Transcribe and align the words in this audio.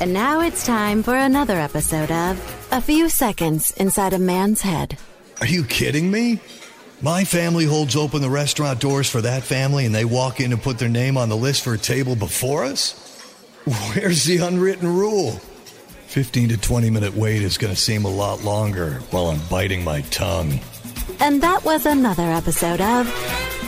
And 0.00 0.12
now 0.12 0.42
it's 0.42 0.64
time 0.64 1.02
for 1.02 1.16
another 1.16 1.58
episode 1.58 2.12
of 2.12 2.68
A 2.70 2.80
Few 2.80 3.08
Seconds 3.08 3.72
Inside 3.72 4.12
a 4.12 4.18
Man's 4.20 4.60
Head. 4.60 4.96
Are 5.40 5.46
you 5.46 5.64
kidding 5.64 6.08
me? 6.08 6.38
My 7.02 7.24
family 7.24 7.64
holds 7.64 7.96
open 7.96 8.22
the 8.22 8.30
restaurant 8.30 8.78
doors 8.78 9.10
for 9.10 9.20
that 9.22 9.42
family 9.42 9.86
and 9.86 9.94
they 9.94 10.04
walk 10.04 10.38
in 10.38 10.52
and 10.52 10.62
put 10.62 10.78
their 10.78 10.88
name 10.88 11.16
on 11.16 11.28
the 11.28 11.36
list 11.36 11.64
for 11.64 11.74
a 11.74 11.78
table 11.78 12.14
before 12.14 12.62
us? 12.64 12.92
Where's 13.64 14.24
the 14.24 14.38
unwritten 14.38 14.86
rule? 14.86 15.32
15 16.06 16.50
to 16.50 16.56
20 16.56 16.90
minute 16.90 17.14
wait 17.14 17.42
is 17.42 17.58
going 17.58 17.74
to 17.74 17.80
seem 17.80 18.04
a 18.04 18.08
lot 18.08 18.44
longer 18.44 19.00
while 19.10 19.26
I'm 19.26 19.40
biting 19.50 19.82
my 19.82 20.02
tongue. 20.02 20.60
And 21.18 21.42
that 21.42 21.64
was 21.64 21.86
another 21.86 22.22
episode 22.22 22.80
of 22.80 23.08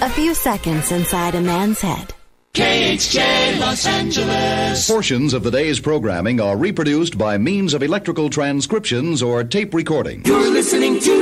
A 0.01 0.09
Few 0.11 0.35
Seconds 0.35 0.93
Inside 0.93 1.35
a 1.35 1.41
Man's 1.41 1.81
Head. 1.81 2.15
KHJ 2.53 3.61
Los 3.61 3.87
Angeles. 3.87 4.91
Portions 4.91 5.35
of 5.35 5.45
the 5.45 5.53
day's 5.53 5.79
programming 5.79 6.41
are 6.41 6.57
reproduced 6.57 7.17
by 7.17 7.39
means 7.39 7.75
of 7.75 7.83
electrical 7.85 8.29
transcriptions 8.29 9.23
or 9.23 9.45
tape 9.45 9.73
recording. 9.73 10.23
You're 10.25 10.51
listening 10.51 10.99
to 10.99 11.20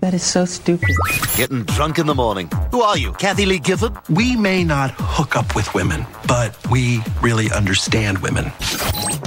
That 0.00 0.14
is 0.14 0.22
so 0.22 0.44
stupid. 0.44 0.94
Getting 1.36 1.64
drunk 1.64 1.98
in 1.98 2.06
the 2.06 2.14
morning. 2.14 2.48
Who 2.70 2.82
are 2.82 2.96
you, 2.96 3.12
Kathie 3.14 3.46
Lee 3.46 3.58
Gifford? 3.58 3.96
We 4.08 4.36
may 4.36 4.62
not 4.62 4.92
hook 4.96 5.34
up 5.34 5.56
with 5.56 5.74
women, 5.74 6.06
but 6.28 6.56
we 6.70 7.00
really 7.20 7.50
understand 7.50 8.18
women. 8.18 8.52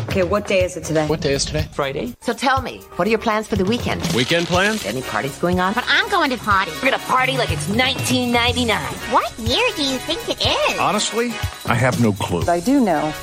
Okay, 0.07 0.23
what 0.23 0.47
day 0.47 0.63
is 0.63 0.77
it 0.77 0.85
today? 0.85 1.07
What 1.07 1.19
day 1.19 1.33
is 1.33 1.43
today? 1.43 1.67
Friday. 1.73 2.15
So 2.21 2.31
tell 2.31 2.61
me, 2.61 2.77
what 2.95 3.05
are 3.05 3.11
your 3.11 3.19
plans 3.19 3.47
for 3.47 3.57
the 3.57 3.65
weekend? 3.65 4.01
Weekend 4.15 4.47
plans? 4.47 4.85
Any 4.85 5.01
parties 5.01 5.37
going 5.39 5.59
on? 5.59 5.73
But 5.73 5.83
I'm 5.87 6.09
going 6.09 6.29
to 6.31 6.37
party. 6.37 6.71
We're 6.81 6.91
gonna 6.91 7.03
party 7.03 7.37
like 7.37 7.51
it's 7.51 7.67
1999. 7.67 8.77
What 9.11 9.37
year 9.39 9.67
do 9.75 9.83
you 9.83 9.97
think 9.97 10.21
it 10.29 10.41
is? 10.45 10.79
Honestly, 10.79 11.27
I 11.65 11.75
have 11.75 12.01
no 12.01 12.13
clue. 12.13 12.43
I 12.49 12.61
do 12.61 12.79
know. 12.79 13.13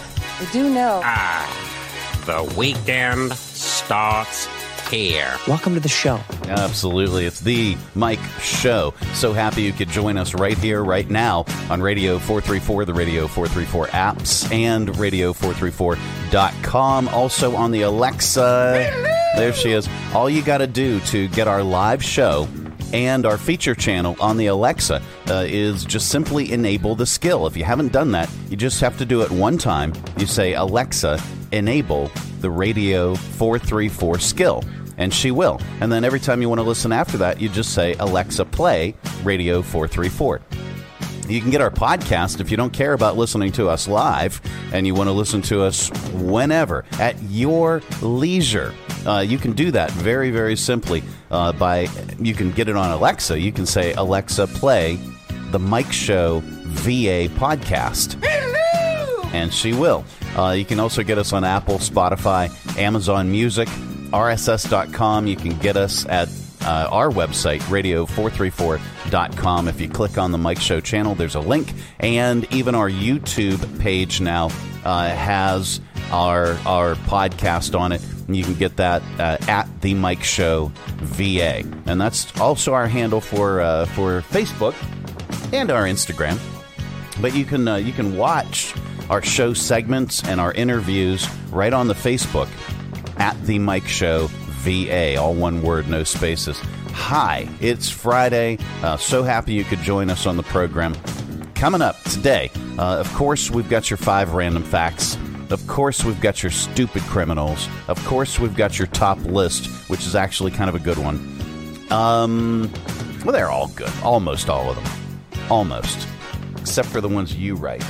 I 0.41 0.49
do 0.53 0.69
know. 0.69 1.01
Ah, 1.03 2.23
the 2.27 2.55
weekend 2.57 3.33
starts 3.33 4.49
here. 4.89 5.35
Welcome 5.47 5.75
to 5.75 5.81
the 5.81 5.89
show. 5.89 6.21
Absolutely. 6.47 7.27
It's 7.27 7.41
the 7.41 7.77
Mike 7.95 8.21
Show. 8.41 8.95
So 9.15 9.33
happy 9.33 9.63
you 9.63 9.73
could 9.73 9.89
join 9.89 10.17
us 10.17 10.35
right 10.35 10.57
here, 10.57 10.83
right 10.83 11.09
now 11.09 11.45
on 11.71 11.81
Radio 11.81 12.19
434, 12.19 12.87
the 12.87 12.95
Radio 12.95 13.27
434 13.27 13.87
apps, 13.89 14.51
and 14.53 14.89
Radio434.com. 14.89 17.09
Also 17.09 17.55
on 17.55 17.71
the 17.71 17.83
Alexa. 17.83 18.91
There 19.37 19.53
she 19.53 19.73
is. 19.73 19.89
All 20.15 20.31
you 20.31 20.43
got 20.43 20.59
to 20.59 20.67
do 20.67 21.01
to 21.01 21.29
get 21.29 21.47
our 21.47 21.63
live 21.63 22.03
show 22.03 22.49
and 22.93 23.27
our 23.27 23.37
feature 23.37 23.75
channel 23.75 24.17
on 24.21 24.37
the 24.37 24.47
Alexa 24.47 25.03
uh, 25.29 25.45
is 25.47 25.85
just 25.85 26.09
simply 26.09 26.53
enable 26.53 26.95
the 26.95 27.07
skill. 27.07 27.47
If 27.47 27.57
you 27.57 27.65
haven't 27.65 27.93
done 27.93 28.13
that, 28.13 28.31
you 28.49 28.57
just 28.57 28.81
have 28.81 28.97
to 28.99 29.05
do 29.05 29.23
it 29.23 29.31
one 29.31 29.59
time. 29.59 29.93
You 30.17 30.27
say, 30.27 30.55
Alexa, 30.55 31.21
enable 31.53 32.11
the 32.41 32.51
Radio 32.51 33.15
434 33.15 34.19
skill. 34.19 34.65
And 34.97 35.15
she 35.15 35.31
will. 35.31 35.61
And 35.81 35.93
then 35.93 36.05
every 36.05 36.19
time 36.19 36.43
you 36.43 36.49
want 36.49 36.59
to 36.61 36.67
listen 36.67 36.91
after 36.91 37.19
that, 37.19 37.41
you 37.41 37.49
just 37.49 37.73
say, 37.73 37.95
Alexa, 38.01 38.45
play 38.47 38.95
Radio 39.23 39.63
434. 39.63 40.41
You 41.29 41.41
can 41.43 41.51
get 41.51 41.61
our 41.61 41.71
podcast 41.71 42.41
if 42.41 42.51
you 42.51 42.57
don't 42.57 42.73
care 42.73 42.95
about 42.95 43.17
listening 43.17 43.53
to 43.53 43.69
us 43.69 43.87
live 43.87 44.41
and 44.73 44.87
you 44.87 44.95
want 44.95 45.09
to 45.09 45.13
listen 45.13 45.43
to 45.43 45.63
us 45.63 45.91
whenever 46.15 46.85
at 46.99 47.21
your 47.25 47.83
leisure. 48.01 48.75
Uh, 49.07 49.21
you 49.21 49.37
can 49.39 49.53
do 49.53 49.71
that 49.71 49.91
very, 49.93 50.31
very 50.31 50.57
simply 50.57 51.03
uh, 51.31 51.53
by 51.53 51.89
you 52.19 52.35
can 52.35 52.51
get 52.51 52.69
it 52.69 52.77
on 52.77 52.91
Alexa. 52.91 53.39
You 53.39 53.53
can 53.53 53.67
say, 53.67 53.93
Alexa, 53.93 54.47
play 54.49 54.99
the 55.51 55.59
Mike 55.59 55.93
Show 55.93 56.41
VA 56.45 57.29
podcast. 57.37 58.17
And 59.33 59.53
she 59.53 59.73
will. 59.73 60.05
Uh, 60.37 60.53
you 60.53 60.65
can 60.65 60.81
also 60.81 61.03
get 61.03 61.19
us 61.19 61.33
on 61.33 61.45
Apple, 61.45 61.79
Spotify, 61.79 62.49
Amazon 62.79 63.31
Music, 63.31 63.69
RSS.com. 63.69 65.27
You 65.27 65.37
can 65.37 65.57
get 65.59 65.77
us 65.77 66.07
at 66.07 66.29
uh, 66.63 66.89
our 66.91 67.11
website, 67.11 67.61
radio434.com. 67.63 69.69
If 69.69 69.81
you 69.81 69.89
click 69.89 70.19
on 70.19 70.33
the 70.33 70.39
Mike 70.39 70.61
Show 70.61 70.81
channel, 70.81 71.15
there's 71.15 71.35
a 71.35 71.41
link. 71.41 71.73
And 72.01 72.53
even 72.53 72.75
our 72.75 72.91
YouTube 72.91 73.81
page 73.81 74.21
now 74.21 74.47
uh, 74.85 75.09
has 75.09 75.81
our, 76.11 76.53
our 76.67 76.95
podcast 76.95 77.79
on 77.79 77.93
it. 77.93 78.03
And 78.27 78.37
you 78.37 78.45
can 78.45 78.55
get 78.55 78.77
that 78.77 79.03
uh, 79.19 79.39
at 79.49 79.69
the 79.81 79.95
Mike 79.95 80.23
Show 80.23 80.73
VA. 80.97 81.61
And 81.87 82.01
that's 82.01 82.39
also 82.41 82.75
our 82.75 82.87
handle 82.87 83.21
for, 83.21 83.61
uh, 83.61 83.87
for 83.87 84.21
Facebook 84.23 84.75
and 85.53 85.71
our 85.71 85.85
Instagram. 85.85 86.39
But 87.21 87.35
you 87.35 87.45
can, 87.45 87.67
uh, 87.67 87.77
you 87.77 87.93
can 87.93 88.17
watch 88.17 88.75
our 89.11 89.23
show 89.23 89.55
segments 89.55 90.23
and 90.25 90.41
our 90.41 90.53
interviews 90.53 91.29
right 91.51 91.73
on 91.73 91.89
the 91.89 91.95
Facebook 91.95 92.49
at 93.17 93.41
the 93.47 93.59
Mike 93.59 93.87
Show 93.87 94.29
VA, 94.61 95.17
all 95.17 95.35
one 95.35 95.63
word, 95.63 95.89
no 95.89 96.05
spaces. 96.05 96.59
Hi, 96.93 97.49
it's 97.61 97.89
Friday. 97.89 98.59
Uh, 98.83 98.97
so 98.97 99.23
happy 99.23 99.55
you 99.55 99.65
could 99.65 99.81
join 99.81 100.11
us 100.11 100.27
on 100.27 100.37
the 100.37 100.43
program. 100.43 100.95
Coming 101.55 101.81
up 101.81 102.01
today, 102.05 102.51
uh, 102.79 102.99
of 102.99 103.13
course, 103.15 103.51
we've 103.51 103.69
got 103.69 103.91
your 103.91 103.97
five 103.97 104.35
random 104.35 104.63
facts. 104.63 105.17
Of 105.51 105.67
course, 105.67 106.05
we've 106.05 106.21
got 106.21 106.43
your 106.43 106.51
stupid 106.53 107.03
criminals. 107.05 107.69
Of 107.89 108.05
course, 108.05 108.39
we've 108.39 108.55
got 108.55 108.79
your 108.79 108.89
top 108.89 109.19
list, 109.21 109.67
which 109.89 110.07
is 110.07 110.15
actually 110.15 110.51
kind 110.51 110.69
of 110.69 110.75
a 110.75 110.81
good 110.81 110.99
one. 110.99 111.17
Um, 111.91 112.71
well, 113.25 113.33
they're 113.33 113.51
all 113.51 113.69
good. 113.69 113.91
Almost 114.03 114.51
all 114.51 114.71
of 114.71 114.77
them. 114.77 115.51
Almost. 115.51 116.07
Except 116.59 116.89
for 116.89 117.01
the 117.01 117.09
ones 117.09 117.35
you 117.35 117.55
write. 117.55 117.85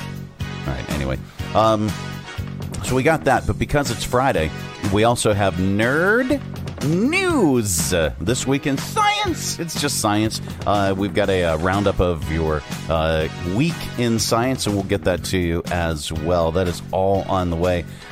All 0.69 0.75
right, 0.75 0.89
anyway. 0.91 1.17
Um, 1.55 1.89
so 2.83 2.95
we 2.95 3.01
got 3.01 3.23
that, 3.23 3.47
but 3.47 3.57
because 3.57 3.89
it's 3.89 4.03
Friday, 4.03 4.51
we 4.93 5.03
also 5.03 5.33
have 5.33 5.55
nerd 5.55 6.39
news 6.85 7.91
uh, 7.91 8.13
this 8.21 8.45
week 8.45 8.67
in 8.67 8.77
science. 8.77 9.59
It's 9.59 9.81
just 9.81 9.99
science. 9.99 10.41
Uh, 10.67 10.93
we've 10.95 11.13
got 11.13 11.29
a, 11.29 11.43
uh 11.43 11.57
roundup 11.57 11.99
of 11.99 12.31
your 12.31 12.61
uh, 12.87 13.27
week 13.55 13.73
in 13.97 14.19
science, 14.19 14.67
and 14.67 14.75
we'll 14.75 14.83
get 14.83 15.05
that 15.05 15.23
to 15.25 15.39
you 15.39 15.63
as 15.71 16.11
well. 16.11 16.51
That 16.51 16.67
is 16.67 16.83
all 16.91 17.23
on 17.23 17.49
the 17.49 17.55
way. 17.57 17.83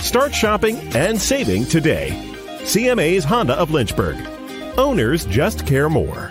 Start 0.00 0.34
shopping 0.34 0.78
and 0.94 1.20
saving 1.20 1.64
today. 1.66 2.10
CMA's 2.62 3.24
Honda 3.24 3.54
of 3.54 3.70
Lynchburg. 3.70 4.16
Owners 4.78 5.26
just 5.26 5.66
care 5.66 5.90
more. 5.90 6.30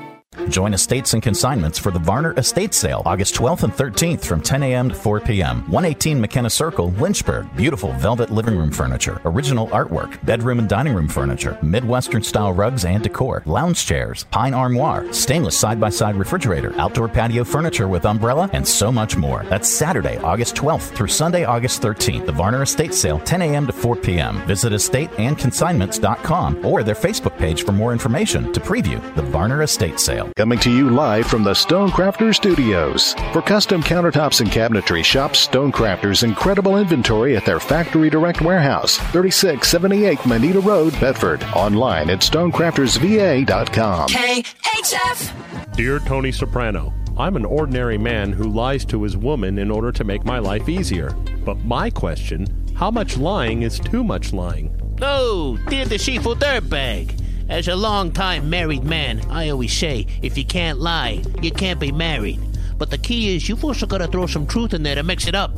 Join 0.51 0.73
Estates 0.73 1.13
and 1.13 1.23
Consignments 1.23 1.79
for 1.79 1.91
the 1.91 1.99
Varner 1.99 2.33
Estate 2.35 2.73
Sale, 2.73 3.03
August 3.05 3.35
12th 3.35 3.63
and 3.63 3.71
13th 3.71 4.25
from 4.25 4.41
10 4.41 4.63
a.m. 4.63 4.89
to 4.89 4.95
4 4.95 5.21
p.m. 5.21 5.61
118 5.71 6.19
McKenna 6.19 6.49
Circle, 6.49 6.91
Lynchburg. 6.91 7.47
Beautiful 7.55 7.93
velvet 7.93 8.29
living 8.31 8.57
room 8.57 8.69
furniture, 8.69 9.21
original 9.23 9.69
artwork, 9.69 10.23
bedroom 10.25 10.59
and 10.59 10.67
dining 10.67 10.93
room 10.93 11.07
furniture, 11.07 11.57
Midwestern 11.61 12.21
style 12.21 12.51
rugs 12.51 12.83
and 12.83 13.01
decor, 13.01 13.43
lounge 13.45 13.85
chairs, 13.85 14.25
pine 14.25 14.53
armoire, 14.53 15.11
stainless 15.13 15.57
side 15.57 15.79
by 15.79 15.89
side 15.89 16.15
refrigerator, 16.15 16.77
outdoor 16.77 17.07
patio 17.07 17.45
furniture 17.45 17.87
with 17.87 18.05
umbrella, 18.05 18.49
and 18.51 18.67
so 18.67 18.91
much 18.91 19.15
more. 19.15 19.45
That's 19.45 19.69
Saturday, 19.69 20.17
August 20.17 20.55
12th 20.55 20.93
through 20.93 21.07
Sunday, 21.07 21.45
August 21.45 21.81
13th. 21.81 22.25
The 22.25 22.33
Varner 22.33 22.63
Estate 22.63 22.93
Sale, 22.93 23.19
10 23.21 23.41
a.m. 23.41 23.67
to 23.67 23.73
4 23.73 23.95
p.m. 23.95 24.45
Visit 24.47 24.73
estateandconsignments.com 24.73 26.65
or 26.65 26.83
their 26.83 26.93
Facebook 26.93 27.37
page 27.37 27.63
for 27.63 27.71
more 27.71 27.93
information 27.93 28.51
to 28.51 28.59
preview 28.59 28.99
the 29.15 29.21
Varner 29.21 29.61
Estate 29.61 29.97
Sale. 29.97 30.29
Coming 30.41 30.57
to 30.61 30.71
you 30.71 30.89
live 30.89 31.27
from 31.27 31.43
the 31.43 31.51
Stonecrafters 31.51 32.37
Studios. 32.37 33.13
For 33.31 33.43
custom 33.43 33.83
countertops 33.83 34.41
and 34.41 34.49
cabinetry, 34.49 35.05
shop 35.05 35.33
Stonecrafters' 35.33 36.23
incredible 36.23 36.77
inventory 36.77 37.37
at 37.37 37.45
their 37.45 37.59
Factory 37.59 38.09
Direct 38.09 38.41
Warehouse, 38.41 38.97
3678 38.97 40.25
Moneta 40.25 40.59
Road, 40.59 40.99
Bedford. 40.99 41.43
Online 41.53 42.09
at 42.09 42.21
stonecraftersva.com. 42.21 44.09
KHF! 44.09 45.75
Dear 45.75 45.99
Tony 45.99 46.31
Soprano, 46.31 46.91
I'm 47.19 47.35
an 47.35 47.45
ordinary 47.45 47.99
man 47.99 48.33
who 48.33 48.45
lies 48.45 48.83
to 48.85 49.03
his 49.03 49.15
woman 49.15 49.59
in 49.59 49.69
order 49.69 49.91
to 49.91 50.03
make 50.03 50.25
my 50.25 50.39
life 50.39 50.67
easier. 50.67 51.11
But 51.45 51.59
my 51.59 51.91
question 51.91 52.47
how 52.75 52.89
much 52.89 53.15
lying 53.15 53.61
is 53.61 53.79
too 53.79 54.03
much 54.03 54.33
lying? 54.33 54.75
Oh, 55.03 55.59
dear 55.69 55.85
the 55.85 55.99
deceitful 55.99 56.37
dirtbag. 56.37 57.20
As 57.51 57.67
a 57.67 57.75
long-time 57.75 58.49
married 58.49 58.85
man, 58.85 59.19
I 59.29 59.49
always 59.49 59.73
say, 59.73 60.07
if 60.21 60.37
you 60.37 60.45
can't 60.45 60.79
lie, 60.79 61.21
you 61.41 61.51
can't 61.51 61.81
be 61.81 61.91
married. 61.91 62.39
But 62.77 62.91
the 62.91 62.97
key 62.97 63.35
is 63.35 63.49
you've 63.49 63.65
also 63.65 63.85
got 63.85 63.97
to 63.97 64.07
throw 64.07 64.25
some 64.25 64.47
truth 64.47 64.73
in 64.73 64.83
there 64.83 64.95
to 64.95 65.03
mix 65.03 65.27
it 65.27 65.35
up. 65.35 65.51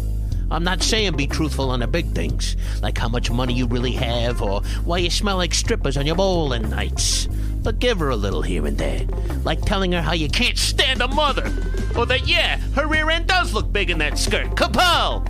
I'm 0.50 0.64
not 0.64 0.82
saying 0.82 1.16
be 1.16 1.28
truthful 1.28 1.70
on 1.70 1.82
the 1.82 1.88
big 1.88 2.12
things, 2.14 2.58
like 2.82 2.98
how 2.98 3.10
much 3.10 3.30
money 3.30 3.54
you 3.54 3.68
really 3.68 3.92
have 3.92 4.42
or 4.42 4.62
why 4.86 4.98
you 4.98 5.12
smell 5.12 5.38
like 5.38 5.54
strippers 5.54 5.96
on 5.96 6.08
your 6.08 6.16
bowling 6.16 6.68
nights. 6.68 7.28
But 7.62 7.78
give 7.78 8.00
her 8.00 8.10
a 8.10 8.16
little 8.16 8.42
here 8.42 8.66
and 8.66 8.76
there, 8.76 9.06
like 9.44 9.62
telling 9.62 9.92
her 9.92 10.02
how 10.02 10.14
you 10.14 10.30
can't 10.30 10.58
stand 10.58 11.00
a 11.00 11.08
mother, 11.08 11.46
or 11.96 12.08
that, 12.08 12.28
yeah, 12.28 12.58
her 12.74 12.88
rear 12.88 13.12
end 13.12 13.28
does 13.28 13.54
look 13.54 13.72
big 13.72 13.92
in 13.92 14.00
that 14.00 14.18
skirt. 14.18 14.48
Kapal! 14.56 15.30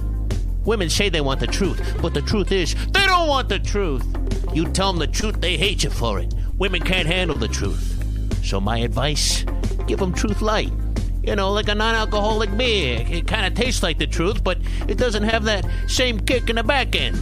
Women 0.64 0.90
say 0.90 1.10
they 1.10 1.20
want 1.20 1.42
the 1.42 1.48
truth, 1.48 1.98
but 2.02 2.14
the 2.14 2.22
truth 2.22 2.54
is, 2.54 2.74
they 2.94 3.06
don't 3.06 3.28
want 3.28 3.50
the 3.50 3.60
truth. 3.60 4.06
You 4.54 4.70
tell 4.70 4.94
them 4.94 5.00
the 5.00 5.08
truth, 5.08 5.42
they 5.42 5.58
hate 5.58 5.84
you 5.84 5.90
for 5.90 6.20
it. 6.20 6.34
Women 6.58 6.82
can't 6.82 7.08
handle 7.08 7.36
the 7.36 7.48
truth. 7.48 7.90
So, 8.44 8.62
my 8.62 8.78
advice 8.80 9.46
give 9.88 10.00
them 10.00 10.14
truth 10.14 10.42
light. 10.42 10.72
You 11.24 11.36
know, 11.36 11.52
like 11.52 11.70
a 11.70 11.76
non 11.76 11.96
alcoholic 11.96 12.56
beer. 12.56 13.06
It 13.10 13.28
kind 13.28 13.46
of 13.46 13.56
tastes 13.56 13.82
like 13.82 13.98
the 13.98 14.08
truth, 14.08 14.44
but 14.44 14.60
it 14.88 14.98
doesn't 14.98 15.24
have 15.24 15.46
that 15.46 15.66
same 15.88 16.20
kick 16.20 16.50
in 16.50 16.58
the 16.58 16.64
back 16.64 16.96
end. 16.96 17.16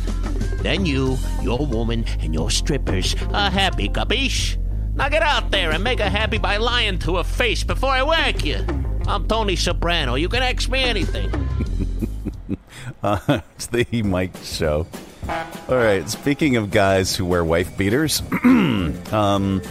Then 0.64 0.86
you, 0.86 1.18
your 1.42 1.66
woman, 1.66 2.06
and 2.20 2.34
your 2.34 2.50
strippers 2.52 3.16
are 3.34 3.50
happy, 3.50 3.90
capiche? 3.90 4.58
Now 4.96 5.08
get 5.08 5.24
out 5.24 5.52
there 5.52 5.72
and 5.72 5.84
make 5.84 6.00
her 6.00 6.10
happy 6.10 6.38
by 6.38 6.58
lying 6.58 7.00
to 7.00 7.18
her 7.18 7.24
face 7.24 7.64
before 7.64 7.92
I 7.92 8.04
whack 8.04 8.44
you. 8.44 8.66
I'm 9.08 9.28
Tony 9.28 9.56
Soprano. 9.56 10.16
You 10.16 10.30
can 10.30 10.44
ask 10.44 10.70
me 10.70 10.84
anything. 10.84 11.32
uh, 13.04 13.40
it's 13.56 13.68
the 13.68 14.04
Mike 14.04 14.36
Show. 14.44 14.86
All 15.28 15.78
right. 15.78 16.10
Speaking 16.10 16.56
of 16.56 16.72
guys 16.72 17.16
who 17.16 17.26
wear 17.26 17.44
wife 17.44 17.78
beaters, 17.78 18.22
um, 18.44 19.62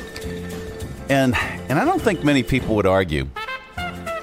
and 1.08 1.34
and 1.34 1.72
I 1.78 1.84
don't 1.84 2.00
think 2.00 2.24
many 2.24 2.42
people 2.42 2.76
would 2.76 2.86
argue 2.86 3.28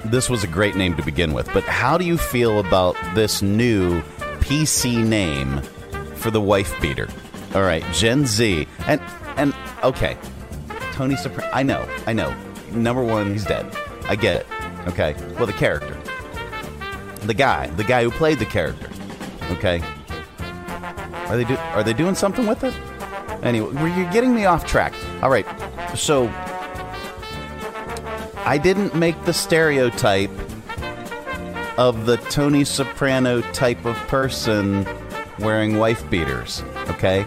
this 0.04 0.30
was 0.30 0.44
a 0.44 0.46
great 0.46 0.74
name 0.74 0.96
to 0.96 1.02
begin 1.02 1.32
with. 1.32 1.52
But 1.52 1.64
how 1.64 1.98
do 1.98 2.04
you 2.04 2.16
feel 2.16 2.60
about 2.60 2.96
this 3.14 3.42
new 3.42 4.00
PC 4.40 5.04
name 5.04 5.60
for 6.16 6.30
the 6.30 6.40
wife 6.40 6.80
beater? 6.80 7.08
All 7.54 7.62
right, 7.62 7.84
Gen 7.92 8.26
Z, 8.26 8.66
and 8.86 9.00
and 9.36 9.54
okay, 9.82 10.16
Tony 10.92 11.16
Soprano. 11.16 11.50
I 11.52 11.62
know, 11.62 11.88
I 12.06 12.12
know. 12.12 12.34
Number 12.72 13.02
one, 13.02 13.32
he's 13.32 13.44
dead. 13.44 13.66
I 14.04 14.16
get 14.16 14.36
it. 14.36 14.46
Okay. 14.88 15.14
Well, 15.36 15.46
the 15.46 15.52
character, 15.52 15.96
the 17.22 17.34
guy, 17.34 17.68
the 17.68 17.84
guy 17.84 18.02
who 18.02 18.10
played 18.10 18.38
the 18.38 18.46
character. 18.46 18.90
Okay. 19.52 19.82
Are 21.28 21.36
they 21.36 21.44
do? 21.44 21.56
Are 21.56 21.82
they 21.82 21.92
doing 21.92 22.14
something 22.14 22.46
with 22.46 22.64
it? 22.64 22.74
Anyway, 23.42 23.72
were 23.74 23.88
you're 23.88 24.10
getting 24.10 24.34
me 24.34 24.46
off 24.46 24.66
track. 24.66 24.94
All 25.22 25.30
right. 25.30 25.46
So 25.94 26.28
I 28.44 28.58
didn't 28.62 28.94
make 28.94 29.22
the 29.24 29.32
stereotype 29.32 30.30
of 31.76 32.06
the 32.06 32.16
Tony 32.30 32.64
Soprano 32.64 33.42
type 33.52 33.84
of 33.84 33.94
person 34.08 34.86
wearing 35.38 35.76
wife 35.78 36.08
beaters. 36.10 36.62
Okay. 36.88 37.26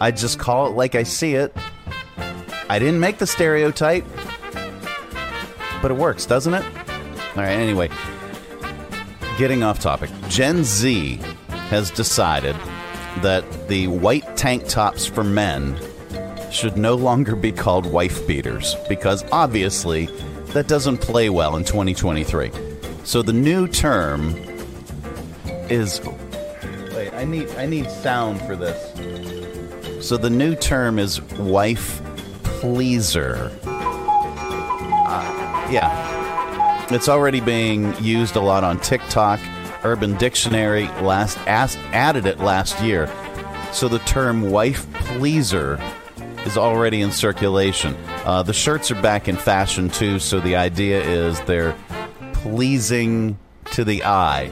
I 0.00 0.10
just 0.10 0.38
call 0.38 0.66
it 0.66 0.70
like 0.70 0.94
I 0.94 1.04
see 1.04 1.34
it. 1.34 1.56
I 2.68 2.78
didn't 2.78 3.00
make 3.00 3.18
the 3.18 3.26
stereotype, 3.26 4.04
but 5.80 5.90
it 5.90 5.96
works, 5.96 6.26
doesn't 6.26 6.54
it? 6.54 6.64
All 7.36 7.42
right. 7.42 7.50
Anyway, 7.50 7.90
getting 9.38 9.62
off 9.62 9.78
topic. 9.78 10.10
Gen 10.28 10.64
Z 10.64 11.20
has 11.68 11.90
decided 11.90 12.56
that 13.18 13.68
the 13.68 13.88
white 13.88 14.36
tank 14.36 14.66
tops 14.66 15.06
for 15.06 15.24
men 15.24 15.78
should 16.50 16.76
no 16.76 16.94
longer 16.94 17.36
be 17.36 17.52
called 17.52 17.86
wife 17.86 18.26
beaters 18.26 18.76
because 18.88 19.24
obviously 19.32 20.06
that 20.48 20.66
doesn't 20.66 20.98
play 20.98 21.30
well 21.30 21.56
in 21.56 21.64
2023. 21.64 22.50
So 23.04 23.22
the 23.22 23.32
new 23.32 23.68
term 23.68 24.34
is 25.68 26.00
Wait, 26.94 27.12
I 27.14 27.24
need 27.24 27.48
I 27.50 27.66
need 27.66 27.90
sound 27.90 28.40
for 28.42 28.56
this. 28.56 30.06
So 30.06 30.16
the 30.16 30.30
new 30.30 30.54
term 30.54 30.98
is 30.98 31.20
wife 31.38 32.02
pleaser. 32.42 33.50
Uh, 33.64 35.68
yeah. 35.70 36.86
It's 36.90 37.08
already 37.08 37.40
being 37.40 37.94
used 38.02 38.36
a 38.36 38.40
lot 38.40 38.64
on 38.64 38.80
TikTok. 38.80 39.38
Urban 39.84 40.16
Dictionary 40.16 40.86
last 41.02 41.38
asked, 41.46 41.78
added 41.92 42.26
it 42.26 42.38
last 42.38 42.82
year. 42.82 43.10
So 43.72 43.88
the 43.88 43.98
term 44.00 44.50
wife 44.50 44.92
pleaser 44.92 45.80
is 46.44 46.56
already 46.56 47.00
in 47.00 47.12
circulation. 47.12 47.96
Uh, 48.24 48.42
the 48.42 48.52
shirts 48.52 48.90
are 48.90 49.00
back 49.00 49.28
in 49.28 49.36
fashion 49.36 49.88
too, 49.88 50.18
so 50.18 50.40
the 50.40 50.56
idea 50.56 51.02
is 51.02 51.40
they're 51.42 51.76
pleasing 52.32 53.38
to 53.66 53.84
the 53.84 54.04
eye. 54.04 54.50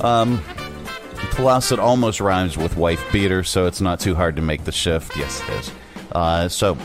Um, 0.00 0.04
um, 0.04 0.42
plus, 1.32 1.70
it 1.72 1.78
almost 1.78 2.20
rhymes 2.20 2.56
with 2.56 2.76
wife 2.76 3.04
beater, 3.12 3.44
so 3.44 3.66
it's 3.66 3.80
not 3.80 4.00
too 4.00 4.14
hard 4.14 4.36
to 4.36 4.42
make 4.42 4.64
the 4.64 4.72
shift. 4.72 5.16
Yes, 5.16 5.42
it 5.42 5.50
is. 5.50 5.72
Uh, 6.12 6.48
so, 6.48 6.78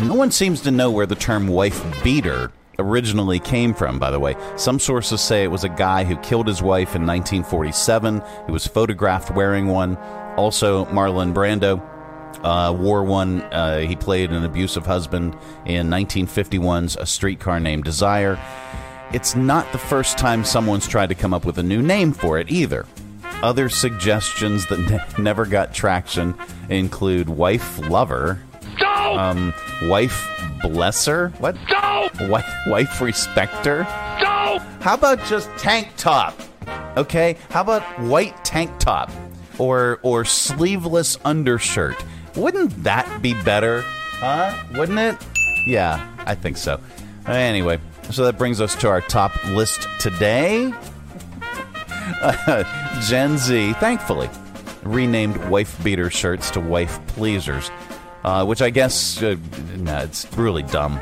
no 0.00 0.14
one 0.14 0.30
seems 0.30 0.60
to 0.62 0.70
know 0.70 0.90
where 0.90 1.06
the 1.06 1.16
term 1.16 1.48
wife 1.48 1.82
beater 2.04 2.52
originally 2.78 3.40
came 3.40 3.74
from, 3.74 3.98
by 3.98 4.10
the 4.10 4.20
way. 4.20 4.36
Some 4.56 4.78
sources 4.78 5.20
say 5.20 5.42
it 5.42 5.50
was 5.50 5.64
a 5.64 5.68
guy 5.68 6.04
who 6.04 6.16
killed 6.18 6.46
his 6.46 6.62
wife 6.62 6.94
in 6.94 7.06
1947. 7.06 8.22
He 8.46 8.52
was 8.52 8.66
photographed 8.66 9.34
wearing 9.34 9.66
one. 9.66 9.96
Also, 10.36 10.84
Marlon 10.86 11.34
Brando 11.34 11.82
uh, 12.44 12.72
wore 12.72 13.02
one. 13.02 13.42
Uh, 13.42 13.80
he 13.80 13.96
played 13.96 14.30
an 14.30 14.44
abusive 14.44 14.86
husband 14.86 15.36
in 15.66 15.88
1951's 15.88 16.96
A 16.96 17.06
Streetcar 17.06 17.58
Named 17.58 17.82
Desire. 17.84 18.38
It's 19.12 19.34
not 19.34 19.70
the 19.72 19.78
first 19.78 20.18
time 20.18 20.44
someone's 20.44 20.86
tried 20.86 21.08
to 21.08 21.14
come 21.14 21.34
up 21.34 21.44
with 21.44 21.58
a 21.58 21.62
new 21.62 21.82
name 21.82 22.12
for 22.12 22.38
it 22.38 22.50
either. 22.50 22.86
Other 23.42 23.68
suggestions 23.68 24.66
that 24.66 24.78
ne- 25.18 25.22
never 25.22 25.46
got 25.46 25.74
traction 25.74 26.34
include 26.68 27.28
wife 27.28 27.78
lover, 27.88 28.40
um, 28.84 29.52
wife 29.84 30.37
blesser, 30.62 31.38
what? 31.40 31.56
Wife, 32.28 32.46
wife 32.66 33.00
respecter. 33.00 33.84
How 33.84 34.94
about 34.94 35.22
just 35.24 35.48
tank 35.58 35.88
top? 35.96 36.38
Okay, 36.96 37.36
how 37.50 37.60
about 37.62 37.82
white 38.00 38.44
tank 38.44 38.70
top 38.78 39.10
or 39.58 40.00
or 40.02 40.24
sleeveless 40.24 41.18
undershirt? 41.24 41.96
Wouldn't 42.36 42.84
that 42.84 43.22
be 43.22 43.34
better? 43.42 43.82
Huh? 43.84 44.56
Wouldn't 44.76 44.98
it? 44.98 45.16
Yeah, 45.66 46.06
I 46.26 46.34
think 46.34 46.56
so. 46.56 46.80
Anyway, 47.26 47.78
so 48.10 48.24
that 48.24 48.38
brings 48.38 48.60
us 48.60 48.74
to 48.76 48.88
our 48.88 49.00
top 49.00 49.32
list 49.48 49.86
today. 50.00 50.72
Uh, 52.22 52.64
Gen 53.06 53.36
Z, 53.38 53.74
thankfully, 53.74 54.30
renamed 54.82 55.36
wife 55.48 55.82
beater 55.84 56.10
shirts 56.10 56.50
to 56.52 56.60
wife 56.60 56.98
pleasers, 57.08 57.70
uh, 58.24 58.44
which 58.44 58.62
I 58.62 58.70
guess 58.70 59.22
uh, 59.22 59.36
nah, 59.76 60.02
it's 60.02 60.26
really 60.36 60.62
dumb. 60.62 61.00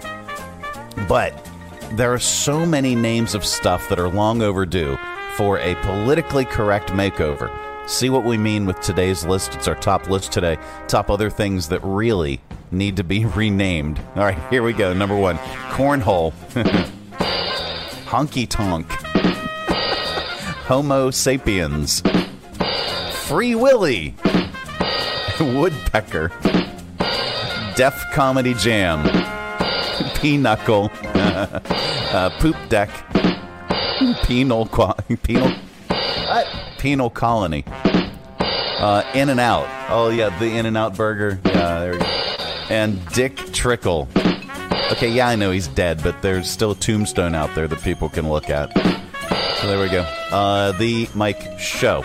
But 1.09 1.49
there 1.93 2.13
are 2.13 2.19
so 2.19 2.67
many 2.67 2.95
names 2.95 3.35
of 3.35 3.45
stuff 3.45 3.89
that 3.89 3.99
are 3.99 4.09
long 4.09 4.43
overdue 4.43 4.99
for 5.37 5.59
a 5.59 5.75
politically 5.77 6.45
correct 6.45 6.91
makeover. 6.91 7.51
See 7.87 8.11
what 8.11 8.25
we 8.25 8.37
mean 8.37 8.67
with 8.67 8.81
today's 8.81 9.25
list? 9.25 9.55
It's 9.55 9.69
our 9.69 9.77
top 9.77 10.09
list 10.09 10.33
today. 10.33 10.59
Top 10.89 11.09
other 11.11 11.31
things 11.31 11.69
that 11.69 11.81
really 11.85 12.41
need 12.71 12.97
to 12.97 13.05
be 13.05 13.25
renamed. 13.37 14.01
All 14.17 14.25
right, 14.25 14.39
here 14.51 14.63
we 14.63 14.73
go. 14.73 14.93
Number 14.93 15.17
one 15.17 15.37
cornhole, 15.71 16.33
honky 18.07 18.49
tonk, 18.49 18.91
Homo 20.67 21.11
sapiens, 21.11 22.03
Free 23.27 23.55
Willy, 23.55 24.15
Woodpecker, 25.39 26.33
Def 27.77 27.95
Comedy 28.13 28.55
Jam, 28.55 29.03
Pinochle, 30.17 30.91
uh, 31.05 32.31
Poop 32.41 32.57
Deck, 32.71 32.89
Penal, 34.25 34.67
penal? 35.23 35.53
Penal 36.79 37.11
Colony, 37.11 37.65
uh, 37.69 39.03
In 39.15 39.29
and 39.29 39.41
Out. 39.41 39.67
Oh 39.91 40.09
yeah, 40.09 40.37
the 40.39 40.47
In 40.47 40.65
and 40.67 40.77
Out 40.77 40.97
Burger. 40.97 41.39
Yeah, 41.45 41.81
there 41.81 41.93
we 41.93 41.99
go. 41.99 42.05
and 42.71 43.07
Dick 43.09 43.37
Trickle. 43.53 44.09
Okay, 44.93 45.11
yeah, 45.11 45.29
I 45.29 45.37
know 45.37 45.51
he's 45.51 45.69
dead, 45.69 46.03
but 46.03 46.23
there's 46.23 46.49
still 46.49 46.71
a 46.71 46.77
tombstone 46.77 47.35
out 47.35 47.55
there 47.55 47.69
that 47.69 47.83
people 47.83 48.09
can 48.09 48.29
look 48.31 48.49
at. 48.49 48.73
So 49.61 49.67
there 49.67 49.81
we 49.81 49.89
go. 49.89 50.03
Uh, 50.31 50.73
the 50.73 51.09
Mike 51.15 51.59
Show. 51.59 52.03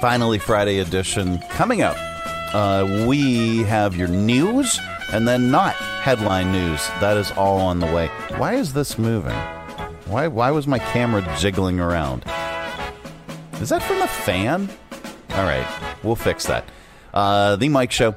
Finally, 0.00 0.38
Friday 0.38 0.78
edition 0.78 1.38
coming 1.50 1.82
up. 1.82 1.96
Uh, 2.52 3.04
we 3.06 3.58
have 3.62 3.94
your 3.94 4.08
news 4.08 4.78
and 5.12 5.26
then 5.26 5.50
not 5.50 5.74
headline 5.74 6.50
news. 6.50 6.86
That 7.00 7.16
is 7.16 7.30
all 7.32 7.60
on 7.60 7.78
the 7.78 7.86
way. 7.86 8.08
Why 8.38 8.54
is 8.54 8.72
this 8.72 8.98
moving? 8.98 9.36
Why, 10.06 10.26
why 10.26 10.50
was 10.50 10.66
my 10.66 10.78
camera 10.78 11.22
jiggling 11.38 11.78
around? 11.78 12.24
Is 13.60 13.68
that 13.68 13.82
from 13.82 14.02
a 14.02 14.08
fan? 14.08 14.68
All 15.30 15.44
right, 15.44 15.66
we'll 16.02 16.16
fix 16.16 16.46
that. 16.46 16.64
Uh, 17.14 17.56
the 17.56 17.68
Mike 17.68 17.92
Show. 17.92 18.16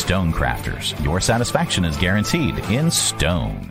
Stone 0.01 0.33
Crafters. 0.33 0.99
Your 1.05 1.21
satisfaction 1.21 1.85
is 1.85 1.95
guaranteed 1.95 2.57
in 2.71 2.89
stone. 2.89 3.70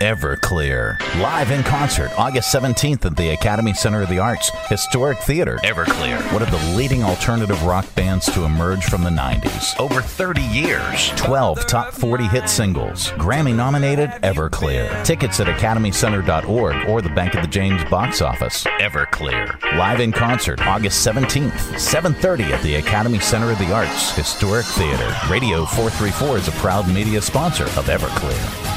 Everclear. 0.00 1.00
Live 1.22 1.50
in 1.50 1.62
concert 1.62 2.10
August 2.18 2.54
17th 2.54 3.06
at 3.06 3.16
the 3.16 3.30
Academy 3.30 3.72
Center 3.72 4.02
of 4.02 4.10
the 4.10 4.18
Arts, 4.18 4.50
Historic 4.68 5.18
Theater. 5.20 5.58
Everclear, 5.64 6.20
one 6.34 6.42
of 6.42 6.50
the 6.50 6.76
leading 6.76 7.02
alternative 7.02 7.62
rock 7.62 7.86
bands 7.94 8.26
to 8.34 8.44
emerge 8.44 8.84
from 8.84 9.02
the 9.02 9.08
90s. 9.10 9.74
Over 9.80 10.02
30 10.02 10.42
years. 10.42 11.12
12 11.16 11.66
top 11.66 11.94
40 11.94 12.24
hit 12.24 12.50
singles. 12.50 13.08
Grammy 13.12 13.54
nominated 13.54 14.10
Everclear. 14.22 15.02
Tickets 15.02 15.40
at 15.40 15.46
academycenter.org 15.46 16.90
or 16.90 17.00
the 17.00 17.08
Bank 17.08 17.34
of 17.34 17.40
the 17.40 17.48
James 17.48 17.82
box 17.84 18.20
office. 18.20 18.64
Everclear. 18.64 19.58
Live 19.78 20.00
in 20.00 20.12
concert 20.12 20.60
August 20.66 21.06
17th, 21.06 21.78
7:30 21.78 22.52
at 22.52 22.62
the 22.62 22.74
Academy 22.74 23.18
Center 23.18 23.50
of 23.50 23.58
the 23.58 23.72
Arts, 23.72 24.14
Historic 24.14 24.66
Theater. 24.66 25.10
Radio 25.30 25.64
434 25.64 26.36
is 26.36 26.48
a 26.48 26.52
proud 26.52 26.86
media 26.86 27.22
sponsor 27.22 27.64
of 27.64 27.86
Everclear. 27.86 28.75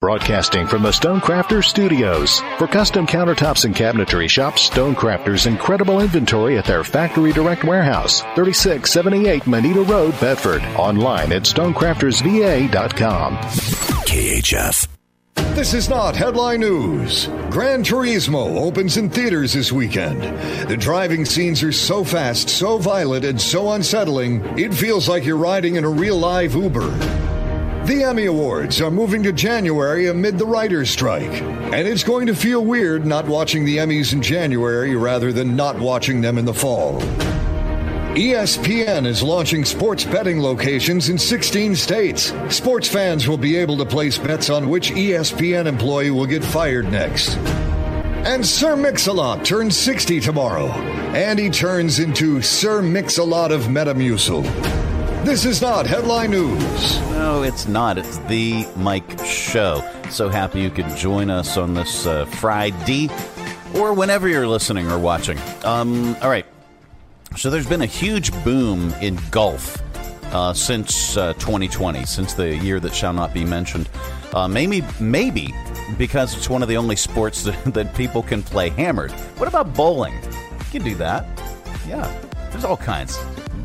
Broadcasting 0.00 0.68
from 0.68 0.84
the 0.84 0.92
Stonecrafters 0.92 1.64
Studios. 1.64 2.38
For 2.58 2.68
custom 2.68 3.04
countertops 3.04 3.64
and 3.64 3.74
cabinetry, 3.74 4.30
shop 4.30 4.54
Stonecrafters' 4.54 5.48
incredible 5.48 6.00
inventory 6.00 6.56
at 6.56 6.66
their 6.66 6.84
Factory 6.84 7.32
Direct 7.32 7.64
Warehouse, 7.64 8.20
3678 8.36 9.48
Moneta 9.48 9.82
Road, 9.82 10.12
Bedford. 10.20 10.62
Online 10.76 11.32
at 11.32 11.42
stonecraftersva.com. 11.42 13.36
KHF. 14.06 14.86
This 15.56 15.74
is 15.74 15.88
not 15.88 16.14
headline 16.14 16.60
news. 16.60 17.26
Gran 17.50 17.82
Turismo 17.82 18.56
opens 18.60 18.98
in 18.98 19.10
theaters 19.10 19.54
this 19.54 19.72
weekend. 19.72 20.22
The 20.68 20.76
driving 20.76 21.24
scenes 21.24 21.60
are 21.64 21.72
so 21.72 22.04
fast, 22.04 22.48
so 22.48 22.78
violent, 22.78 23.24
and 23.24 23.40
so 23.40 23.72
unsettling, 23.72 24.44
it 24.56 24.72
feels 24.72 25.08
like 25.08 25.24
you're 25.24 25.36
riding 25.36 25.74
in 25.74 25.82
a 25.82 25.90
real 25.90 26.18
live 26.18 26.54
Uber. 26.54 27.37
The 27.88 28.04
Emmy 28.04 28.26
Awards 28.26 28.82
are 28.82 28.90
moving 28.90 29.22
to 29.22 29.32
January 29.32 30.08
amid 30.08 30.36
the 30.36 30.44
writer's 30.44 30.90
strike. 30.90 31.40
And 31.40 31.88
it's 31.88 32.04
going 32.04 32.26
to 32.26 32.34
feel 32.34 32.62
weird 32.62 33.06
not 33.06 33.26
watching 33.26 33.64
the 33.64 33.78
Emmys 33.78 34.12
in 34.12 34.20
January 34.20 34.94
rather 34.94 35.32
than 35.32 35.56
not 35.56 35.78
watching 35.78 36.20
them 36.20 36.36
in 36.36 36.44
the 36.44 36.52
fall. 36.52 37.00
ESPN 38.12 39.06
is 39.06 39.22
launching 39.22 39.64
sports 39.64 40.04
betting 40.04 40.38
locations 40.42 41.08
in 41.08 41.16
16 41.16 41.74
states. 41.76 42.30
Sports 42.50 42.88
fans 42.88 43.26
will 43.26 43.38
be 43.38 43.56
able 43.56 43.78
to 43.78 43.86
place 43.86 44.18
bets 44.18 44.50
on 44.50 44.68
which 44.68 44.90
ESPN 44.90 45.64
employee 45.64 46.10
will 46.10 46.26
get 46.26 46.44
fired 46.44 46.92
next. 46.92 47.38
And 47.38 48.46
Sir 48.46 48.76
Mix-a-Lot 48.76 49.46
turns 49.46 49.78
60 49.78 50.20
tomorrow. 50.20 50.66
And 50.66 51.38
he 51.38 51.48
turns 51.48 52.00
into 52.00 52.42
Sir 52.42 52.82
Mix-a-Lot 52.82 53.50
of 53.50 53.62
Metamucil. 53.62 54.87
This 55.28 55.44
is 55.44 55.60
not 55.60 55.86
headline 55.86 56.30
news. 56.30 57.00
No, 57.10 57.42
it's 57.42 57.68
not. 57.68 57.98
It's 57.98 58.16
the 58.28 58.66
Mike 58.76 59.22
Show. 59.26 59.86
So 60.08 60.30
happy 60.30 60.62
you 60.62 60.70
could 60.70 60.88
join 60.96 61.28
us 61.28 61.58
on 61.58 61.74
this 61.74 62.06
uh, 62.06 62.24
Friday 62.24 63.10
or 63.74 63.92
whenever 63.92 64.26
you're 64.26 64.48
listening 64.48 64.90
or 64.90 64.98
watching. 64.98 65.38
Um, 65.64 66.16
all 66.22 66.30
right. 66.30 66.46
So 67.36 67.50
there's 67.50 67.66
been 67.66 67.82
a 67.82 67.86
huge 67.86 68.32
boom 68.42 68.94
in 69.02 69.18
golf 69.30 69.76
uh, 70.32 70.54
since 70.54 71.18
uh, 71.18 71.34
2020, 71.34 72.06
since 72.06 72.32
the 72.32 72.56
year 72.56 72.80
that 72.80 72.94
shall 72.94 73.12
not 73.12 73.34
be 73.34 73.44
mentioned. 73.44 73.90
Uh, 74.32 74.48
maybe, 74.48 74.82
maybe 74.98 75.52
because 75.98 76.34
it's 76.34 76.48
one 76.48 76.62
of 76.62 76.70
the 76.70 76.78
only 76.78 76.96
sports 76.96 77.42
that, 77.44 77.74
that 77.74 77.94
people 77.94 78.22
can 78.22 78.42
play 78.42 78.70
hammered. 78.70 79.12
What 79.36 79.46
about 79.46 79.74
bowling? 79.74 80.14
You 80.14 80.64
can 80.70 80.84
do 80.84 80.94
that. 80.94 81.26
Yeah, 81.86 82.10
there's 82.50 82.64
all 82.64 82.78
kinds. 82.78 83.18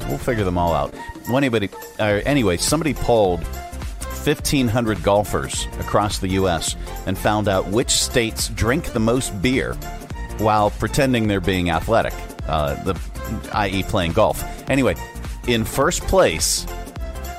We'll 0.10 0.18
figure 0.18 0.44
them 0.44 0.58
all 0.58 0.74
out. 0.74 0.94
Well, 1.28 1.38
anybody, 1.38 1.70
uh, 2.00 2.22
anyway, 2.26 2.58
somebody 2.58 2.94
polled 2.94 3.44
1,500 3.44 5.04
golfers 5.04 5.68
across 5.80 6.20
the 6.20 6.30
U.S. 6.30 6.76
and 7.06 7.18
found 7.18 7.48
out 7.48 7.68
which 7.68 7.92
states 7.92 8.50
drink 8.50 8.94
the 8.94 9.00
most 9.00 9.42
beer 9.42 9.74
while 10.38 10.70
pretending 10.72 11.28
they're 11.28 11.42
being 11.42 11.70
athletic, 11.70 12.14
uh, 12.48 12.76
the, 12.84 13.00
i.e., 13.54 13.84
playing 13.84 14.14
golf. 14.14 14.44
Anyway, 14.70 14.96
in 15.48 15.66
first 15.66 16.02
place 16.04 16.66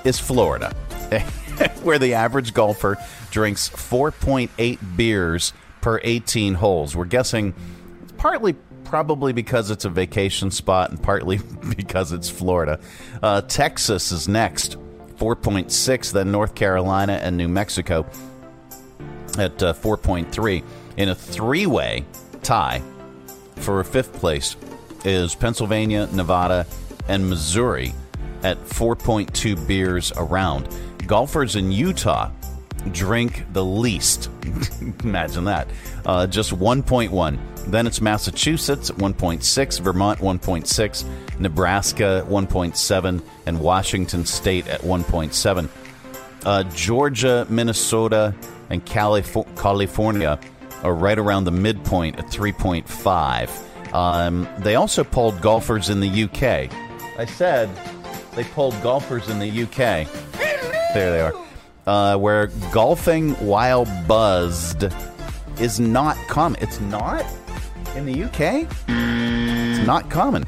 is 0.04 0.18
Florida, 0.18 0.74
where 1.82 1.98
the 1.98 2.14
average 2.14 2.52
golfer 2.54 2.98
drinks 3.30 3.68
4.8 3.68 4.78
beers 4.96 5.52
per 5.80 6.00
18 6.02 6.54
holes. 6.54 6.94
We're 6.94 7.04
guessing 7.06 7.54
it's 8.02 8.12
partly 8.12 8.56
probably 8.94 9.32
because 9.32 9.72
it's 9.72 9.84
a 9.84 9.90
vacation 9.90 10.52
spot 10.52 10.90
and 10.90 11.02
partly 11.02 11.40
because 11.76 12.12
it's 12.12 12.30
Florida. 12.30 12.78
Uh, 13.20 13.40
Texas 13.40 14.12
is 14.12 14.28
next, 14.28 14.76
4.6, 15.16 16.12
then 16.12 16.30
North 16.30 16.54
Carolina 16.54 17.14
and 17.14 17.36
New 17.36 17.48
Mexico 17.48 18.06
at 19.36 19.60
uh, 19.60 19.72
4.3. 19.72 20.62
In 20.96 21.08
a 21.08 21.14
three 21.16 21.66
way 21.66 22.04
tie 22.44 22.80
for 23.56 23.82
fifth 23.82 24.12
place 24.12 24.54
is 25.04 25.34
Pennsylvania, 25.34 26.08
Nevada, 26.12 26.64
and 27.08 27.28
Missouri 27.28 27.92
at 28.44 28.64
4.2 28.64 29.66
beers 29.66 30.12
around. 30.16 30.68
Golfers 31.04 31.56
in 31.56 31.72
Utah 31.72 32.30
drink 32.92 33.44
the 33.52 33.64
least. 33.64 34.30
Imagine 35.02 35.44
that. 35.44 35.68
Uh, 36.04 36.26
just 36.26 36.52
1.1. 36.52 37.38
Then 37.66 37.86
it's 37.86 38.00
Massachusetts 38.00 38.90
at 38.90 38.96
1.6, 38.96 39.80
Vermont 39.80 40.20
1.6, 40.20 41.38
Nebraska 41.40 42.26
1.7, 42.28 43.22
and 43.46 43.60
Washington 43.60 44.26
State 44.26 44.68
at 44.68 44.80
1.7. 44.82 45.68
Uh, 46.44 46.62
Georgia, 46.74 47.46
Minnesota, 47.48 48.34
and 48.68 48.84
Calif- 48.84 49.36
California 49.56 50.38
are 50.82 50.94
right 50.94 51.18
around 51.18 51.44
the 51.44 51.50
midpoint 51.50 52.18
at 52.18 52.26
3.5. 52.26 53.94
Um, 53.94 54.46
they 54.58 54.74
also 54.74 55.04
polled 55.04 55.40
golfers 55.40 55.88
in 55.88 56.00
the 56.00 56.24
UK. 56.24 56.70
I 57.18 57.24
said 57.26 57.70
they 58.34 58.44
polled 58.44 58.80
golfers 58.82 59.28
in 59.28 59.38
the 59.38 59.62
UK. 59.62 60.06
There 60.92 61.10
they 61.10 61.20
are. 61.20 61.34
Uh, 61.86 62.16
where 62.16 62.46
golfing 62.72 63.34
while 63.34 63.84
buzzed 64.06 64.86
is 65.60 65.78
not 65.78 66.16
common. 66.28 66.60
It's 66.62 66.80
not 66.80 67.24
in 67.94 68.06
the 68.06 68.24
UK. 68.24 68.66
It's 68.88 69.86
not 69.86 70.10
common. 70.10 70.44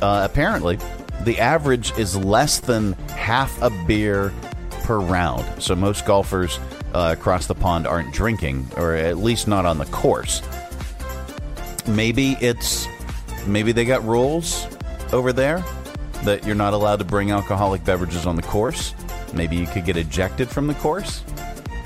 Uh, 0.00 0.26
apparently, 0.30 0.78
the 1.24 1.38
average 1.38 1.96
is 1.98 2.16
less 2.16 2.60
than 2.60 2.94
half 3.16 3.60
a 3.62 3.70
beer 3.86 4.32
per 4.82 4.98
round. 4.98 5.62
So 5.62 5.74
most 5.74 6.04
golfers 6.06 6.58
uh, 6.94 7.14
across 7.16 7.46
the 7.46 7.54
pond 7.54 7.86
aren't 7.86 8.12
drinking, 8.12 8.68
or 8.76 8.94
at 8.94 9.18
least 9.18 9.48
not 9.48 9.64
on 9.64 9.78
the 9.78 9.86
course. 9.86 10.42
Maybe 11.86 12.36
it's 12.40 12.86
maybe 13.46 13.72
they 13.72 13.84
got 13.84 14.04
rules 14.04 14.66
over 15.12 15.32
there 15.32 15.64
that 16.24 16.46
you're 16.46 16.54
not 16.54 16.72
allowed 16.74 17.00
to 17.00 17.04
bring 17.04 17.32
alcoholic 17.32 17.84
beverages 17.84 18.26
on 18.26 18.36
the 18.36 18.42
course. 18.42 18.94
Maybe 19.32 19.56
you 19.56 19.66
could 19.66 19.84
get 19.84 19.96
ejected 19.96 20.48
from 20.48 20.66
the 20.66 20.74
course. 20.74 21.22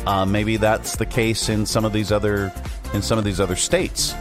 Uh, 0.07 0.25
maybe 0.25 0.57
that's 0.57 0.97
the 0.97 1.07
case 1.07 1.49
in 1.49 1.67
some 1.67 1.85
of 1.85 1.93
these 1.93 2.12
other 2.12 2.53
in 2.95 3.03
some 3.03 3.19
of 3.19 3.25
these 3.25 3.41
other 3.41 3.57
states, 3.57 4.15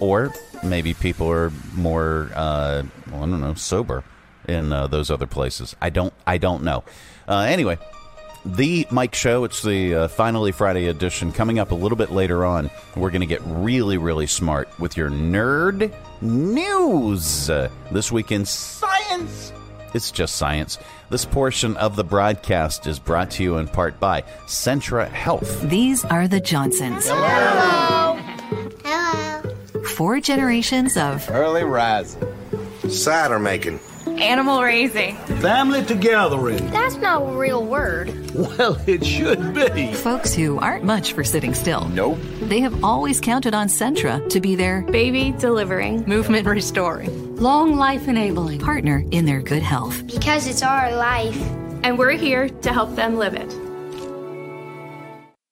or 0.00 0.32
maybe 0.62 0.94
people 0.94 1.28
are 1.28 1.50
more 1.74 2.30
uh, 2.34 2.82
well, 3.10 3.24
I 3.24 3.26
don't 3.26 3.40
know 3.40 3.54
sober 3.54 4.04
in 4.46 4.72
uh, 4.72 4.86
those 4.86 5.10
other 5.10 5.26
places. 5.26 5.74
I 5.80 5.90
don't 5.90 6.12
I 6.26 6.38
don't 6.38 6.62
know. 6.62 6.84
Uh, 7.26 7.40
anyway, 7.40 7.78
the 8.44 8.86
Mike 8.90 9.14
Show. 9.14 9.44
It's 9.44 9.62
the 9.62 9.94
uh, 9.94 10.08
finally 10.08 10.52
Friday 10.52 10.86
edition. 10.86 11.32
Coming 11.32 11.58
up 11.58 11.72
a 11.72 11.74
little 11.74 11.98
bit 11.98 12.12
later 12.12 12.44
on, 12.44 12.70
we're 12.96 13.10
going 13.10 13.20
to 13.20 13.26
get 13.26 13.42
really 13.44 13.98
really 13.98 14.26
smart 14.26 14.68
with 14.78 14.96
your 14.96 15.10
nerd 15.10 15.92
news 16.20 17.50
uh, 17.50 17.68
this 17.90 18.12
week 18.12 18.30
in 18.30 18.44
science. 18.44 19.52
It's 19.94 20.10
just 20.10 20.36
science. 20.36 20.78
This 21.10 21.24
portion 21.24 21.76
of 21.76 21.96
the 21.96 22.04
broadcast 22.04 22.86
is 22.86 22.98
brought 22.98 23.30
to 23.32 23.42
you 23.42 23.56
in 23.56 23.68
part 23.68 23.98
by 23.98 24.22
Centra 24.46 25.08
Health. 25.08 25.62
These 25.62 26.04
are 26.04 26.28
the 26.28 26.40
Johnsons. 26.40 27.06
Hello. 27.06 28.18
Hello. 28.84 29.82
Four 29.96 30.20
generations 30.20 30.96
of 30.96 31.28
Early 31.30 31.64
rising. 31.64 32.22
Cider 32.88 33.38
making. 33.38 33.80
Animal 34.06 34.62
raising. 34.62 35.16
Family 35.40 35.82
togethering. 35.82 36.70
That's 36.70 36.96
not 36.96 37.22
a 37.22 37.36
real 37.36 37.64
word. 37.64 38.08
Well, 38.34 38.80
it 38.86 39.04
should 39.04 39.54
be. 39.54 39.92
folks 39.94 40.34
who 40.34 40.58
aren't 40.58 40.84
much 40.84 41.12
for 41.12 41.24
sitting 41.24 41.54
still. 41.54 41.88
Nope. 41.88 42.18
They 42.42 42.60
have 42.60 42.84
always 42.84 43.20
counted 43.20 43.54
on 43.54 43.68
Centra 43.68 44.28
to 44.30 44.40
be 44.40 44.54
their 44.54 44.82
Baby 44.82 45.34
delivering. 45.38 46.04
Movement 46.06 46.46
restoring. 46.46 47.27
Long 47.38 47.76
life 47.76 48.08
enabling. 48.08 48.58
partner 48.58 49.04
in 49.12 49.24
their 49.24 49.40
good 49.40 49.62
health. 49.62 50.04
Because 50.08 50.48
it's 50.48 50.64
our 50.64 50.90
life. 50.96 51.40
And 51.84 51.96
we're 51.96 52.18
here 52.18 52.48
to 52.48 52.72
help 52.72 52.96
them 52.96 53.16
live 53.16 53.34
it. 53.34 53.67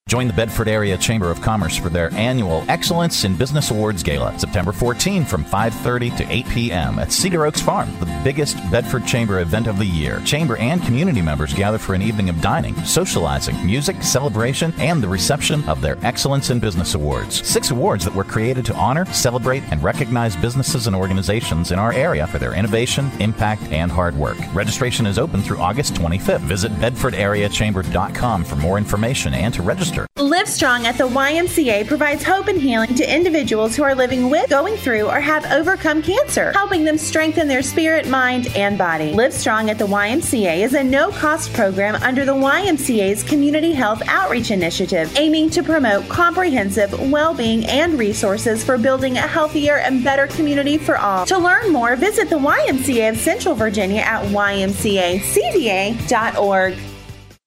Join 0.08 0.28
the 0.28 0.32
Bedford 0.32 0.68
Area 0.68 0.96
Chamber 0.96 1.32
of 1.32 1.40
Commerce 1.40 1.76
for 1.76 1.88
their 1.88 2.14
annual 2.14 2.64
Excellence 2.68 3.24
in 3.24 3.36
Business 3.36 3.72
Awards 3.72 4.04
Gala, 4.04 4.38
September 4.38 4.70
14 4.70 5.24
from 5.24 5.44
5:30 5.44 6.16
to 6.18 6.32
8 6.32 6.48
p.m. 6.48 7.00
at 7.00 7.10
Cedar 7.10 7.44
Oaks 7.44 7.60
Farm, 7.60 7.90
the 7.98 8.20
biggest 8.22 8.56
Bedford 8.70 9.04
Chamber 9.04 9.40
event 9.40 9.66
of 9.66 9.80
the 9.80 9.84
year. 9.84 10.20
Chamber 10.20 10.56
and 10.58 10.80
community 10.84 11.20
members 11.20 11.52
gather 11.52 11.76
for 11.76 11.92
an 11.94 12.02
evening 12.02 12.28
of 12.28 12.40
dining, 12.40 12.76
socializing, 12.84 13.66
music, 13.66 14.00
celebration, 14.00 14.72
and 14.78 15.02
the 15.02 15.08
reception 15.08 15.68
of 15.68 15.80
their 15.80 15.98
Excellence 16.02 16.50
in 16.50 16.60
Business 16.60 16.94
Awards. 16.94 17.44
Six 17.44 17.72
awards 17.72 18.04
that 18.04 18.14
were 18.14 18.22
created 18.22 18.64
to 18.66 18.76
honor, 18.76 19.06
celebrate, 19.06 19.64
and 19.72 19.82
recognize 19.82 20.36
businesses 20.36 20.86
and 20.86 20.94
organizations 20.94 21.72
in 21.72 21.80
our 21.80 21.92
area 21.92 22.28
for 22.28 22.38
their 22.38 22.54
innovation, 22.54 23.10
impact, 23.18 23.62
and 23.72 23.90
hard 23.90 24.14
work. 24.14 24.38
Registration 24.54 25.04
is 25.04 25.18
open 25.18 25.42
through 25.42 25.58
August 25.58 25.94
25th. 25.94 26.42
Visit 26.42 26.70
bedfordareachamber.com 26.74 28.44
for 28.44 28.54
more 28.54 28.78
information 28.78 29.34
and 29.34 29.52
to 29.52 29.62
register. 29.62 29.95
Live 30.18 30.48
Strong 30.48 30.86
at 30.86 30.98
the 30.98 31.06
YMCA 31.06 31.86
provides 31.86 32.22
hope 32.24 32.48
and 32.48 32.60
healing 32.60 32.94
to 32.94 33.14
individuals 33.14 33.76
who 33.76 33.82
are 33.82 33.94
living 33.94 34.30
with, 34.30 34.50
going 34.50 34.76
through, 34.76 35.06
or 35.08 35.20
have 35.20 35.44
overcome 35.52 36.02
cancer, 36.02 36.52
helping 36.52 36.84
them 36.84 36.98
strengthen 36.98 37.48
their 37.48 37.62
spirit, 37.62 38.08
mind, 38.08 38.48
and 38.56 38.76
body. 38.76 39.12
Live 39.12 39.32
Strong 39.32 39.70
at 39.70 39.78
the 39.78 39.86
YMCA 39.86 40.58
is 40.62 40.74
a 40.74 40.82
no 40.82 41.10
cost 41.10 41.52
program 41.52 41.94
under 41.96 42.24
the 42.24 42.34
YMCA's 42.34 43.22
Community 43.22 43.72
Health 43.72 44.02
Outreach 44.06 44.50
Initiative, 44.50 45.12
aiming 45.16 45.50
to 45.50 45.62
promote 45.62 46.08
comprehensive 46.08 47.10
well 47.10 47.34
being 47.34 47.64
and 47.66 47.98
resources 47.98 48.64
for 48.64 48.78
building 48.78 49.16
a 49.18 49.26
healthier 49.26 49.78
and 49.78 50.02
better 50.02 50.26
community 50.28 50.78
for 50.78 50.96
all. 50.98 51.26
To 51.26 51.38
learn 51.38 51.72
more, 51.72 51.94
visit 51.96 52.30
the 52.30 52.38
YMCA 52.38 53.10
of 53.10 53.16
Central 53.16 53.54
Virginia 53.54 54.00
at 54.00 54.24
ymcacva.org. 54.26 54.96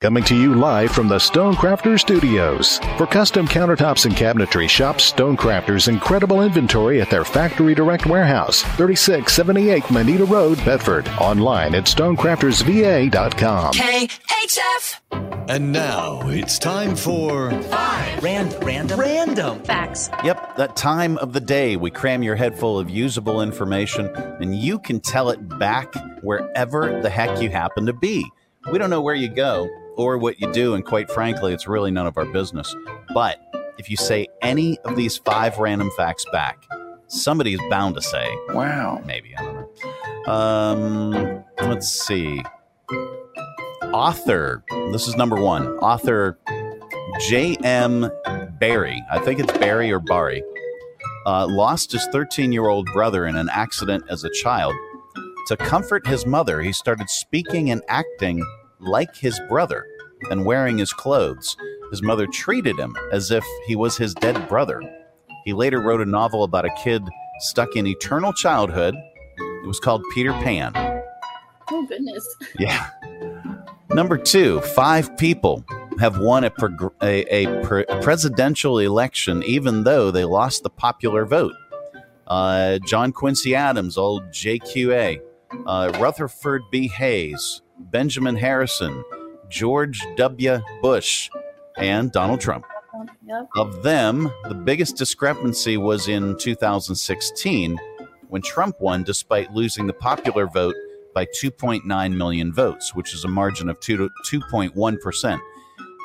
Coming 0.02 0.24
to 0.24 0.36
you 0.36 0.56
live 0.56 0.92
from 0.92 1.10
the 1.10 1.18
Stonecrafter 1.18 2.00
Studios. 2.00 2.78
For 2.98 3.06
custom 3.06 3.46
countertops 3.46 4.06
and 4.06 4.16
cabinetry, 4.16 4.70
shop 4.70 4.96
Stonecrafter's 4.96 5.90
incredible 5.90 6.42
inventory 6.42 7.02
at 7.02 7.10
their 7.10 7.26
Factory 7.26 7.76
Direct 7.76 8.06
Warehouse, 8.06 8.62
3678 8.78 9.92
Moneta 9.92 10.24
Road, 10.24 10.58
Bedford. 10.64 11.06
Online 11.20 11.76
at 11.76 11.84
stonecraftersva.com. 11.84 13.74
KHF. 13.74 15.50
And 15.50 15.74
now 15.74 16.22
it's 16.30 16.58
time 16.58 16.96
for 16.96 17.50
Random. 18.22 18.62
Random. 18.62 19.00
Random. 19.02 19.64
Facts. 19.64 20.10
Yep, 20.24 20.56
that 20.56 20.78
time 20.78 21.18
of 21.18 21.34
the 21.34 21.42
day 21.42 21.76
we 21.76 21.92
cram 21.92 22.24
your 22.24 22.38
head 22.38 22.58
full 22.58 22.80
of 22.80 22.90
usable 22.90 23.42
information 23.42 24.06
and 24.16 24.56
you 24.56 24.80
can 24.80 25.02
tell 25.02 25.30
it 25.30 25.60
back 25.60 25.94
wherever 26.24 27.02
the 27.02 27.10
heck 27.10 27.42
you 27.42 27.50
happen 27.50 27.86
to 27.88 27.94
be. 27.94 28.26
We 28.72 28.78
don't 28.78 28.90
know 28.90 29.02
where 29.02 29.16
you 29.16 29.28
go 29.28 29.68
or 30.00 30.18
what 30.18 30.40
you 30.40 30.50
do, 30.54 30.76
and 30.76 30.86
quite 30.86 31.12
frankly, 31.12 31.54
it's 31.54 31.68
really 31.68 31.92
none 31.92 32.08
of 32.08 32.18
our 32.18 32.26
business. 32.26 32.74
But 33.14 33.38
if 33.78 33.90
you 33.90 33.98
say 33.98 34.28
any 34.42 34.80
of 34.86 34.96
these 34.96 35.18
five 35.18 35.58
random 35.58 35.92
facts 35.98 36.26
back, 36.32 36.64
somebody 37.08 37.54
is 37.54 37.60
bound 37.70 37.96
to 37.96 38.02
say, 38.02 38.30
Wow. 38.50 39.02
maybe, 39.06 39.36
I 39.38 39.44
don't 39.44 39.56
know. 40.26 40.32
Um, 40.32 41.44
let's 41.64 41.90
see. 41.90 42.42
Author, 43.92 44.64
this 44.92 45.08
is 45.08 45.18
number 45.18 45.36
one. 45.36 45.68
Author 45.80 46.40
J.M. 47.28 48.10
Barrie, 48.60 49.04
I 49.12 49.20
think 49.20 49.40
it's 49.42 49.52
Barry 49.58 49.92
or 49.92 50.00
Barry, 50.00 50.44
uh, 51.26 51.46
lost 51.48 51.92
his 51.92 52.06
13 52.14 52.54
year 52.54 52.68
old 52.68 52.88
brother 52.94 53.26
in 53.26 53.36
an 53.36 53.50
accident 53.50 54.06
as 54.10 54.24
a 54.24 54.30
child. 54.30 54.74
To 55.48 55.58
comfort 55.58 56.08
his 56.08 56.26
mother, 56.26 56.62
he 56.62 56.72
started 56.72 57.10
speaking 57.10 57.72
and 57.72 57.82
acting 57.90 58.46
like 58.80 59.14
his 59.16 59.38
brother 59.50 59.86
and 60.30 60.46
wearing 60.46 60.78
his 60.78 60.94
clothes. 60.94 61.56
His 61.92 62.02
mother 62.02 62.28
treated 62.28 62.78
him 62.78 62.96
as 63.12 63.32
if 63.32 63.46
he 63.66 63.76
was 63.76 63.98
his 63.98 64.14
dead 64.14 64.48
brother. 64.48 64.82
He 65.46 65.54
later 65.54 65.82
wrote 65.82 66.02
a 66.02 66.06
novel 66.06 66.44
about 66.44 66.66
a 66.66 66.76
kid 66.84 67.04
stuck 67.40 67.76
in 67.76 67.88
eternal 67.88 68.34
childhood. 68.34 68.96
It 69.38 69.68
was 69.68 69.80
called 69.80 70.04
Peter 70.14 70.34
Pan. 70.34 70.74
Oh, 71.72 71.86
goodness. 71.88 72.28
Yeah. 72.60 72.90
Number 73.92 74.18
two, 74.18 74.62
five 74.62 75.18
people 75.18 75.66
have 76.00 76.20
won 76.20 76.44
a, 76.44 76.52
prog- 76.52 76.94
a, 77.02 77.24
a 77.46 77.64
pre- 77.66 77.86
presidential 78.02 78.78
election 78.78 79.42
even 79.44 79.84
though 79.84 80.12
they 80.12 80.26
lost 80.26 80.62
the 80.64 80.70
popular 80.70 81.26
vote. 81.26 81.54
Uh, 82.28 82.78
John 82.86 83.12
Quincy 83.12 83.56
Adams, 83.56 83.98
old 83.98 84.24
JQA, 84.26 85.20
uh, 85.66 85.92
Rutherford 86.00 86.62
B. 86.72 86.88
Hayes, 86.90 87.64
Benjamin 87.80 88.36
Harrison, 88.36 89.04
George 89.50 90.06
W. 90.16 90.60
Bush, 90.82 91.30
and 91.78 92.12
Donald 92.12 92.40
Trump. 92.40 92.66
Yep. 93.26 93.50
Of 93.56 93.84
them, 93.84 94.32
the 94.48 94.56
biggest 94.56 94.98
discrepancy 94.98 95.78
was 95.78 96.08
in 96.08 96.38
2016 96.38 97.80
when 98.28 98.42
Trump 98.42 98.76
won 98.80 99.04
despite 99.04 99.54
losing 99.54 99.88
the 99.88 99.94
popular 99.94 100.48
vote 100.48 100.76
by 101.14 101.26
2.9 101.26 102.16
million 102.16 102.54
votes, 102.54 102.94
which 102.94 103.14
is 103.14 103.24
a 103.24 103.28
margin 103.28 103.70
of 103.70 103.80
2 103.80 103.98
to 103.98 104.10
2.1%. 104.40 105.40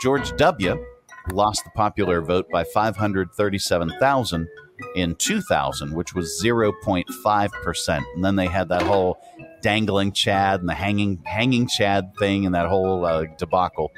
George 0.03 0.37
W. 0.37 0.85
lost 1.33 1.65
the 1.65 1.71
popular 1.71 2.21
vote 2.21 2.47
by 2.51 2.65
537,000 2.65 4.49
in 4.95 5.15
2000, 5.17 5.93
which 5.95 6.15
was 6.15 6.41
0.5%. 6.43 8.03
And 8.15 8.25
then 8.25 8.37
they 8.37 8.47
had 8.47 8.69
that 8.69 8.83
whole 8.83 9.19
dangling 9.63 10.13
Chad 10.13 10.61
and 10.61 10.69
the 10.69 10.75
hanging 10.75 11.23
hanging 11.25 11.67
Chad 11.67 12.13
thing 12.19 12.47
and 12.47 12.55
that 12.55 12.69
whole 12.69 13.05
uh, 13.05 13.25
debacle. 13.39 13.91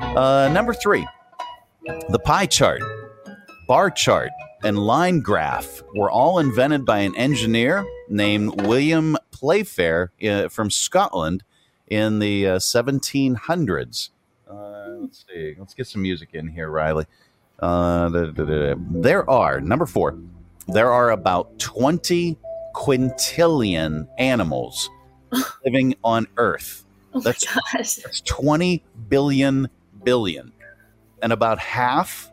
Uh, 0.00 0.48
number 0.52 0.72
three, 0.72 1.06
the 2.10 2.18
pie 2.20 2.46
chart, 2.46 2.80
bar 3.66 3.90
chart, 3.90 4.30
and 4.62 4.78
line 4.78 5.20
graph 5.20 5.82
were 5.94 6.10
all 6.10 6.38
invented 6.38 6.84
by 6.84 6.98
an 6.98 7.14
engineer 7.16 7.84
named 8.08 8.62
William 8.62 9.16
Playfair 9.30 10.12
uh, 10.24 10.48
from 10.48 10.70
Scotland 10.70 11.44
in 11.86 12.18
the 12.18 12.46
uh, 12.46 12.58
1700s. 12.58 14.10
Uh, 14.48 14.86
let's 15.00 15.24
see. 15.28 15.54
Let's 15.58 15.74
get 15.74 15.86
some 15.86 16.02
music 16.02 16.30
in 16.32 16.48
here, 16.48 16.70
Riley. 16.70 17.06
Uh, 17.60 18.08
da, 18.08 18.24
da, 18.26 18.44
da, 18.44 18.44
da. 18.44 18.74
There 18.90 19.28
are, 19.28 19.60
number 19.60 19.86
four, 19.86 20.18
there 20.68 20.92
are 20.92 21.10
about 21.10 21.58
20 21.58 22.36
quintillion 22.74 24.06
animals 24.18 24.88
living 25.64 25.94
on 26.04 26.26
Earth. 26.36 26.84
Oh 27.14 27.20
That's, 27.20 27.44
my 27.46 27.60
gosh. 27.74 27.94
that's 27.96 28.20
20 28.22 28.84
billion 29.08 29.68
billion. 30.04 30.52
And 31.22 31.32
about 31.32 31.58
half 31.58 32.30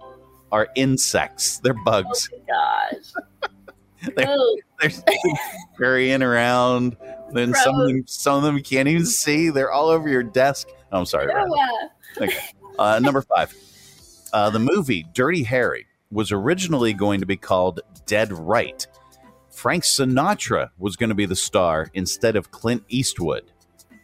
are 0.52 0.68
insects. 0.76 1.60
They're 1.60 1.74
bugs. 1.74 2.30
Oh 2.32 2.38
my 2.38 2.54
gosh. 2.92 4.12
they're, 4.16 4.26
Oh. 4.30 4.58
they're 4.80 4.92
scurrying 5.74 6.22
around. 6.24 6.98
Then 7.32 7.54
some 7.56 7.80
of 7.80 7.88
them, 7.88 8.04
some 8.06 8.36
of 8.38 8.44
them 8.44 8.62
can't 8.62 8.88
even 8.88 9.06
see. 9.06 9.50
They're 9.50 9.72
all 9.72 9.88
over 9.90 10.08
your 10.08 10.22
desk. 10.24 10.68
Oh, 10.92 11.00
I'm 11.00 11.06
sorry. 11.06 11.32
Yeah. 11.34 12.24
Okay. 12.26 12.38
Uh, 12.78 13.00
number 13.00 13.22
five. 13.24 13.54
Uh, 14.36 14.50
the 14.50 14.60
movie 14.60 15.06
Dirty 15.14 15.44
Harry 15.44 15.88
was 16.12 16.34
originally 16.34 16.92
going 16.92 17.22
to 17.22 17.26
be 17.26 17.38
called 17.38 17.80
Dead 18.06 18.34
Right. 18.34 18.86
Frank 19.50 19.86
Sinatra 19.86 20.72
was 20.78 20.98
going 20.98 21.08
to 21.08 21.16
be 21.16 21.26
the 21.26 21.38
star 21.38 21.90
instead 21.94 22.36
of 22.36 22.52
Clint 22.52 22.84
Eastwood. 22.90 23.50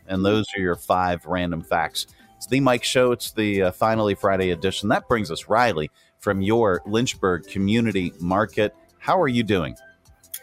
And 0.08 0.24
those 0.24 0.46
are 0.56 0.62
your 0.62 0.78
five 0.78 1.26
random 1.26 1.62
facts. 1.62 2.08
It's 2.38 2.48
the 2.48 2.62
Mike 2.62 2.86
Show. 2.86 3.12
It's 3.12 3.34
the 3.34 3.64
uh, 3.64 3.72
Finally 3.74 4.16
Friday 4.16 4.52
edition. 4.52 4.88
That 4.88 5.10
brings 5.10 5.32
us, 5.32 5.50
Riley, 5.50 5.92
from 6.20 6.42
your 6.42 6.82
Lynchburg 6.86 7.46
Community 7.48 8.14
Market. 8.22 8.74
How 9.00 9.22
are 9.22 9.28
you 9.28 9.44
doing? 9.44 9.76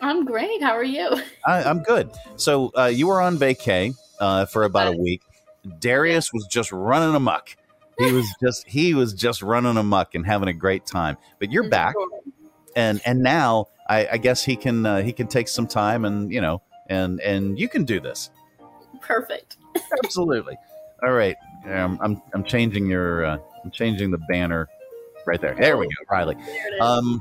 I'm 0.02 0.26
great. 0.26 0.62
How 0.62 0.72
are 0.72 0.84
you? 0.84 1.16
I, 1.46 1.62
I'm 1.62 1.82
good. 1.82 2.10
So 2.36 2.72
uh, 2.76 2.92
you 2.92 3.06
were 3.06 3.22
on 3.22 3.38
vacay 3.38 3.94
uh, 4.20 4.44
for 4.44 4.64
about 4.64 4.92
a 4.92 4.98
week. 4.98 5.22
Darius 5.78 6.30
was 6.30 6.46
just 6.46 6.72
running 6.72 7.14
amok. 7.14 7.56
He 7.98 8.12
was 8.12 8.26
just 8.40 8.68
he 8.68 8.94
was 8.94 9.12
just 9.12 9.42
running 9.42 9.76
amuck 9.76 10.14
and 10.14 10.24
having 10.24 10.48
a 10.48 10.52
great 10.52 10.86
time. 10.86 11.16
But 11.40 11.50
you're 11.50 11.68
back, 11.68 11.94
and 12.76 13.00
and 13.04 13.22
now 13.22 13.66
I, 13.88 14.08
I 14.12 14.16
guess 14.18 14.44
he 14.44 14.56
can 14.56 14.86
uh, 14.86 15.02
he 15.02 15.12
can 15.12 15.26
take 15.26 15.48
some 15.48 15.66
time 15.66 16.04
and 16.04 16.32
you 16.32 16.40
know 16.40 16.62
and 16.88 17.20
and 17.20 17.58
you 17.58 17.68
can 17.68 17.84
do 17.84 18.00
this. 18.00 18.30
Perfect. 19.00 19.56
Absolutely. 20.04 20.56
All 21.02 21.12
right. 21.12 21.36
Um, 21.68 21.98
I'm 22.00 22.22
I'm 22.34 22.44
changing 22.44 22.86
your 22.86 23.24
uh, 23.24 23.38
I'm 23.64 23.70
changing 23.70 24.10
the 24.10 24.18
banner 24.18 24.68
right 25.26 25.40
there. 25.40 25.54
There 25.54 25.76
we 25.76 25.86
go, 25.86 26.04
Riley. 26.10 26.36
Um, 26.80 27.20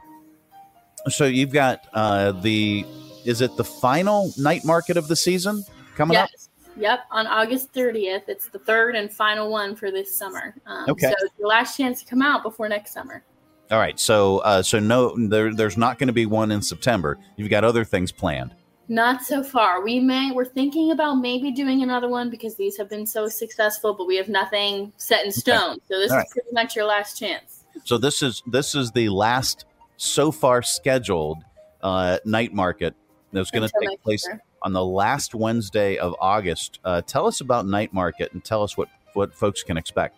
so 1.09 1.25
you've 1.25 1.53
got 1.53 1.87
uh, 1.93 2.33
the 2.33 2.85
is 3.25 3.41
it 3.41 3.55
the 3.57 3.63
final 3.63 4.31
night 4.37 4.63
market 4.63 4.97
of 4.97 5.07
the 5.07 5.15
season 5.15 5.63
coming 5.95 6.17
up? 6.17 6.29
Yep. 6.77 6.99
On 7.11 7.27
August 7.27 7.73
30th, 7.73 8.23
it's 8.27 8.47
the 8.49 8.59
third 8.59 8.95
and 8.95 9.11
final 9.11 9.51
one 9.51 9.75
for 9.75 9.91
this 9.91 10.15
summer. 10.15 10.55
Um, 10.65 10.85
Okay. 10.89 11.07
So 11.07 11.15
it's 11.25 11.33
your 11.39 11.47
last 11.47 11.77
chance 11.77 12.03
to 12.03 12.09
come 12.09 12.21
out 12.21 12.43
before 12.43 12.69
next 12.69 12.93
summer. 12.93 13.23
All 13.71 13.79
right. 13.79 13.99
So 13.99 14.39
uh, 14.39 14.61
so 14.61 14.79
no, 14.79 15.13
there, 15.27 15.53
there's 15.53 15.77
not 15.77 15.99
going 15.99 16.07
to 16.07 16.13
be 16.13 16.25
one 16.25 16.51
in 16.51 16.61
September. 16.61 17.17
You've 17.35 17.49
got 17.49 17.63
other 17.63 17.83
things 17.83 18.11
planned. 18.11 18.55
Not 18.89 19.21
so 19.21 19.43
far. 19.43 19.83
We 19.83 19.99
may 19.99 20.31
we're 20.31 20.45
thinking 20.45 20.91
about 20.91 21.15
maybe 21.15 21.51
doing 21.51 21.83
another 21.83 22.07
one 22.07 22.29
because 22.29 22.55
these 22.55 22.77
have 22.77 22.89
been 22.89 23.05
so 23.05 23.27
successful, 23.27 23.93
but 23.93 24.07
we 24.07 24.15
have 24.15 24.29
nothing 24.29 24.93
set 24.95 25.25
in 25.25 25.31
stone. 25.31 25.79
So 25.89 25.99
this 25.99 26.11
All 26.11 26.19
is 26.19 26.21
right. 26.21 26.29
pretty 26.29 26.49
much 26.53 26.75
your 26.75 26.85
last 26.85 27.19
chance. 27.19 27.65
So 27.83 27.97
this 27.97 28.23
is 28.23 28.41
this 28.47 28.75
is 28.75 28.91
the 28.91 29.09
last 29.09 29.65
so 29.97 30.31
far 30.31 30.61
scheduled 30.61 31.43
uh, 31.81 32.19
night 32.23 32.53
market 32.53 32.95
that's 33.33 33.51
going 33.51 33.67
to 33.67 33.73
take 33.81 34.01
place. 34.03 34.25
On 34.67 34.73
the 34.73 34.83
last 34.83 35.33
Wednesday 35.33 35.95
of 35.95 36.13
August. 36.19 36.79
Uh, 36.83 37.01
tell 37.01 37.25
us 37.25 37.39
about 37.39 37.65
night 37.65 37.93
market 37.93 38.33
and 38.33 38.43
tell 38.43 38.63
us 38.63 38.75
what 38.75 38.89
what 39.13 39.33
folks 39.33 39.63
can 39.63 39.77
expect. 39.77 40.17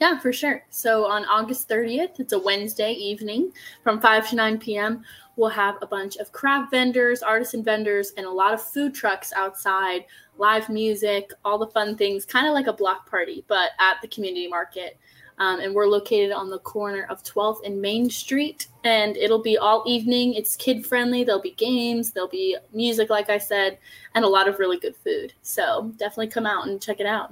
Yeah, 0.00 0.18
for 0.18 0.32
sure. 0.32 0.64
So 0.70 1.06
on 1.06 1.24
August 1.26 1.68
30th, 1.68 2.18
it's 2.18 2.32
a 2.32 2.38
Wednesday 2.38 2.94
evening 2.94 3.52
from 3.84 4.00
5 4.00 4.30
to 4.30 4.36
9 4.36 4.58
p.m. 4.58 5.04
We'll 5.36 5.50
have 5.50 5.76
a 5.82 5.86
bunch 5.86 6.16
of 6.16 6.32
craft 6.32 6.72
vendors, 6.72 7.22
artisan 7.22 7.62
vendors, 7.62 8.10
and 8.16 8.26
a 8.26 8.30
lot 8.30 8.52
of 8.52 8.60
food 8.60 8.92
trucks 8.92 9.32
outside, 9.36 10.04
live 10.36 10.68
music, 10.68 11.30
all 11.44 11.56
the 11.56 11.68
fun 11.68 11.96
things, 11.96 12.24
kind 12.24 12.48
of 12.48 12.54
like 12.54 12.66
a 12.66 12.72
block 12.72 13.08
party, 13.08 13.44
but 13.46 13.70
at 13.78 13.98
the 14.02 14.08
community 14.08 14.48
market. 14.48 14.98
Um, 15.38 15.60
and 15.60 15.74
we're 15.74 15.86
located 15.86 16.32
on 16.32 16.48
the 16.48 16.58
corner 16.60 17.06
of 17.10 17.22
12th 17.22 17.64
and 17.64 17.80
Main 17.80 18.08
Street. 18.08 18.68
And 18.84 19.16
it'll 19.16 19.42
be 19.42 19.58
all 19.58 19.82
evening. 19.86 20.34
It's 20.34 20.56
kid 20.56 20.86
friendly. 20.86 21.24
There'll 21.24 21.42
be 21.42 21.52
games, 21.52 22.12
there'll 22.12 22.28
be 22.28 22.56
music, 22.72 23.10
like 23.10 23.28
I 23.28 23.38
said, 23.38 23.78
and 24.14 24.24
a 24.24 24.28
lot 24.28 24.48
of 24.48 24.58
really 24.58 24.78
good 24.78 24.96
food. 24.96 25.34
So 25.42 25.92
definitely 25.96 26.28
come 26.28 26.46
out 26.46 26.66
and 26.66 26.80
check 26.80 27.00
it 27.00 27.06
out. 27.06 27.30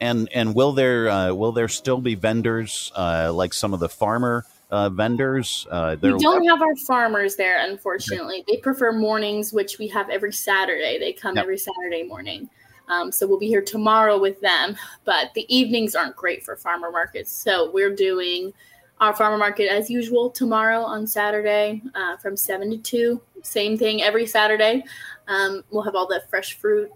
And 0.00 0.28
and 0.32 0.54
will 0.54 0.72
there 0.72 1.08
uh, 1.08 1.34
will 1.34 1.50
there 1.52 1.68
still 1.68 1.98
be 1.98 2.14
vendors 2.14 2.92
uh, 2.96 3.32
like 3.32 3.52
some 3.52 3.74
of 3.74 3.80
the 3.80 3.88
farmer 3.88 4.44
uh, 4.70 4.90
vendors? 4.90 5.66
Uh, 5.70 5.96
We 6.00 6.16
don't 6.18 6.46
have 6.46 6.62
our 6.62 6.76
farmers 6.76 7.34
there, 7.34 7.58
unfortunately. 7.68 8.44
They 8.46 8.58
prefer 8.58 8.92
mornings, 8.92 9.52
which 9.52 9.78
we 9.78 9.88
have 9.88 10.08
every 10.08 10.32
Saturday. 10.32 10.98
They 11.00 11.12
come 11.12 11.34
Yep. 11.34 11.42
every 11.42 11.58
Saturday 11.58 12.04
morning. 12.04 12.48
Um, 12.88 13.12
so 13.12 13.26
we'll 13.26 13.38
be 13.38 13.48
here 13.48 13.62
tomorrow 13.62 14.18
with 14.18 14.40
them. 14.40 14.76
But 15.04 15.32
the 15.34 15.46
evenings 15.54 15.94
aren't 15.94 16.16
great 16.16 16.44
for 16.44 16.56
farmer 16.56 16.90
markets. 16.90 17.32
So 17.32 17.70
we're 17.70 17.94
doing 17.94 18.52
our 19.00 19.14
farmer 19.14 19.38
market 19.38 19.70
as 19.70 19.88
usual 19.88 20.30
tomorrow 20.30 20.82
on 20.82 21.06
Saturday 21.06 21.82
uh, 21.94 22.16
from 22.16 22.36
7 22.36 22.70
to 22.70 22.78
2. 22.78 23.20
Same 23.42 23.78
thing 23.78 24.02
every 24.02 24.26
Saturday. 24.26 24.84
Um, 25.28 25.62
we'll 25.70 25.82
have 25.82 25.94
all 25.94 26.06
the 26.06 26.22
fresh 26.28 26.54
fruit, 26.54 26.90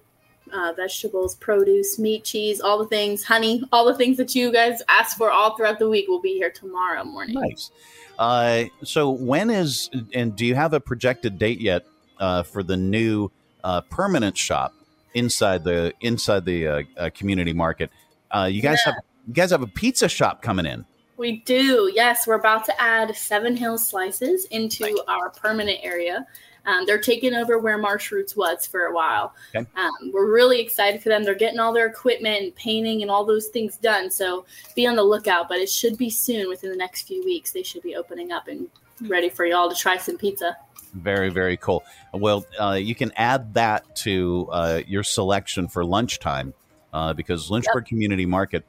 uh, 0.53 0.73
vegetables, 0.75 1.37
produce, 1.37 1.99
meat, 1.99 2.25
cheese, 2.25 2.61
all 2.61 2.79
the 2.79 2.87
things, 2.87 3.23
honey, 3.23 3.63
all 3.73 3.85
the 3.85 3.95
things 3.95 4.17
that 4.17 4.35
you 4.35 4.53
guys 4.53 4.83
ask 4.89 5.17
for 5.17 5.31
all 5.31 5.57
throughout 5.57 5.79
the 5.79 5.89
week 5.89 6.09
will 6.09 6.21
be 6.21 6.35
here 6.35 6.51
tomorrow 6.51 7.05
morning. 7.05 7.37
Nice. 7.41 7.71
Uh, 8.19 8.65
so 8.83 9.11
when 9.11 9.51
is 9.51 9.89
and 10.13 10.37
do 10.37 10.45
you 10.45 10.55
have 10.55 10.75
a 10.75 10.81
projected 10.81 11.39
date 11.39 11.61
yet 11.61 11.85
uh, 12.19 12.43
for 12.43 12.63
the 12.63 12.77
new 12.77 13.31
uh, 13.65 13.81
permanent 13.83 14.37
shop 14.37 14.75
inside 15.15 15.65
the 15.65 15.93
inside 16.01 16.45
the 16.45 16.67
uh, 16.67 16.83
uh, 16.97 17.11
community 17.15 17.53
market? 17.53 17.91
Uh, 18.31 18.49
you 18.51 18.63
guys 18.63 18.79
Yeah. 18.87 18.95
have 18.95 19.05
you 19.27 19.35
guys 19.35 19.51
have 19.51 19.63
a 19.63 19.67
pizza 19.67 20.09
shop 20.09 20.43
coming 20.43 20.67
in. 20.67 20.85
We 21.17 21.39
do. 21.43 21.93
Yes, 21.95 22.27
we're 22.27 22.35
about 22.35 22.65
to 22.65 22.83
add 22.83 23.15
Seven 23.15 23.55
Hills 23.57 23.87
Slices 23.87 24.47
into 24.47 25.01
our 25.07 25.31
permanent 25.31 25.79
area. 25.83 26.27
Um, 26.65 26.87
they're 26.87 27.01
taking 27.01 27.35
over 27.35 27.59
where 27.59 27.77
Marsh 27.79 28.11
Roots 28.13 28.37
was 28.37 28.67
for 28.67 28.87
a 28.87 28.95
while. 28.95 29.35
Okay. 29.55 29.67
Um, 29.77 29.91
we're 30.13 30.33
really 30.33 30.61
excited 30.61 31.03
for 31.03 31.09
them. 31.09 31.25
They're 31.25 31.35
getting 31.35 31.59
all 31.59 31.73
their 31.73 31.87
equipment 31.87 32.43
and 32.43 32.55
painting 32.57 33.03
and 33.03 33.11
all 33.11 33.25
those 33.25 33.49
things 33.49 33.77
done. 33.77 34.11
So 34.11 34.45
be 34.75 34.87
on 34.87 34.97
the 34.97 35.03
lookout. 35.03 35.49
But 35.49 35.59
it 35.59 35.69
should 35.69 35.99
be 35.99 36.09
soon, 36.09 36.49
within 36.49 36.71
the 36.71 36.77
next 36.77 37.03
few 37.03 37.25
weeks. 37.25 37.51
They 37.53 37.63
should 37.63 37.83
be 37.83 37.97
opening 37.97 38.33
up 38.33 38.49
and 38.49 38.69
ready 39.09 39.29
for 39.29 39.45
y'all 39.45 39.69
to 39.69 39.77
try 39.77 39.97
some 39.99 40.17
pizza. 40.17 40.57
Very 40.95 41.31
very 41.31 41.57
cool. 41.57 41.85
Well, 42.13 42.45
uh, 42.61 42.73
you 42.73 42.95
can 42.95 43.13
add 43.17 43.55
that 43.55 43.97
to 43.97 44.49
uh, 44.53 44.83
your 44.87 45.03
selection 45.03 45.69
for 45.69 45.85
lunchtime 45.85 46.53
uh, 46.93 47.15
because 47.15 47.51
Lynchburg 47.51 47.87
Community 47.87 48.27
Market 48.27 48.65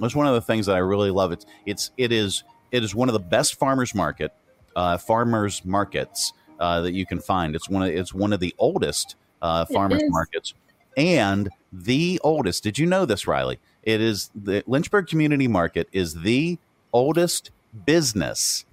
was 0.00 0.14
one 0.14 0.26
of 0.26 0.34
the 0.34 0.40
things 0.40 0.66
that 0.66 0.74
I 0.74 0.80
really 0.80 1.10
love. 1.10 1.32
It's 1.32 1.46
it's 1.66 1.90
it 1.96 2.12
is 2.12 2.44
it 2.72 2.82
is 2.82 2.94
one 2.94 3.08
of 3.08 3.12
the 3.12 3.20
best 3.20 3.58
farmers 3.58 3.94
market 3.94 4.32
uh, 4.76 4.98
farmers 4.98 5.64
markets 5.64 6.32
uh, 6.58 6.80
that 6.82 6.92
you 6.92 7.06
can 7.06 7.20
find. 7.20 7.54
It's 7.54 7.68
one 7.68 7.82
of 7.82 7.88
it's 7.88 8.14
one 8.14 8.32
of 8.32 8.40
the 8.40 8.54
oldest 8.58 9.16
uh, 9.42 9.64
farmers 9.66 10.02
markets 10.08 10.54
and 10.96 11.48
the 11.72 12.20
oldest. 12.22 12.62
Did 12.62 12.78
you 12.78 12.86
know 12.86 13.04
this, 13.04 13.26
Riley? 13.26 13.58
It 13.82 14.00
is 14.00 14.30
the 14.34 14.62
Lynchburg 14.66 15.06
Community 15.06 15.48
Market 15.48 15.88
is 15.92 16.22
the 16.22 16.58
oldest 16.92 17.50
business 17.86 18.64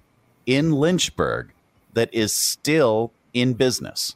in 0.46 0.72
Lynchburg 0.72 1.52
that 1.96 2.12
is 2.12 2.32
still 2.32 3.10
in 3.34 3.54
business. 3.54 4.14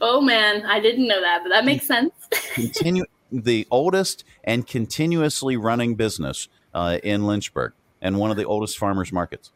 Oh, 0.00 0.20
man. 0.20 0.66
I 0.66 0.80
didn't 0.80 1.06
know 1.06 1.20
that, 1.20 1.40
but 1.42 1.50
that 1.50 1.64
makes 1.64 1.86
sense. 1.86 2.12
Continue 2.54 3.04
the 3.30 3.66
oldest 3.70 4.24
and 4.44 4.66
continuously 4.66 5.56
running 5.56 5.94
business 5.94 6.48
uh, 6.74 6.98
in 7.02 7.26
Lynchburg 7.26 7.72
and 8.00 8.18
one 8.18 8.30
of 8.30 8.36
the 8.36 8.44
oldest 8.44 8.78
farmers 8.78 9.12
markets. 9.12 9.50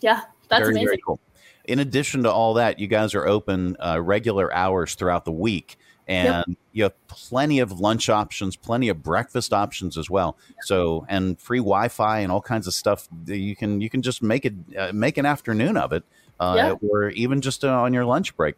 Yeah, 0.00 0.22
that's 0.48 0.60
very, 0.60 0.72
amazing. 0.72 0.86
very 0.86 0.98
cool. 1.04 1.20
In 1.64 1.78
addition 1.78 2.22
to 2.24 2.32
all 2.32 2.54
that, 2.54 2.78
you 2.78 2.86
guys 2.86 3.14
are 3.14 3.26
open 3.26 3.76
uh, 3.78 4.00
regular 4.00 4.52
hours 4.52 4.94
throughout 4.94 5.24
the 5.24 5.32
week, 5.32 5.76
and 6.06 6.56
you 6.72 6.84
have 6.84 7.08
plenty 7.08 7.58
of 7.58 7.80
lunch 7.80 8.08
options, 8.08 8.56
plenty 8.56 8.88
of 8.88 9.02
breakfast 9.02 9.52
options 9.52 9.98
as 9.98 10.08
well. 10.08 10.36
So, 10.62 11.04
and 11.08 11.38
free 11.38 11.58
Wi-Fi 11.58 12.20
and 12.20 12.32
all 12.32 12.40
kinds 12.40 12.66
of 12.66 12.74
stuff. 12.74 13.08
that 13.24 13.36
You 13.36 13.54
can 13.54 13.80
you 13.80 13.90
can 13.90 14.00
just 14.00 14.22
make 14.22 14.46
it 14.46 14.54
uh, 14.78 14.92
make 14.94 15.18
an 15.18 15.26
afternoon 15.26 15.76
of 15.76 15.92
it, 15.92 16.04
uh, 16.40 16.54
Yeah. 16.56 16.88
or 16.88 17.10
even 17.10 17.40
just 17.40 17.64
uh, 17.64 17.68
on 17.82 17.92
your 17.94 18.04
lunch 18.04 18.36
break. 18.36 18.54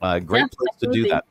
Uh, 0.00 0.18
great 0.18 0.40
Yeah, 0.40 0.46
place 0.58 0.80
to 0.80 0.90
do 0.92 1.08
that. 1.08 1.24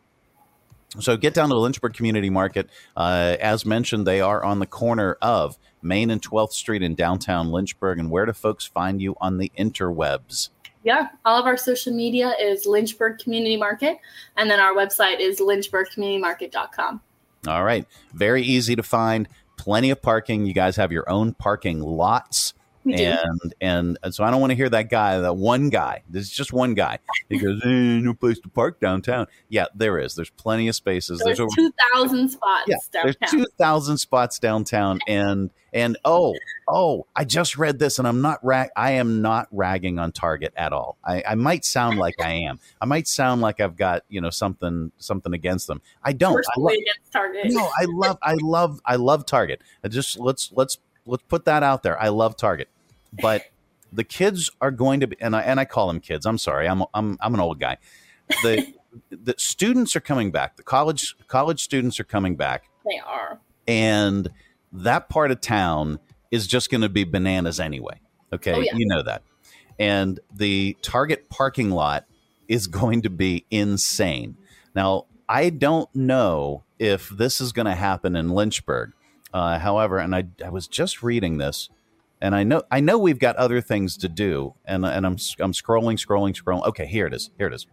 So 0.99 1.15
get 1.15 1.33
down 1.33 1.47
to 1.49 1.55
the 1.55 1.59
Lynchburg 1.61 1.93
Community 1.93 2.29
Market. 2.29 2.69
Uh, 2.97 3.37
as 3.39 3.65
mentioned, 3.65 4.05
they 4.05 4.19
are 4.19 4.43
on 4.43 4.59
the 4.59 4.65
corner 4.65 5.17
of 5.21 5.57
Main 5.81 6.09
and 6.11 6.21
12th 6.21 6.51
Street 6.51 6.83
in 6.83 6.95
downtown 6.95 7.49
Lynchburg. 7.49 7.97
And 7.97 8.11
where 8.11 8.25
do 8.25 8.33
folks 8.33 8.65
find 8.65 9.01
you 9.01 9.15
on 9.21 9.37
the 9.37 9.51
interwebs? 9.57 10.49
Yeah, 10.83 11.09
all 11.23 11.39
of 11.39 11.45
our 11.45 11.57
social 11.57 11.93
media 11.93 12.33
is 12.39 12.65
Lynchburg 12.65 13.19
Community 13.19 13.55
Market, 13.55 13.99
and 14.35 14.49
then 14.49 14.59
our 14.59 14.73
website 14.73 15.19
is 15.19 15.39
lynchburgcommunitymarket.com. 15.39 17.01
All 17.47 17.63
right. 17.63 17.85
Very 18.13 18.41
easy 18.43 18.75
to 18.75 18.83
find. 18.83 19.27
Plenty 19.57 19.91
of 19.91 20.01
parking. 20.01 20.45
You 20.45 20.53
guys 20.53 20.75
have 20.77 20.91
your 20.91 21.07
own 21.09 21.33
parking 21.33 21.81
lots 21.81 22.53
We 22.83 22.95
do. 22.95 23.03
and, 23.03 23.53
and 23.61 23.99
and 24.03 24.15
so 24.15 24.23
I 24.23 24.31
don't 24.31 24.41
want 24.41 24.51
to 24.51 24.55
hear 24.55 24.69
that 24.69 24.89
guy, 24.89 25.19
that 25.19 25.35
one 25.35 25.69
guy. 25.69 26.03
There's 26.09 26.29
just 26.29 26.51
one 26.51 26.73
guy. 26.73 26.99
He 27.29 27.37
goes, 27.37 27.61
eh, 27.63 27.69
"No 27.69 28.13
place 28.13 28.39
to 28.39 28.49
park 28.49 28.79
downtown." 28.79 29.27
Yeah, 29.49 29.65
there 29.75 29.99
is. 29.99 30.15
There's 30.15 30.31
plenty 30.31 30.67
of 30.67 30.75
spaces. 30.75 31.21
There's, 31.23 31.39
over 31.39 31.49
two 31.55 31.71
thousand 31.93 32.29
spots 32.29 32.65
yeah, 32.67 32.75
downtown. 32.91 33.15
there's 33.19 33.31
two 33.31 33.45
thousand 33.57 33.97
spots 33.97 34.39
downtown, 34.39 34.99
and 35.07 35.51
and 35.73 35.97
oh 36.05 36.33
oh, 36.67 37.05
I 37.15 37.25
just 37.25 37.57
read 37.57 37.79
this, 37.79 37.99
and 37.99 38.07
I'm 38.07 38.21
not 38.21 38.39
rag. 38.43 38.69
I 38.75 38.91
am 38.91 39.21
not 39.21 39.47
ragging 39.51 39.99
on 39.99 40.11
Target 40.11 40.53
at 40.55 40.73
all. 40.73 40.97
I, 41.03 41.23
I 41.27 41.35
might 41.35 41.65
sound 41.65 41.99
like 41.99 42.15
I 42.21 42.31
am. 42.31 42.59
I 42.79 42.85
might 42.85 43.07
sound 43.07 43.41
like 43.41 43.59
I've 43.59 43.75
got 43.75 44.03
you 44.09 44.21
know 44.21 44.29
something 44.29 44.91
something 44.97 45.33
against 45.33 45.67
them. 45.67 45.81
I 46.03 46.13
don't. 46.13 46.33
I 46.33 46.35
Personally 46.35 46.73
love, 46.73 46.81
against 46.81 47.11
Target. 47.11 47.45
no, 47.51 47.69
I 47.79 47.85
love, 47.87 48.17
I 48.21 48.35
love, 48.41 48.81
I 48.85 48.95
love 48.95 49.25
Target. 49.25 49.61
I 49.83 49.89
just 49.89 50.19
let's 50.19 50.51
let's 50.53 50.77
let's 51.05 51.23
put 51.27 51.45
that 51.45 51.63
out 51.63 51.83
there. 51.83 51.99
I 52.01 52.09
love 52.09 52.35
Target, 52.37 52.69
but 53.21 53.43
the 53.93 54.03
kids 54.03 54.49
are 54.61 54.71
going 54.71 54.99
to 55.01 55.07
be, 55.07 55.17
and 55.19 55.35
I 55.35 55.41
and 55.41 55.59
I 55.59 55.65
call 55.65 55.87
them 55.87 55.99
kids. 55.99 56.25
I'm 56.25 56.37
sorry, 56.37 56.67
I'm 56.67 56.83
I'm 56.93 57.17
I'm 57.21 57.33
an 57.33 57.39
old 57.39 57.59
guy. 57.59 57.77
The 58.43 58.73
the 59.09 59.35
students 59.37 59.95
are 59.95 60.01
coming 60.01 60.31
back. 60.31 60.57
The 60.57 60.63
college 60.63 61.15
college 61.27 61.61
students 61.63 61.99
are 61.99 62.03
coming 62.05 62.35
back, 62.35 62.63
They 62.85 62.99
are. 63.05 63.39
and 63.67 64.29
that 64.73 65.09
part 65.09 65.31
of 65.31 65.41
town 65.41 65.99
is 66.29 66.47
just 66.47 66.69
going 66.71 66.81
to 66.81 66.89
be 66.89 67.03
bananas 67.03 67.59
anyway. 67.59 67.99
Okay, 68.33 68.53
Oh, 68.53 68.59
yeah. 68.59 68.75
you 68.75 68.85
know 68.87 69.03
that. 69.03 69.21
And 69.79 70.19
the 70.33 70.77
Target 70.81 71.29
parking 71.29 71.71
lot 71.71 72.05
is 72.47 72.67
going 72.67 73.01
to 73.01 73.09
be 73.09 73.45
insane. 73.51 74.37
Now, 74.75 75.05
I 75.27 75.49
don't 75.49 75.93
know 75.95 76.63
if 76.79 77.09
this 77.09 77.41
is 77.41 77.51
going 77.51 77.65
to 77.65 77.75
happen 77.75 78.15
in 78.15 78.29
Lynchburg. 78.29 78.93
Uh, 79.33 79.59
however, 79.59 79.97
and 79.97 80.15
I, 80.15 80.25
I 80.43 80.49
was 80.49 80.67
just 80.67 81.01
reading 81.03 81.37
this, 81.37 81.69
and 82.19 82.35
I 82.35 82.43
know 82.43 82.63
I 82.69 82.79
know 82.79 82.97
we've 82.97 83.19
got 83.19 83.35
other 83.37 83.61
things 83.61 83.97
to 83.97 84.09
do, 84.09 84.55
and 84.65 84.85
and 84.85 85.05
I'm 85.05 85.17
I'm 85.39 85.53
scrolling, 85.53 85.97
scrolling, 86.03 86.35
scrolling. 86.35 86.65
Okay, 86.67 86.85
here 86.85 87.07
it 87.07 87.13
is. 87.13 87.31
Here 87.37 87.47
it 87.47 87.53
is. 87.53 87.65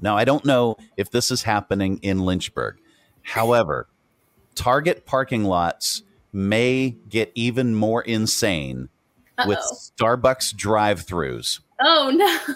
Now, 0.00 0.16
I 0.16 0.24
don't 0.24 0.44
know 0.44 0.76
if 0.96 1.10
this 1.10 1.30
is 1.30 1.42
happening 1.42 1.98
in 2.02 2.20
Lynchburg. 2.20 2.76
However, 3.22 3.88
Target 4.54 5.06
parking 5.06 5.44
lots 5.44 6.02
may 6.32 6.90
get 7.08 7.32
even 7.34 7.74
more 7.74 8.02
insane 8.02 8.88
with 9.46 9.58
Uh-oh. 9.58 9.76
Starbucks 9.96 10.54
drive-throughs. 10.56 11.60
Oh 11.80 12.10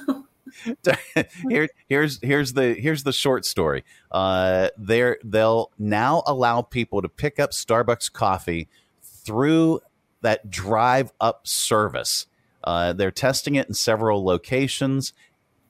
no. 0.06 0.24
Here, 1.48 1.68
here's 1.88 2.18
here's 2.20 2.52
the 2.54 2.74
here's 2.74 3.04
the 3.04 3.12
short 3.12 3.44
story. 3.44 3.84
Uh, 4.10 4.68
they're 4.76 5.18
they'll 5.24 5.70
now 5.78 6.22
allow 6.26 6.62
people 6.62 7.00
to 7.02 7.08
pick 7.08 7.38
up 7.38 7.52
Starbucks 7.52 8.12
coffee 8.12 8.68
through 9.02 9.80
that 10.20 10.50
drive 10.50 11.12
up 11.20 11.46
service. 11.46 12.26
Uh, 12.64 12.92
they're 12.92 13.10
testing 13.10 13.54
it 13.54 13.68
in 13.68 13.74
several 13.74 14.24
locations. 14.24 15.12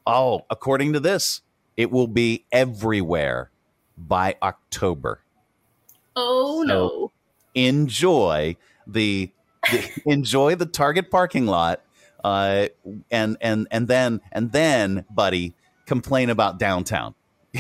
Oh, 0.07 0.45
according 0.51 0.93
to 0.95 1.01
this, 1.01 1.43
it 1.77 1.91
will 1.91 2.09
be 2.09 2.45
everywhere 2.53 3.51
by 3.97 4.37
October. 4.43 5.21
Oh 6.17 6.65
no. 6.67 7.13
Enjoy 7.55 8.57
the, 8.87 9.31
the 9.71 10.03
enjoy 10.07 10.55
the 10.55 10.67
Target 10.67 11.11
parking 11.11 11.47
lot, 11.47 11.83
uh, 12.25 12.69
and 13.11 13.37
and 13.41 13.67
and 13.71 13.89
then 13.89 14.21
and 14.31 14.53
then, 14.53 15.05
buddy, 15.11 15.55
complain 15.87 16.31
about 16.31 16.59
downtown. 16.59 17.15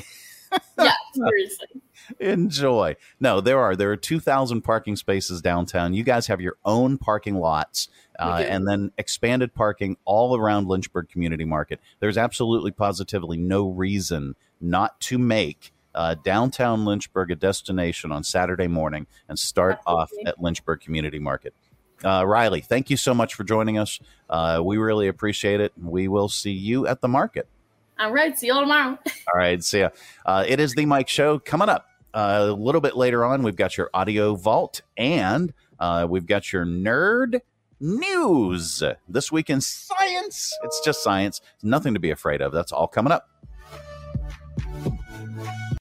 yeah, 0.78 0.92
seriously. 1.14 1.82
Enjoy. 2.18 2.96
No, 3.20 3.40
there 3.40 3.58
are 3.58 3.76
there 3.76 3.90
are 3.92 3.96
two 3.96 4.20
thousand 4.20 4.62
parking 4.62 4.96
spaces 4.96 5.40
downtown. 5.40 5.94
You 5.94 6.02
guys 6.02 6.26
have 6.26 6.40
your 6.40 6.56
own 6.64 6.98
parking 6.98 7.36
lots, 7.36 7.88
uh, 8.18 8.44
and 8.46 8.66
then 8.66 8.92
expanded 8.98 9.54
parking 9.54 9.96
all 10.04 10.36
around 10.36 10.68
Lynchburg 10.68 11.08
Community 11.08 11.44
Market. 11.44 11.80
There's 12.00 12.18
absolutely 12.18 12.70
positively 12.70 13.36
no 13.36 13.68
reason 13.68 14.34
not 14.60 15.00
to 15.02 15.18
make 15.18 15.72
uh, 15.94 16.14
downtown 16.24 16.84
Lynchburg 16.84 17.30
a 17.30 17.36
destination 17.36 18.12
on 18.12 18.24
Saturday 18.24 18.68
morning 18.68 19.06
and 19.28 19.38
start 19.38 19.78
off 19.86 20.10
at 20.26 20.40
Lynchburg 20.40 20.80
Community 20.80 21.18
Market. 21.18 21.54
Uh, 22.04 22.24
Riley, 22.26 22.60
thank 22.60 22.90
you 22.90 22.96
so 22.96 23.14
much 23.14 23.34
for 23.34 23.44
joining 23.44 23.78
us. 23.78 24.00
Uh, 24.28 24.60
we 24.64 24.76
really 24.76 25.08
appreciate 25.08 25.60
it. 25.60 25.72
We 25.80 26.08
will 26.08 26.28
see 26.28 26.52
you 26.52 26.86
at 26.86 27.00
the 27.00 27.08
market. 27.08 27.48
All 27.98 28.10
right. 28.10 28.36
See 28.36 28.46
you 28.46 28.54
all 28.54 28.62
tomorrow. 28.62 28.98
All 29.32 29.38
right, 29.38 29.62
see 29.62 29.80
ya. 29.80 29.90
Uh, 30.26 30.44
it 30.46 30.58
is 30.58 30.74
the 30.74 30.86
Mike 30.86 31.08
Show 31.08 31.38
coming 31.38 31.68
up 31.68 31.86
uh, 32.14 32.46
a 32.48 32.52
little 32.52 32.80
bit 32.80 32.96
later 32.96 33.24
on. 33.24 33.42
We've 33.42 33.54
got 33.54 33.76
your 33.76 33.90
audio 33.94 34.34
vault 34.34 34.80
and 34.96 35.52
uh, 35.78 36.06
we've 36.08 36.26
got 36.26 36.52
your 36.52 36.64
nerd 36.64 37.40
news 37.80 38.82
this 39.08 39.30
week 39.30 39.50
in 39.50 39.60
science. 39.60 40.52
It's 40.64 40.80
just 40.84 41.02
science, 41.02 41.40
nothing 41.62 41.94
to 41.94 42.00
be 42.00 42.10
afraid 42.10 42.40
of. 42.40 42.52
That's 42.52 42.72
all 42.72 42.88
coming 42.88 43.12
up. 43.12 43.28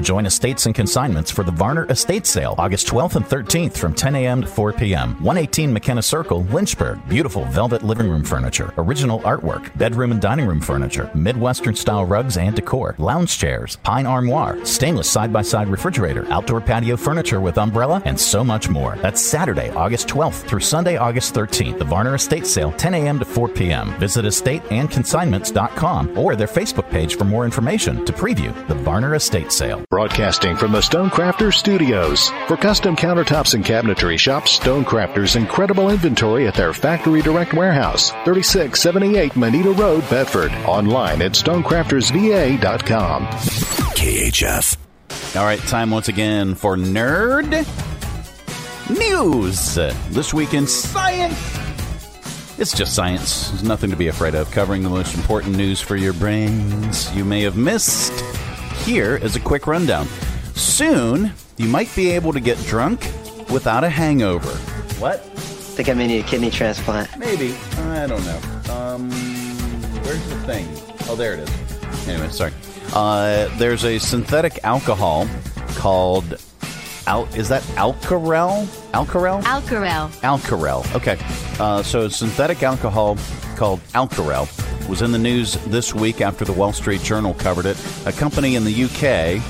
Join 0.00 0.26
Estates 0.26 0.66
and 0.66 0.74
Consignments 0.74 1.30
for 1.30 1.44
the 1.44 1.52
Varner 1.52 1.86
Estate 1.88 2.26
Sale 2.26 2.54
August 2.58 2.88
12th 2.88 3.16
and 3.16 3.24
13th 3.24 3.76
from 3.76 3.94
10 3.94 4.16
a.m. 4.16 4.42
to 4.42 4.46
4 4.46 4.72
p.m. 4.72 5.14
118 5.22 5.72
McKenna 5.72 6.02
Circle, 6.02 6.44
Lynchburg. 6.44 7.00
Beautiful 7.08 7.44
velvet 7.46 7.82
living 7.82 8.08
room 8.08 8.24
furniture, 8.24 8.74
original 8.78 9.20
artwork, 9.20 9.76
bedroom 9.78 10.12
and 10.12 10.20
dining 10.20 10.46
room 10.46 10.60
furniture, 10.60 11.10
Midwestern 11.14 11.74
style 11.74 12.04
rugs 12.04 12.36
and 12.36 12.54
decor, 12.54 12.94
lounge 12.98 13.38
chairs, 13.38 13.76
pine 13.76 14.06
armoire, 14.06 14.64
stainless 14.64 15.10
side 15.10 15.32
by 15.32 15.42
side 15.42 15.68
refrigerator, 15.68 16.26
outdoor 16.30 16.60
patio 16.60 16.96
furniture 16.96 17.40
with 17.40 17.58
umbrella, 17.58 18.02
and 18.04 18.18
so 18.18 18.42
much 18.44 18.68
more. 18.68 18.96
That's 18.96 19.20
Saturday, 19.20 19.70
August 19.70 20.08
12th 20.08 20.46
through 20.48 20.60
Sunday, 20.60 20.96
August 20.96 21.34
13th. 21.34 21.78
The 21.78 21.84
Varner 21.84 22.16
Estate 22.16 22.46
Sale, 22.46 22.72
10 22.72 22.94
a.m. 22.94 23.18
to 23.18 23.24
4 23.24 23.48
p.m. 23.48 23.98
Visit 23.98 24.24
estateandconsignments.com 24.24 26.18
or 26.18 26.36
their 26.36 26.46
Facebook 26.46 26.90
page 26.90 27.16
for 27.16 27.24
more 27.24 27.44
information 27.44 28.04
to 28.04 28.12
preview 28.12 28.52
the 28.68 28.74
Varner 28.74 29.14
Estate 29.14 29.52
Sale. 29.52 29.61
Broadcasting 29.90 30.56
from 30.56 30.72
the 30.72 30.80
Stonecrafters 30.80 31.54
Studios. 31.54 32.30
For 32.48 32.56
custom 32.56 32.96
countertops 32.96 33.54
and 33.54 33.64
cabinetry, 33.64 34.18
shop 34.18 34.44
Stonecrafters' 34.44 35.36
incredible 35.36 35.90
inventory 35.90 36.48
at 36.48 36.54
their 36.54 36.72
Factory 36.72 37.22
Direct 37.22 37.54
Warehouse, 37.54 38.10
3678 38.24 39.36
Moneta 39.36 39.70
Road, 39.70 40.08
Bedford. 40.10 40.50
Online 40.66 41.22
at 41.22 41.32
stonecraftersva.com. 41.32 43.26
KHF. 43.26 44.76
All 45.36 45.44
right, 45.44 45.60
time 45.60 45.90
once 45.90 46.08
again 46.08 46.54
for 46.54 46.76
Nerd 46.76 47.50
News. 48.90 49.74
This 50.10 50.34
week 50.34 50.54
in 50.54 50.66
science. 50.66 51.38
It's 52.58 52.74
just 52.76 52.94
science. 52.94 53.48
There's 53.50 53.62
nothing 53.64 53.90
to 53.90 53.96
be 53.96 54.08
afraid 54.08 54.34
of. 54.34 54.50
Covering 54.50 54.82
the 54.82 54.90
most 54.90 55.14
important 55.14 55.56
news 55.56 55.80
for 55.80 55.96
your 55.96 56.12
brains 56.12 57.14
you 57.14 57.24
may 57.24 57.42
have 57.42 57.56
missed. 57.56 58.12
Here 58.84 59.16
is 59.16 59.36
a 59.36 59.40
quick 59.40 59.66
rundown. 59.66 60.06
Soon, 60.54 61.32
you 61.56 61.68
might 61.68 61.94
be 61.94 62.10
able 62.10 62.32
to 62.32 62.40
get 62.40 62.58
drunk 62.66 63.00
without 63.50 63.84
a 63.84 63.88
hangover. 63.88 64.50
What? 64.98 65.28
think 65.72 65.88
I 65.88 65.94
may 65.94 66.06
need 66.06 66.20
a 66.20 66.28
kidney 66.28 66.50
transplant. 66.50 67.16
Maybe. 67.18 67.54
I 67.78 68.06
don't 68.06 68.24
know. 68.24 68.40
Um, 68.72 69.10
where's 70.02 70.28
the 70.28 70.36
thing? 70.46 70.68
Oh, 71.08 71.16
there 71.16 71.34
it 71.34 71.40
is. 71.40 72.08
Anyway, 72.08 72.28
sorry. 72.28 72.52
Uh, 72.92 73.48
there's 73.56 73.84
a 73.84 73.98
synthetic 73.98 74.62
alcohol 74.64 75.26
called 75.76 76.36
Al. 77.06 77.24
Is 77.34 77.48
that 77.48 77.62
Alcarelle? 77.76 78.66
Alcarelle? 78.92 79.42
Alcarelle. 79.42 80.10
Alcarelle. 80.20 80.94
Okay. 80.94 81.18
Uh, 81.58 81.82
so 81.82 82.08
synthetic 82.08 82.62
alcohol 82.62 83.16
called 83.56 83.80
Alcarelle 83.94 84.48
was 84.88 85.02
in 85.02 85.12
the 85.12 85.18
news 85.18 85.54
this 85.66 85.94
week 85.94 86.20
after 86.20 86.44
the 86.44 86.52
Wall 86.52 86.72
Street 86.72 87.00
Journal 87.02 87.34
covered 87.34 87.66
it. 87.66 87.76
A 88.06 88.12
company 88.12 88.56
in 88.56 88.64
the 88.64 88.84
UK, 88.84 89.40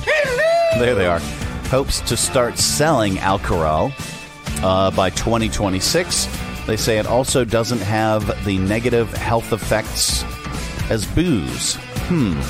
there 0.79 0.95
they 0.95 1.07
are, 1.07 1.21
hopes 1.69 2.01
to 2.03 2.17
start 2.17 2.59
selling 2.59 3.15
Alcarelle 3.15 3.93
uh, 4.63 4.91
by 4.91 5.11
2026. 5.11 6.29
They 6.67 6.77
say 6.77 6.99
it 6.99 7.07
also 7.07 7.45
doesn't 7.45 7.81
have 7.81 8.45
the 8.45 8.59
negative 8.59 9.13
health 9.15 9.53
effects 9.53 10.23
as 10.91 11.07
booze. 11.07 11.77
Hmm. 12.09 12.41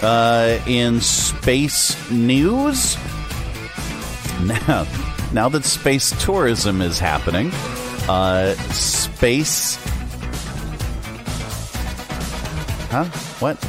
Uh, 0.00 0.60
in 0.66 1.00
space 1.00 2.10
news, 2.10 2.96
now, 4.44 4.86
now 5.32 5.48
that 5.48 5.64
space 5.64 6.10
tourism 6.24 6.80
is 6.80 6.98
happening, 6.98 7.50
Uh, 8.08 8.54
space. 8.72 9.76
Huh? 12.90 13.04
What? 13.40 13.62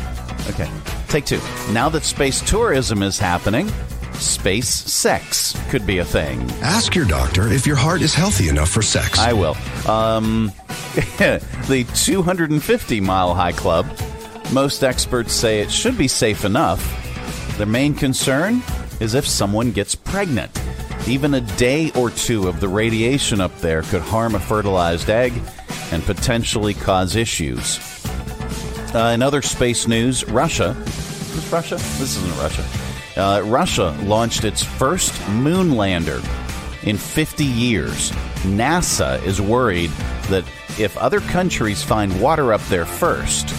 Okay. 0.50 0.70
Take 1.10 1.26
two. 1.26 1.42
Now 1.72 1.90
that 1.90 2.04
space 2.06 2.40
tourism 2.42 3.04
is 3.04 3.20
happening, 3.20 3.70
space 4.14 4.70
sex 4.70 5.58
could 5.70 5.86
be 5.86 5.98
a 5.98 6.06
thing. 6.06 6.50
Ask 6.62 6.96
your 6.96 7.04
doctor 7.06 7.50
if 7.52 7.68
your 7.68 7.76
heart 7.76 8.02
is 8.02 8.14
healthy 8.14 8.48
enough 8.48 8.70
for 8.70 8.82
sex. 8.82 9.20
I 9.20 9.34
will. 9.34 9.58
Um, 9.90 10.54
the 11.68 11.86
250 11.96 13.02
mile 13.02 13.34
high 13.34 13.52
club. 13.52 13.86
Most 14.54 14.84
experts 14.84 15.34
say 15.34 15.60
it 15.60 15.70
should 15.70 15.98
be 15.98 16.08
safe 16.08 16.46
enough. 16.46 16.96
Their 17.58 17.68
main 17.68 17.94
concern 17.94 18.62
is 19.00 19.14
if 19.14 19.28
someone 19.28 19.72
gets 19.72 19.96
pregnant. 19.96 20.52
Even 21.08 21.34
a 21.34 21.42
day 21.42 21.92
or 21.96 22.10
two 22.10 22.48
of 22.48 22.60
the 22.60 22.68
radiation 22.68 23.42
up 23.42 23.56
there 23.60 23.82
could 23.84 24.02
harm 24.02 24.36
a 24.36 24.40
fertilized 24.40 25.10
egg 25.10 25.34
and 25.92 26.04
potentially 26.04 26.74
cause 26.74 27.16
issues. 27.16 27.80
Uh, 28.94 29.12
in 29.14 29.22
other 29.22 29.42
space 29.42 29.88
news, 29.88 30.28
Russia. 30.28 30.76
Is 30.86 31.48
Russia? 31.52 31.76
This 31.76 32.18
isn't 32.18 32.38
Russia. 32.38 32.66
Uh, 33.16 33.42
Russia 33.42 33.98
launched 34.04 34.44
its 34.44 34.64
first 34.64 35.14
moon 35.30 35.76
lander 35.76 36.22
in 36.84 36.98
50 36.98 37.46
years. 37.46 38.12
NASA 38.42 39.24
is 39.24 39.42
worried 39.42 39.92
that 40.30 40.44
if 40.80 40.98
other 40.98 41.20
countries 41.20 41.84
find 41.84 42.22
water 42.22 42.54
up 42.54 42.62
there 42.64 42.86
first, 42.86 43.54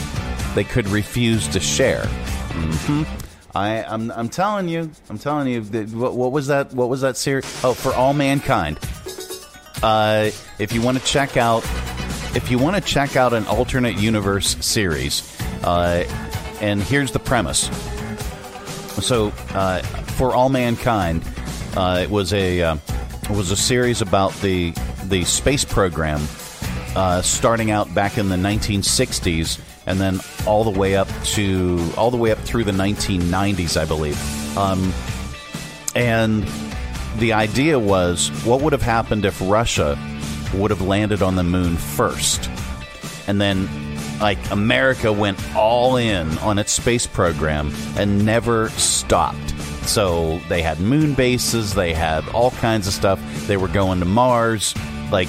they 0.55 0.65
could 0.65 0.89
refuse 0.89 1.47
to 1.49 1.61
share. 1.61 2.03
Mm-hmm. 2.03 3.30
I, 3.55 3.83
I'm, 3.83 4.11
I'm 4.13 4.29
telling 4.29 4.69
you, 4.69 4.91
I'm 5.09 5.19
telling 5.19 5.49
you. 5.49 5.63
What, 5.63 6.15
what 6.15 6.33
was 6.33 6.47
that? 6.49 6.73
What 6.73 6.89
was 6.89 7.01
that 7.01 7.17
series? 7.17 7.45
Oh, 7.65 7.75
for 7.75 7.93
all 7.95 8.13
mankind. 8.13 8.79
Uh, 9.83 10.31
if 10.59 10.73
you 10.73 10.83
want 10.83 10.99
to 10.99 11.05
check 11.05 11.37
out, 11.37 11.65
if 12.37 12.51
you 12.51 12.59
want 12.59 12.77
to 12.77 12.83
check 12.83 13.17
out 13.17 13.33
an 13.33 13.47
alternate 13.47 13.97
universe 13.97 14.57
series, 14.65 15.41
uh, 15.65 16.05
and 16.61 16.83
here's 16.83 17.13
the 17.13 17.19
premise. 17.19 17.69
So, 19.05 19.33
uh, 19.55 19.83
for 19.83 20.35
all 20.35 20.49
mankind, 20.49 21.25
uh, 21.77 22.01
it 22.03 22.11
was 22.11 22.33
a 22.33 22.63
uh, 22.63 22.77
it 23.25 23.31
was 23.31 23.51
a 23.51 23.57
series 23.57 24.03
about 24.03 24.33
the 24.43 24.73
the 25.05 25.25
space 25.25 25.65
program, 25.65 26.21
uh, 26.95 27.23
starting 27.23 27.71
out 27.71 27.93
back 27.95 28.19
in 28.19 28.29
the 28.29 28.37
1960s, 28.37 29.59
and 29.87 30.01
then 30.01 30.21
all 30.47 30.65
the 30.65 30.79
way 30.79 30.97
up 30.97 31.09
to 31.25 31.93
all 31.97 32.11
the 32.11 32.17
way 32.17 32.31
up 32.31 32.39
through 32.39 32.65
the 32.65 32.73
1990s, 32.73 33.81
I 33.81 33.85
believe. 33.85 34.57
Um, 34.57 34.93
and 35.95 36.47
the 37.19 37.33
idea 37.33 37.79
was, 37.79 38.29
what 38.45 38.61
would 38.63 38.73
have 38.73 38.83
happened 38.83 39.25
if 39.25 39.41
Russia 39.41 39.99
would 40.55 40.71
have 40.71 40.81
landed 40.81 41.23
on 41.23 41.37
the 41.37 41.45
moon 41.45 41.77
first, 41.77 42.49
and 43.27 43.41
then 43.41 43.69
like 44.21 44.39
America 44.51 45.13
went 45.13 45.39
all 45.57 45.97
in 45.97 46.37
on 46.39 46.59
its 46.59 46.73
space 46.73 47.07
program 47.07 47.73
and 47.97 48.25
never 48.25 48.69
stopped. 48.71 49.51
So 49.87 50.39
they 50.49 50.63
had 50.63 50.79
moon 50.79 51.15
bases, 51.15 51.75
they 51.75 51.95
had 51.95 52.29
all 52.29 52.51
kinds 52.53 52.87
of 52.87 52.93
stuff. 52.93 53.21
They 53.47 53.57
were 53.57 53.69
going 53.69 54.01
to 54.01 54.05
Mars, 54.05 54.75
like 55.11 55.29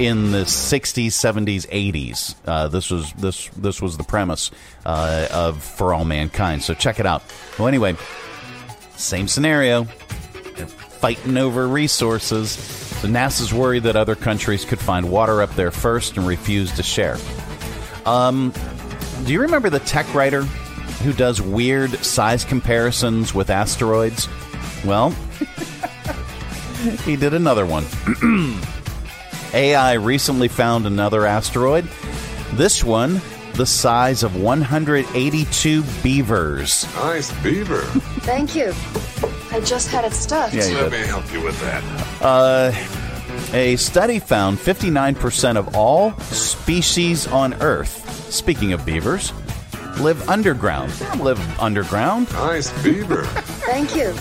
in 0.00 0.32
the 0.32 0.44
60s, 0.44 1.08
70s, 1.08 1.68
80s. 1.68 2.34
Uh, 2.46 2.68
this 2.68 2.90
was 2.90 3.12
this 3.12 3.48
this 3.48 3.82
was 3.82 3.98
the 3.98 4.02
premise 4.02 4.50
uh, 4.86 5.28
of 5.30 5.62
For 5.62 5.92
All 5.92 6.06
Mankind. 6.06 6.62
So 6.62 6.72
check 6.72 6.98
it 6.98 7.06
out. 7.06 7.22
Well, 7.58 7.68
anyway, 7.68 7.96
same 8.96 9.28
scenario. 9.28 9.84
They're 10.56 10.66
fighting 10.66 11.36
over 11.36 11.68
resources. 11.68 12.52
So 12.52 13.08
NASA's 13.08 13.52
worried 13.52 13.82
that 13.82 13.96
other 13.96 14.14
countries 14.14 14.64
could 14.64 14.80
find 14.80 15.10
water 15.10 15.42
up 15.42 15.54
there 15.54 15.70
first 15.70 16.16
and 16.16 16.26
refuse 16.26 16.72
to 16.76 16.82
share. 16.82 17.18
Um, 18.06 18.54
do 19.26 19.34
you 19.34 19.42
remember 19.42 19.68
the 19.68 19.80
tech 19.80 20.12
writer 20.14 20.42
who 21.02 21.12
does 21.12 21.42
weird 21.42 21.90
size 22.02 22.46
comparisons 22.46 23.34
with 23.34 23.50
asteroids? 23.50 24.28
Well, 24.82 25.10
he 27.04 27.16
did 27.16 27.34
another 27.34 27.66
one. 27.66 27.84
AI 29.54 29.94
recently 29.94 30.48
found 30.48 30.86
another 30.86 31.26
asteroid. 31.26 31.84
This 32.52 32.84
one, 32.84 33.20
the 33.54 33.66
size 33.66 34.22
of 34.22 34.36
182 34.40 35.82
beavers. 36.02 36.84
Nice 36.96 37.32
beaver. 37.42 37.80
Thank 38.22 38.54
you. 38.54 38.72
I 39.52 39.60
just 39.60 39.88
had 39.88 40.04
it 40.04 40.12
stuffed. 40.12 40.54
Yeah, 40.54 40.64
Let 40.66 40.90
did. 40.90 41.00
me 41.00 41.06
help 41.06 41.32
you 41.32 41.40
with 41.42 41.60
that. 41.60 41.82
Uh, 42.22 42.72
a 43.52 43.76
study 43.76 44.18
found 44.20 44.58
59% 44.58 45.56
of 45.56 45.74
all 45.74 46.16
species 46.20 47.26
on 47.26 47.54
Earth, 47.54 48.30
speaking 48.32 48.72
of 48.72 48.84
beavers, 48.86 49.32
live 50.00 50.28
underground. 50.28 50.92
Live 51.20 51.40
underground. 51.60 52.30
Nice 52.32 52.70
beaver. 52.82 53.24
Thank 53.66 53.96
you. 53.96 54.12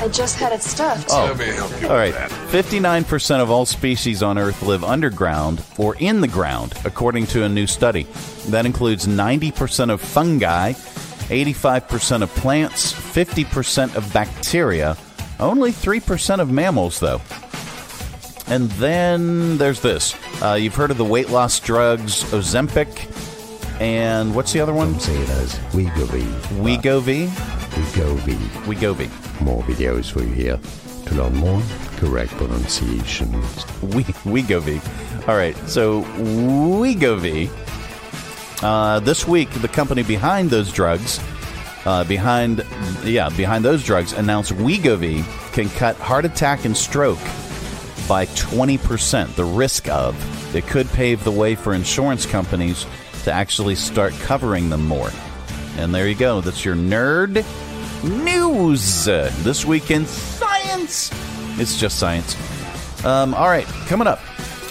I 0.00 0.08
just 0.08 0.36
had 0.38 0.52
it 0.52 0.62
stuffed. 0.62 1.08
Oh, 1.10 1.24
Let 1.36 1.38
me 1.38 1.46
help 1.54 1.80
you 1.80 1.88
all 1.88 1.94
right. 1.96 2.14
with 2.14 2.52
that. 2.52 2.64
59% 2.64 3.40
of 3.40 3.50
all 3.50 3.66
species 3.66 4.22
on 4.22 4.38
Earth 4.38 4.62
live 4.62 4.84
underground 4.84 5.62
or 5.76 5.96
in 5.96 6.20
the 6.20 6.28
ground, 6.28 6.74
according 6.84 7.26
to 7.28 7.42
a 7.44 7.48
new 7.48 7.66
study. 7.66 8.04
That 8.48 8.64
includes 8.64 9.06
90% 9.06 9.90
of 9.90 10.00
fungi, 10.00 10.72
85% 10.72 12.22
of 12.22 12.30
plants, 12.36 12.92
50% 12.92 13.96
of 13.96 14.12
bacteria, 14.12 14.96
only 15.40 15.72
3% 15.72 16.38
of 16.40 16.50
mammals, 16.50 17.00
though. 17.00 17.20
And 18.46 18.70
then 18.72 19.58
there's 19.58 19.80
this. 19.80 20.14
Uh, 20.40 20.54
you've 20.54 20.74
heard 20.74 20.90
of 20.90 20.96
the 20.96 21.04
weight 21.04 21.28
loss 21.28 21.60
drugs 21.60 22.22
Ozempic, 22.32 23.10
and 23.80 24.34
what's 24.34 24.52
the 24.52 24.60
other 24.60 24.72
one? 24.72 24.98
Say 25.00 25.14
it 25.16 25.28
as 25.28 25.54
Wegovy. 25.72 26.22
Wegovy. 26.62 27.28
Wegovy. 27.28 28.36
Wegovy. 28.64 29.27
More 29.40 29.62
videos 29.62 30.10
for 30.10 30.20
you 30.22 30.32
here 30.32 30.60
to 31.06 31.14
learn 31.14 31.34
more 31.36 31.62
correct 31.96 32.32
pronunciation. 32.32 33.32
We 33.82 34.04
Wegovy. 34.24 34.80
All 35.28 35.36
right, 35.36 35.56
so 35.68 36.02
Wegovy. 36.02 37.50
Uh, 38.62 38.98
this 39.00 39.26
week, 39.26 39.50
the 39.50 39.68
company 39.68 40.02
behind 40.02 40.50
those 40.50 40.72
drugs, 40.72 41.20
uh, 41.84 42.02
behind 42.04 42.64
yeah, 43.04 43.28
behind 43.30 43.64
those 43.64 43.84
drugs, 43.84 44.12
announced 44.12 44.52
Wegovy 44.52 45.24
can 45.52 45.68
cut 45.70 45.96
heart 45.96 46.24
attack 46.24 46.64
and 46.64 46.76
stroke 46.76 47.20
by 48.08 48.24
twenty 48.34 48.78
percent. 48.78 49.34
The 49.36 49.44
risk 49.44 49.88
of 49.88 50.16
it 50.54 50.66
could 50.66 50.88
pave 50.88 51.22
the 51.22 51.30
way 51.30 51.54
for 51.54 51.74
insurance 51.74 52.26
companies 52.26 52.84
to 53.24 53.32
actually 53.32 53.76
start 53.76 54.12
covering 54.14 54.70
them 54.70 54.86
more. 54.86 55.10
And 55.76 55.94
there 55.94 56.08
you 56.08 56.16
go. 56.16 56.40
That's 56.40 56.64
your 56.64 56.74
nerd 56.74 57.44
news 58.04 59.04
this 59.04 59.64
week 59.64 59.90
in 59.90 60.06
science. 60.06 61.10
It's 61.60 61.78
just 61.78 61.98
science. 61.98 62.36
Um, 63.04 63.34
all 63.34 63.48
right, 63.48 63.66
coming 63.86 64.06
up, 64.06 64.20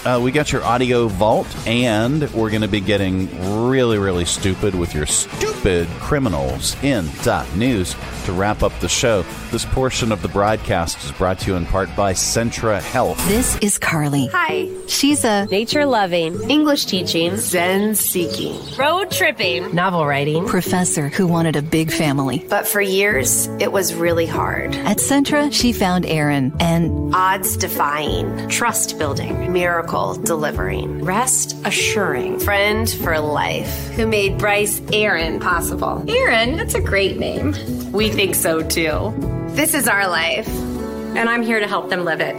uh, 0.04 0.20
we 0.22 0.30
got 0.30 0.52
your 0.52 0.62
audio 0.64 1.08
vault, 1.08 1.46
and 1.66 2.30
we're 2.32 2.50
going 2.50 2.62
to 2.62 2.68
be 2.68 2.80
getting 2.80 3.68
really, 3.68 3.98
really 3.98 4.24
stupid 4.24 4.74
with 4.74 4.94
your 4.94 5.06
stupid 5.06 5.88
criminals 6.00 6.76
in 6.82 7.08
dot 7.22 7.46
news 7.56 7.94
to 8.24 8.32
wrap 8.32 8.62
up 8.62 8.78
the 8.80 8.88
show. 8.88 9.22
This 9.50 9.64
portion 9.64 10.12
of 10.12 10.22
the 10.22 10.28
broadcast 10.28 11.02
is 11.04 11.12
brought 11.12 11.38
to 11.40 11.50
you 11.50 11.56
in 11.56 11.66
part 11.66 11.94
by 11.96 12.12
Centra 12.12 12.80
Health. 12.80 13.18
This 13.28 13.56
is 13.58 13.78
Carly. 13.78 14.26
Hi. 14.28 14.68
She's 14.86 15.24
a 15.24 15.46
Nature 15.46 15.86
loving, 15.86 16.50
English 16.50 16.84
teaching, 16.84 17.36
Zen 17.36 17.94
seeking, 17.94 18.60
road 18.76 19.10
tripping, 19.10 19.74
novel 19.74 20.06
writing. 20.06 20.46
professor 20.46 21.08
who 21.08 21.26
wanted 21.26 21.56
a 21.56 21.62
big 21.62 21.90
family. 21.90 22.44
But 22.48 22.68
for 22.68 22.80
years, 22.80 23.46
it 23.58 23.72
was 23.72 23.94
really 23.94 24.26
hard. 24.26 24.74
At 24.74 24.98
Centra, 24.98 25.52
she 25.52 25.72
found 25.72 26.04
Aaron 26.06 26.54
and 26.60 27.14
Odds 27.14 27.56
defying, 27.56 28.48
trust 28.48 28.98
building, 28.98 29.52
miracle 29.52 29.87
delivering, 30.18 31.04
rest 31.04 31.56
assuring, 31.64 32.38
friend 32.38 32.90
for 32.90 33.18
life, 33.18 33.88
who 33.94 34.06
made 34.06 34.38
Bryce 34.38 34.80
Aaron 34.92 35.40
possible. 35.40 36.04
Aaron, 36.08 36.56
that's 36.56 36.74
a 36.74 36.80
great 36.80 37.18
name. 37.18 37.54
We 37.92 38.10
think 38.10 38.34
so 38.34 38.62
too. 38.62 39.14
This 39.48 39.74
is 39.74 39.88
our 39.88 40.08
life, 40.08 40.48
and 40.48 41.28
I'm 41.28 41.42
here 41.42 41.60
to 41.60 41.66
help 41.66 41.88
them 41.88 42.04
live 42.04 42.20
it. 42.20 42.36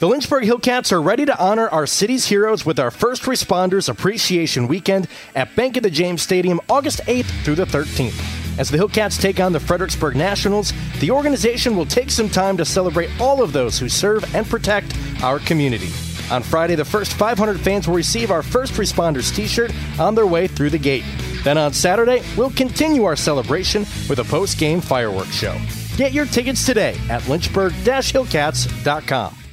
The 0.00 0.06
Lynchburg 0.06 0.44
Hillcats 0.44 0.92
are 0.92 1.02
ready 1.02 1.24
to 1.24 1.38
honor 1.38 1.68
our 1.68 1.86
city's 1.86 2.26
heroes 2.26 2.64
with 2.64 2.78
our 2.78 2.90
First 2.90 3.22
Responders 3.22 3.88
Appreciation 3.88 4.68
Weekend 4.68 5.08
at 5.34 5.54
Bank 5.56 5.76
of 5.76 5.82
the 5.82 5.90
James 5.90 6.22
Stadium 6.22 6.60
August 6.68 7.00
8th 7.06 7.44
through 7.44 7.56
the 7.56 7.64
13th. 7.64 8.58
As 8.58 8.70
the 8.70 8.76
Hillcats 8.76 9.20
take 9.20 9.38
on 9.38 9.52
the 9.52 9.60
Fredericksburg 9.60 10.16
Nationals, 10.16 10.72
the 10.98 11.10
organization 11.10 11.76
will 11.76 11.86
take 11.86 12.10
some 12.10 12.28
time 12.28 12.56
to 12.56 12.64
celebrate 12.64 13.10
all 13.20 13.42
of 13.42 13.52
those 13.52 13.78
who 13.78 13.88
serve 13.88 14.34
and 14.34 14.46
protect 14.46 14.96
our 15.22 15.38
community. 15.38 15.90
On 16.30 16.42
Friday, 16.42 16.74
the 16.74 16.84
first 16.84 17.14
500 17.14 17.60
fans 17.60 17.88
will 17.88 17.94
receive 17.94 18.30
our 18.30 18.42
First 18.42 18.74
Responders 18.74 19.34
t 19.34 19.46
shirt 19.46 19.72
on 19.98 20.14
their 20.14 20.26
way 20.26 20.46
through 20.46 20.70
the 20.70 20.78
gate. 20.78 21.04
Then 21.44 21.56
on 21.56 21.72
Saturday, 21.72 22.22
we'll 22.36 22.50
continue 22.50 23.04
our 23.04 23.16
celebration 23.16 23.86
with 24.08 24.18
a 24.18 24.24
post 24.24 24.58
game 24.58 24.80
fireworks 24.80 25.34
show. 25.34 25.56
Get 25.96 26.12
your 26.12 26.26
tickets 26.26 26.66
today 26.66 26.96
at 27.08 27.22
lynchburg-hillcats.com. 27.22 29.47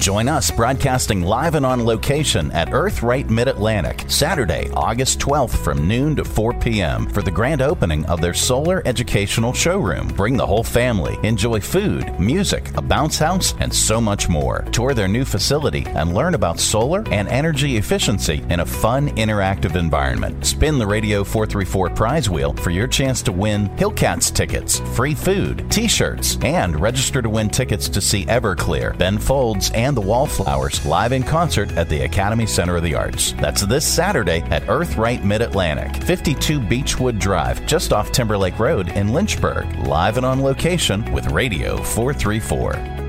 Join 0.00 0.28
us 0.28 0.50
broadcasting 0.50 1.20
live 1.20 1.56
and 1.56 1.66
on 1.66 1.84
location 1.84 2.50
at 2.52 2.70
Earthright 2.70 3.28
Mid 3.28 3.48
Atlantic, 3.48 4.06
Saturday, 4.08 4.70
August 4.72 5.18
12th 5.18 5.62
from 5.62 5.86
noon 5.86 6.16
to 6.16 6.24
4 6.24 6.54
p.m. 6.54 7.06
for 7.06 7.20
the 7.20 7.30
grand 7.30 7.60
opening 7.60 8.06
of 8.06 8.18
their 8.18 8.32
solar 8.32 8.80
educational 8.86 9.52
showroom. 9.52 10.08
Bring 10.08 10.38
the 10.38 10.46
whole 10.46 10.64
family, 10.64 11.18
enjoy 11.22 11.60
food, 11.60 12.18
music, 12.18 12.74
a 12.78 12.80
bounce 12.80 13.18
house, 13.18 13.54
and 13.58 13.72
so 13.72 14.00
much 14.00 14.26
more. 14.26 14.62
Tour 14.72 14.94
their 14.94 15.06
new 15.06 15.22
facility 15.26 15.84
and 15.88 16.14
learn 16.14 16.32
about 16.32 16.58
solar 16.58 17.06
and 17.10 17.28
energy 17.28 17.76
efficiency 17.76 18.42
in 18.48 18.60
a 18.60 18.66
fun, 18.66 19.10
interactive 19.18 19.76
environment. 19.76 20.46
Spin 20.46 20.78
the 20.78 20.86
Radio 20.86 21.22
434 21.22 21.90
prize 21.90 22.30
wheel 22.30 22.54
for 22.54 22.70
your 22.70 22.86
chance 22.86 23.20
to 23.20 23.32
win 23.32 23.68
Hillcats 23.76 24.34
tickets, 24.34 24.80
free 24.96 25.14
food, 25.14 25.70
t 25.70 25.86
shirts, 25.86 26.38
and 26.42 26.80
register 26.80 27.20
to 27.20 27.28
win 27.28 27.50
tickets 27.50 27.86
to 27.90 28.00
see 28.00 28.24
Everclear, 28.24 28.96
Ben 28.96 29.18
Folds, 29.18 29.70
and 29.72 29.89
the 29.94 30.00
Wallflowers 30.00 30.84
live 30.84 31.12
in 31.12 31.22
concert 31.22 31.72
at 31.72 31.88
the 31.88 32.02
Academy 32.02 32.46
Center 32.46 32.76
of 32.76 32.82
the 32.82 32.94
Arts. 32.94 33.32
That's 33.32 33.62
this 33.62 33.86
Saturday 33.86 34.40
at 34.50 34.66
Earthright 34.66 35.24
Mid 35.24 35.42
Atlantic, 35.42 36.02
52 36.04 36.60
Beechwood 36.60 37.18
Drive, 37.18 37.64
just 37.66 37.92
off 37.92 38.12
Timberlake 38.12 38.58
Road 38.58 38.88
in 38.90 39.12
Lynchburg. 39.12 39.66
Live 39.86 40.16
and 40.16 40.26
on 40.26 40.42
location 40.42 41.10
with 41.12 41.30
Radio 41.30 41.76
434. 41.76 43.00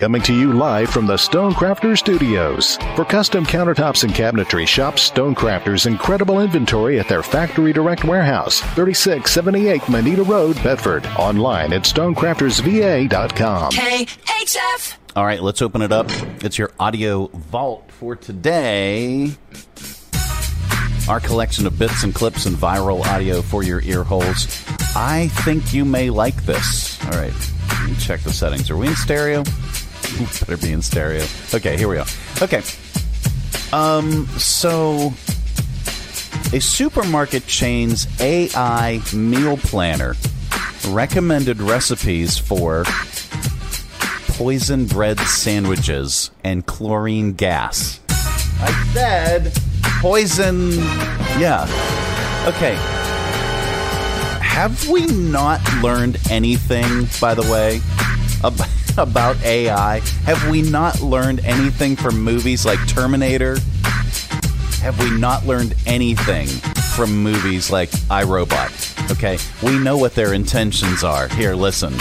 Coming 0.00 0.22
to 0.22 0.32
you 0.32 0.52
live 0.52 0.90
from 0.90 1.08
the 1.08 1.16
Stonecrafter 1.16 1.98
Studios. 1.98 2.76
For 2.94 3.04
custom 3.04 3.44
countertops 3.44 4.04
and 4.04 4.12
cabinetry, 4.12 4.64
shop 4.64 4.94
Stonecrafter's 4.94 5.86
incredible 5.86 6.40
inventory 6.40 7.00
at 7.00 7.08
their 7.08 7.24
Factory 7.24 7.72
Direct 7.72 8.04
Warehouse, 8.04 8.60
3678 8.60 9.88
Moneta 9.88 10.22
Road, 10.22 10.54
Bedford. 10.62 11.04
Online 11.18 11.72
at 11.72 11.82
stonecraftersva.com. 11.82 13.72
KHF. 13.72 14.98
All 15.18 15.26
right, 15.26 15.42
let's 15.42 15.62
open 15.62 15.82
it 15.82 15.90
up. 15.90 16.06
It's 16.44 16.58
your 16.58 16.70
audio 16.78 17.26
vault 17.26 17.90
for 17.90 18.14
today. 18.14 19.32
Our 21.08 21.18
collection 21.18 21.66
of 21.66 21.76
bits 21.76 22.04
and 22.04 22.14
clips 22.14 22.46
and 22.46 22.54
viral 22.54 23.04
audio 23.04 23.42
for 23.42 23.64
your 23.64 23.82
ear 23.82 24.04
holes. 24.04 24.46
I 24.94 25.26
think 25.42 25.74
you 25.74 25.84
may 25.84 26.10
like 26.10 26.44
this. 26.44 27.04
All 27.04 27.18
right, 27.20 27.34
let 27.68 27.90
me 27.90 27.96
check 27.96 28.20
the 28.20 28.32
settings. 28.32 28.70
Are 28.70 28.76
we 28.76 28.86
in 28.86 28.94
stereo? 28.94 29.42
Better 30.38 30.56
be 30.56 30.70
in 30.70 30.82
stereo. 30.82 31.24
Okay, 31.52 31.76
here 31.76 31.88
we 31.88 31.96
go. 31.96 32.04
Okay. 32.40 32.62
Um, 33.72 34.24
so 34.38 35.12
a 36.52 36.60
supermarket 36.60 37.44
chain's 37.48 38.06
AI 38.20 39.02
meal 39.12 39.56
planner 39.56 40.14
recommended 40.90 41.60
recipes 41.60 42.38
for 42.38 42.84
poison 44.38 44.86
bread 44.86 45.18
sandwiches 45.18 46.30
and 46.44 46.64
chlorine 46.64 47.32
gas. 47.32 47.98
I 48.08 48.90
said 48.94 49.52
poison. 50.00 50.70
Yeah. 51.40 51.64
Okay. 52.46 52.76
Have 54.40 54.88
we 54.88 55.06
not 55.06 55.60
learned 55.82 56.18
anything, 56.30 57.08
by 57.20 57.34
the 57.34 57.42
way, 57.50 57.80
about, 58.96 59.42
AI? 59.42 59.98
Have 60.24 60.48
we 60.48 60.62
not 60.62 61.00
learned 61.00 61.40
anything 61.40 61.96
from 61.96 62.22
movies 62.22 62.64
like 62.64 62.78
Terminator? 62.86 63.58
Have 64.82 65.00
we 65.00 65.10
not 65.18 65.46
learned 65.46 65.74
anything 65.84 66.46
from 66.94 67.10
movies 67.24 67.72
like 67.72 67.90
iRobot? 67.90 69.10
Okay, 69.10 69.36
we 69.66 69.76
know 69.80 69.96
what 69.96 70.14
their 70.14 70.32
intentions 70.32 71.02
are. 71.02 71.26
Here, 71.26 71.56
listen. 71.56 71.94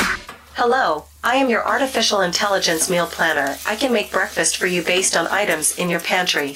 Hello, 0.53 1.05
I 1.27 1.35
am 1.35 1.49
your 1.49 1.67
artificial 1.67 2.21
intelligence 2.21 2.89
meal 2.89 3.05
planner. 3.05 3.57
I 3.65 3.75
can 3.75 3.91
make 3.91 4.13
breakfast 4.13 4.55
for 4.55 4.65
you 4.65 4.81
based 4.81 5.17
on 5.17 5.27
items 5.27 5.77
in 5.77 5.89
your 5.89 5.99
pantry. 5.99 6.55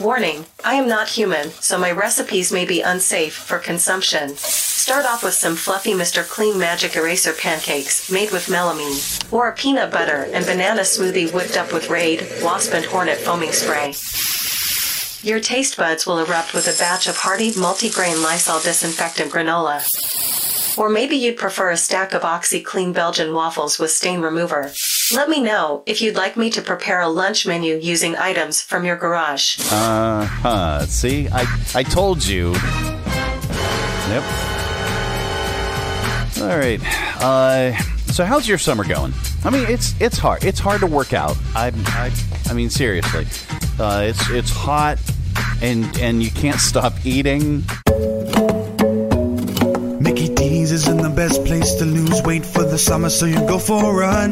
Warning, 0.00 0.46
I 0.64 0.74
am 0.74 0.86
not 0.86 1.08
human, 1.08 1.50
so 1.50 1.76
my 1.76 1.90
recipes 1.90 2.52
may 2.52 2.64
be 2.64 2.82
unsafe 2.82 3.34
for 3.34 3.58
consumption. 3.58 4.36
Start 4.36 5.06
off 5.06 5.24
with 5.24 5.34
some 5.34 5.56
fluffy 5.56 5.92
Mr. 5.94 6.22
Clean 6.22 6.56
Magic 6.56 6.94
Eraser 6.94 7.32
pancakes 7.32 8.12
made 8.12 8.30
with 8.30 8.46
melamine, 8.46 9.32
or 9.32 9.48
a 9.48 9.56
peanut 9.56 9.90
butter 9.90 10.28
and 10.32 10.46
banana 10.46 10.82
smoothie 10.82 11.34
whipped 11.34 11.56
up 11.56 11.72
with 11.72 11.90
Raid, 11.90 12.24
Wasp 12.44 12.74
and 12.74 12.84
Hornet 12.84 13.18
foaming 13.18 13.50
spray. 13.50 13.92
Your 15.28 15.40
taste 15.40 15.76
buds 15.76 16.06
will 16.06 16.20
erupt 16.20 16.54
with 16.54 16.68
a 16.68 16.78
batch 16.78 17.08
of 17.08 17.16
hearty 17.16 17.58
multi-grain 17.58 18.22
Lysol 18.22 18.60
disinfectant 18.60 19.32
granola. 19.32 19.82
Or 20.78 20.88
maybe 20.88 21.16
you'd 21.16 21.36
prefer 21.36 21.70
a 21.70 21.76
stack 21.76 22.14
of 22.14 22.22
OxiClean 22.22 22.92
Belgian 22.94 23.34
waffles 23.34 23.78
with 23.78 23.90
stain 23.90 24.20
remover. 24.20 24.72
Let 25.14 25.28
me 25.28 25.42
know 25.42 25.82
if 25.86 26.00
you'd 26.00 26.16
like 26.16 26.36
me 26.36 26.48
to 26.50 26.62
prepare 26.62 27.00
a 27.00 27.08
lunch 27.08 27.46
menu 27.46 27.76
using 27.76 28.16
items 28.16 28.62
from 28.62 28.84
your 28.84 28.96
garage. 28.96 29.58
Uh 29.70 30.24
huh. 30.24 30.86
See, 30.86 31.28
I 31.30 31.46
I 31.74 31.82
told 31.82 32.24
you. 32.24 32.52
Yep. 34.08 34.24
All 36.42 36.58
right. 36.58 36.80
Uh, 37.22 37.76
so 38.06 38.24
how's 38.24 38.48
your 38.48 38.58
summer 38.58 38.84
going? 38.84 39.12
I 39.44 39.50
mean, 39.50 39.66
it's 39.68 39.94
it's 40.00 40.18
hard. 40.18 40.44
It's 40.44 40.58
hard 40.58 40.80
to 40.80 40.86
work 40.86 41.12
out. 41.12 41.36
I 41.54 41.72
I, 41.86 42.10
I 42.48 42.54
mean, 42.54 42.70
seriously, 42.70 43.26
uh, 43.78 44.04
it's 44.06 44.30
it's 44.30 44.50
hot, 44.50 44.98
and 45.60 45.84
and 45.98 46.22
you 46.22 46.30
can't 46.30 46.60
stop 46.60 46.94
eating. 47.04 47.64
Best 51.28 51.44
place 51.44 51.74
to 51.74 51.84
lose 51.84 52.20
weight 52.22 52.44
for 52.44 52.64
the 52.64 52.76
summer, 52.76 53.08
so 53.08 53.26
you 53.26 53.38
go 53.46 53.56
for 53.56 53.80
a 53.90 53.94
run. 53.94 54.30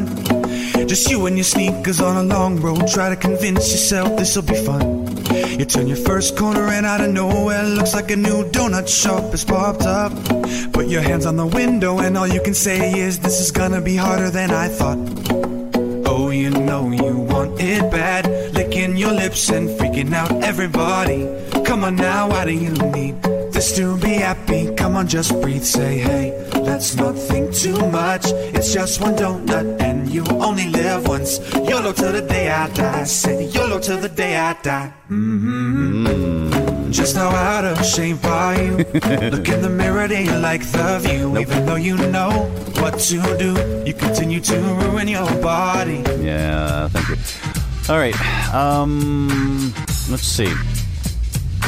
Just 0.91 1.09
you 1.09 1.25
and 1.25 1.37
your 1.37 1.45
sneakers 1.45 2.01
on 2.01 2.17
a 2.17 2.23
long 2.23 2.59
road. 2.59 2.85
Try 2.85 3.07
to 3.07 3.15
convince 3.15 3.71
yourself 3.71 4.17
this'll 4.17 4.41
be 4.41 4.55
fun. 4.55 5.07
You 5.57 5.63
turn 5.63 5.87
your 5.87 6.03
first 6.09 6.35
corner 6.35 6.67
and 6.67 6.85
out 6.85 6.99
of 6.99 7.11
nowhere 7.11 7.63
looks 7.63 7.93
like 7.93 8.11
a 8.11 8.17
new 8.17 8.43
donut 8.55 8.89
shop 8.89 9.23
has 9.31 9.45
popped 9.45 9.83
up. 9.83 10.11
Put 10.73 10.87
your 10.87 11.01
hands 11.01 11.25
on 11.25 11.37
the 11.37 11.45
window 11.45 11.99
and 11.99 12.17
all 12.17 12.27
you 12.27 12.41
can 12.41 12.53
say 12.53 12.79
is 12.99 13.19
this 13.19 13.39
is 13.39 13.51
gonna 13.51 13.79
be 13.79 13.95
harder 13.95 14.29
than 14.29 14.51
I 14.51 14.67
thought. 14.67 14.99
Oh, 16.05 16.29
you 16.29 16.49
know 16.49 16.91
you 16.91 17.15
want 17.33 17.61
it 17.61 17.89
bad, 17.89 18.23
licking 18.53 18.97
your 18.97 19.13
lips 19.13 19.49
and 19.49 19.69
freaking 19.79 20.13
out 20.13 20.31
everybody. 20.43 21.21
Come 21.63 21.85
on 21.85 21.95
now, 21.95 22.27
why 22.27 22.43
do 22.43 22.51
you 22.51 22.73
need 22.97 23.23
this 23.53 23.77
to 23.77 23.97
be 23.97 24.15
happy? 24.27 24.75
Come 24.75 24.97
on, 24.97 25.07
just 25.07 25.31
breathe, 25.41 25.63
say 25.63 25.97
hey. 25.99 26.50
Let's 26.63 26.95
not 26.95 27.15
think 27.15 27.53
too 27.53 27.77
much. 27.89 28.25
It's 28.55 28.73
just 28.73 29.01
one 29.01 29.15
donut 29.15 29.81
and 29.81 30.09
you 30.09 30.23
only 30.29 30.67
live 30.69 31.07
once. 31.07 31.39
YOLO 31.53 31.93
till 31.93 32.11
the 32.11 32.21
day 32.21 32.49
I 32.49 32.69
die. 32.69 33.03
Say 33.03 33.45
YOLO 33.47 33.79
till 33.79 33.97
the 33.97 34.09
day 34.09 34.37
I 34.37 34.53
die. 34.61 34.93
Mm-hmm. 35.09 36.91
Just 36.91 37.15
how 37.15 37.29
out 37.29 37.65
of 37.65 37.85
shape 37.85 38.23
are 38.25 38.61
you? 38.61 38.77
Look 39.33 39.47
in 39.47 39.61
the 39.61 39.69
mirror, 39.69 40.07
do 40.07 40.21
you 40.21 40.35
like 40.39 40.63
the 40.71 40.99
view? 41.01 41.37
Even 41.37 41.65
though 41.65 41.75
you 41.75 41.97
know 41.97 42.31
what 42.81 42.99
to 42.99 43.37
do, 43.37 43.83
you 43.85 43.93
continue 43.93 44.41
to 44.41 44.57
ruin 44.57 45.07
your 45.07 45.29
body. 45.41 46.03
Yeah, 46.19 46.89
thank 46.89 47.09
you. 47.09 47.17
All 47.89 47.97
right. 47.97 48.15
Um, 48.53 49.73
let's 50.09 50.23
see. 50.23 50.53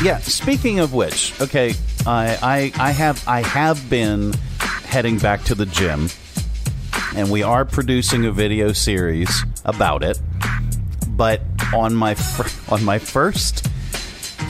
Yeah. 0.04 0.20
Speaking 0.20 0.80
of 0.80 0.94
which, 0.94 1.34
okay, 1.42 1.74
I 2.06 2.38
I 2.42 2.88
I 2.90 2.92
have 2.92 3.26
I 3.28 3.42
have 3.42 3.90
been 3.90 4.34
heading 4.94 5.18
back 5.18 5.44
to 5.44 5.56
the 5.56 5.66
gym, 5.66 6.08
and 7.16 7.32
we 7.32 7.42
are 7.42 7.66
producing 7.66 8.28
a 8.28 8.32
video 8.32 8.72
series 8.74 9.44
about 9.66 10.04
it. 10.04 10.22
But 11.08 11.42
on 11.74 11.96
my 11.96 12.16
on 12.70 12.84
my 12.84 13.00
first 13.00 13.68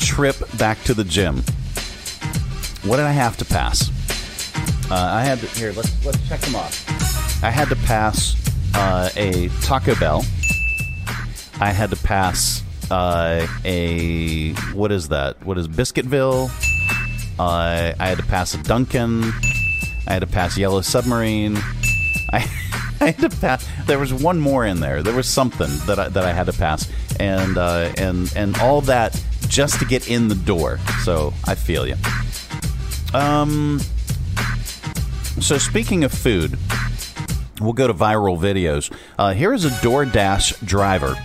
trip 0.02 0.36
back 0.58 0.84
to 0.84 0.94
the 0.94 1.06
gym, 1.06 1.44
what 2.84 2.98
did 2.98 3.06
I 3.06 3.14
have 3.14 3.38
to 3.38 3.46
pass? 3.46 3.90
Uh, 4.92 4.96
I 4.96 5.24
had 5.24 5.40
to, 5.40 5.48
here. 5.58 5.72
Let's 5.72 6.06
let's 6.06 6.28
check 6.28 6.42
them 6.42 6.58
off. 6.58 7.42
I 7.42 7.50
had 7.50 7.70
to 7.70 7.78
pass 7.78 8.36
uh, 8.76 9.12
a 9.16 9.48
Taco 9.62 9.96
Bell. 9.96 10.26
I 11.62 11.72
had 11.72 11.90
to 11.92 11.96
pass 11.96 12.62
uh, 12.92 13.48
a 13.64 14.52
what 14.74 14.92
is 14.92 15.08
that? 15.08 15.42
What 15.46 15.58
is 15.58 15.70
Biscuitville? 15.70 16.50
Uh, 17.40 17.94
I 17.98 18.08
had 18.10 18.18
to 18.18 18.26
pass 18.26 18.54
a 18.56 18.62
Dunkin'. 18.62 19.32
I 20.08 20.14
had 20.14 20.20
to 20.20 20.28
pass 20.28 20.58
Yellow 20.58 20.82
Submarine. 20.82 21.58
I, 22.32 22.50
I 23.02 23.12
had 23.12 23.32
to 23.32 23.38
pass. 23.38 23.68
There 23.86 24.00
was 24.00 24.14
one 24.14 24.40
more 24.40 24.66
in 24.66 24.80
there. 24.80 25.04
There 25.04 25.16
was 25.16 25.28
something 25.28 25.70
that 25.88 26.00
I, 26.00 26.10
that 26.10 26.24
I 26.26 26.34
had 26.34 26.46
to 26.48 26.54
pass, 26.54 26.90
and 27.20 27.58
uh, 27.58 27.92
and 27.98 28.32
and 28.36 28.58
all 28.60 28.82
that 28.82 29.22
just 29.48 29.80
to 29.80 29.86
get 29.86 30.10
in 30.10 30.28
the 30.28 30.36
door. 30.36 30.80
So 31.04 31.34
I 31.46 31.56
feel 31.56 31.88
you. 31.88 31.96
Um. 33.14 33.80
So 35.40 35.58
speaking 35.58 36.04
of 36.04 36.12
food, 36.14 36.58
we'll 37.60 37.74
go 37.74 37.88
to 37.88 37.94
viral 37.94 38.40
videos. 38.40 38.94
Uh, 39.18 39.34
here 39.34 39.54
is 39.54 39.66
a 39.66 39.70
DoorDash 39.70 40.66
driver 40.66 41.16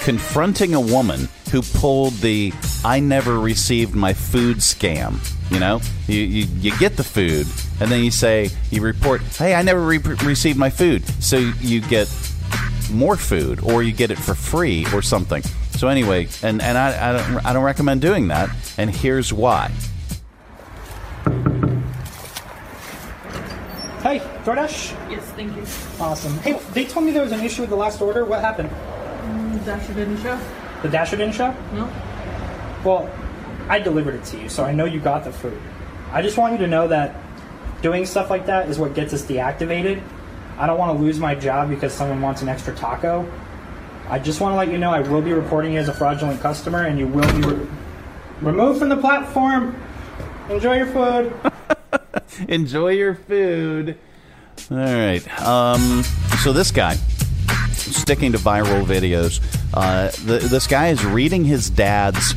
confronting 0.00 0.74
a 0.74 0.80
woman 0.80 1.28
who 1.52 1.62
pulled 1.62 2.14
the 2.14 2.52
"I 2.84 3.00
never 3.00 3.38
received 3.38 3.94
my 3.94 4.12
food" 4.12 4.58
scam. 4.58 5.18
You 5.50 5.60
know, 5.60 5.80
you, 6.06 6.20
you, 6.20 6.46
you 6.60 6.78
get 6.78 6.96
the 6.96 7.04
food, 7.04 7.46
and 7.80 7.90
then 7.90 8.04
you 8.04 8.10
say 8.10 8.50
you 8.70 8.82
report, 8.82 9.22
"Hey, 9.22 9.54
I 9.54 9.62
never 9.62 9.80
re- 9.80 9.98
received 9.98 10.58
my 10.58 10.68
food," 10.68 11.02
so 11.22 11.38
you 11.38 11.80
get 11.80 12.08
more 12.90 13.16
food 13.16 13.60
or 13.62 13.82
you 13.82 13.92
get 13.92 14.10
it 14.10 14.18
for 14.18 14.34
free 14.34 14.86
or 14.92 15.02
something. 15.02 15.42
So 15.72 15.88
anyway, 15.88 16.28
and, 16.42 16.60
and 16.60 16.76
I, 16.76 17.10
I, 17.10 17.12
don't, 17.12 17.46
I 17.46 17.52
don't 17.52 17.64
recommend 17.64 18.00
doing 18.00 18.28
that, 18.28 18.50
and 18.76 18.90
here's 18.90 19.32
why. 19.32 19.70
Hey, 24.02 24.20
DoorDash? 24.44 25.10
Yes, 25.10 25.24
thank 25.32 25.54
you. 25.54 25.62
Awesome. 26.02 26.36
Hey, 26.38 26.58
they 26.72 26.84
told 26.84 27.04
me 27.04 27.12
there 27.12 27.22
was 27.22 27.32
an 27.32 27.40
issue 27.40 27.62
with 27.62 27.70
the 27.70 27.76
last 27.76 28.00
order. 28.00 28.24
What 28.24 28.40
happened? 28.40 28.70
Mm, 28.70 29.64
Dasher 29.64 29.92
didn't 29.94 30.20
show. 30.22 30.38
The 30.82 30.88
Dasher 30.88 31.16
didn't 31.16 31.34
show? 31.34 31.54
No. 31.72 31.90
Well, 32.84 33.10
I 33.68 33.78
delivered 33.78 34.14
it 34.14 34.24
to 34.26 34.40
you, 34.40 34.48
so 34.48 34.64
I 34.64 34.72
know 34.72 34.84
you 34.84 35.00
got 35.00 35.24
the 35.24 35.32
food. 35.32 35.60
I 36.12 36.22
just 36.22 36.38
want 36.38 36.52
you 36.52 36.58
to 36.58 36.66
know 36.66 36.88
that 36.88 37.14
doing 37.82 38.06
stuff 38.06 38.30
like 38.30 38.46
that 38.46 38.68
is 38.68 38.78
what 38.78 38.94
gets 38.94 39.12
us 39.12 39.22
deactivated. 39.22 40.02
I 40.58 40.66
don't 40.66 40.78
want 40.78 40.98
to 40.98 41.04
lose 41.04 41.18
my 41.18 41.34
job 41.34 41.68
because 41.68 41.92
someone 41.92 42.20
wants 42.20 42.42
an 42.42 42.48
extra 42.48 42.74
taco. 42.74 43.30
I 44.08 44.18
just 44.18 44.40
want 44.40 44.52
to 44.54 44.56
let 44.56 44.68
you 44.68 44.78
know 44.78 44.90
I 44.90 45.00
will 45.00 45.22
be 45.22 45.32
reporting 45.32 45.74
you 45.74 45.78
as 45.78 45.88
a 45.88 45.92
fraudulent 45.92 46.40
customer 46.40 46.86
and 46.86 46.98
you 46.98 47.06
will 47.06 47.30
be 47.36 47.46
re- 47.46 47.66
removed 48.40 48.78
from 48.78 48.88
the 48.88 48.96
platform. 48.96 49.76
Enjoy 50.48 50.76
your 50.76 50.86
food. 50.86 51.32
Enjoy 52.48 52.88
your 52.92 53.14
food. 53.14 53.98
All 54.70 54.78
right. 54.78 55.40
Um, 55.42 56.02
so 56.42 56.52
this 56.52 56.70
guy, 56.70 56.96
sticking 57.92 58.32
to 58.32 58.38
viral 58.38 58.84
videos, 58.84 59.40
uh, 59.74 60.10
the, 60.24 60.38
this 60.38 60.66
guy 60.66 60.88
is 60.88 61.04
reading 61.04 61.44
his 61.44 61.70
dad's 61.70 62.34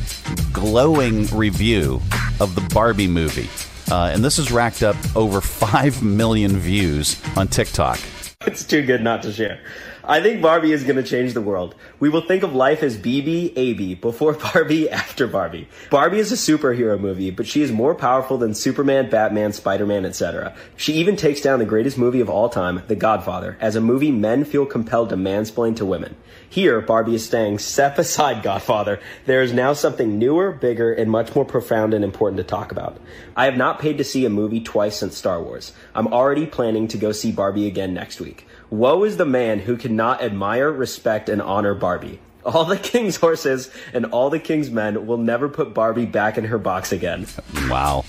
glowing 0.52 1.26
review 1.26 2.00
of 2.40 2.54
the 2.54 2.68
Barbie 2.74 3.08
movie. 3.08 3.48
Uh, 3.90 4.10
and 4.12 4.24
this 4.24 4.36
has 4.38 4.50
racked 4.50 4.82
up 4.82 4.96
over 5.16 5.40
5 5.42 6.02
million 6.02 6.56
views 6.56 7.20
on 7.36 7.48
TikTok. 7.48 7.98
It's 8.46 8.64
too 8.64 8.84
good 8.84 9.02
not 9.02 9.22
to 9.22 9.32
share. 9.32 9.60
I 10.04 10.20
think 10.20 10.42
Barbie 10.42 10.72
is 10.72 10.82
going 10.82 10.96
to 10.96 11.02
change 11.02 11.32
the 11.32 11.40
world. 11.40 11.76
We 12.00 12.08
will 12.08 12.22
think 12.22 12.42
of 12.42 12.54
life 12.54 12.82
as 12.82 12.96
BB, 12.96 13.52
AB, 13.56 13.94
before 13.94 14.32
Barbie, 14.52 14.90
after 14.90 15.28
Barbie. 15.28 15.68
Barbie 15.90 16.18
is 16.18 16.32
a 16.32 16.34
superhero 16.34 16.98
movie, 16.98 17.30
but 17.30 17.46
she 17.46 17.62
is 17.62 17.70
more 17.70 17.94
powerful 17.94 18.36
than 18.36 18.52
Superman, 18.52 19.10
Batman, 19.10 19.52
Spider-Man, 19.52 20.04
etc. 20.04 20.54
She 20.76 20.94
even 20.94 21.14
takes 21.14 21.40
down 21.40 21.60
the 21.60 21.64
greatest 21.64 21.98
movie 21.98 22.20
of 22.20 22.28
all 22.28 22.48
time, 22.48 22.82
The 22.88 22.96
Godfather, 22.96 23.56
as 23.60 23.76
a 23.76 23.80
movie 23.80 24.10
men 24.10 24.44
feel 24.44 24.66
compelled 24.66 25.10
to 25.10 25.16
mansplain 25.16 25.76
to 25.76 25.86
women. 25.86 26.16
Here, 26.48 26.80
Barbie 26.80 27.14
is 27.14 27.28
saying, 27.28 27.60
step 27.60 27.96
aside, 27.98 28.42
Godfather. 28.42 28.98
There 29.26 29.42
is 29.42 29.52
now 29.52 29.72
something 29.72 30.18
newer, 30.18 30.50
bigger, 30.50 30.92
and 30.92 31.10
much 31.12 31.34
more 31.36 31.44
profound 31.44 31.94
and 31.94 32.04
important 32.04 32.38
to 32.38 32.44
talk 32.44 32.72
about. 32.72 32.98
I 33.36 33.44
have 33.44 33.56
not 33.56 33.78
paid 33.78 33.98
to 33.98 34.04
see 34.04 34.26
a 34.26 34.30
movie 34.30 34.60
twice 34.60 34.96
since 34.96 35.16
Star 35.16 35.40
Wars. 35.40 35.72
I'm 35.94 36.08
already 36.08 36.46
planning 36.46 36.88
to 36.88 36.98
go 36.98 37.12
see 37.12 37.30
Barbie 37.30 37.68
again 37.68 37.94
next 37.94 38.20
week. 38.20 38.46
Woe 38.72 39.04
is 39.04 39.18
the 39.18 39.26
man 39.26 39.58
who 39.58 39.76
cannot 39.76 40.22
admire, 40.22 40.72
respect, 40.72 41.28
and 41.28 41.42
honor 41.42 41.74
Barbie. 41.74 42.20
All 42.42 42.64
the 42.64 42.78
king's 42.78 43.16
horses 43.16 43.70
and 43.92 44.06
all 44.06 44.30
the 44.30 44.40
king's 44.40 44.70
men 44.70 45.06
will 45.06 45.18
never 45.18 45.50
put 45.50 45.74
Barbie 45.74 46.06
back 46.06 46.38
in 46.38 46.44
her 46.44 46.56
box 46.56 46.90
again. 46.90 47.26
Wow. 47.68 48.06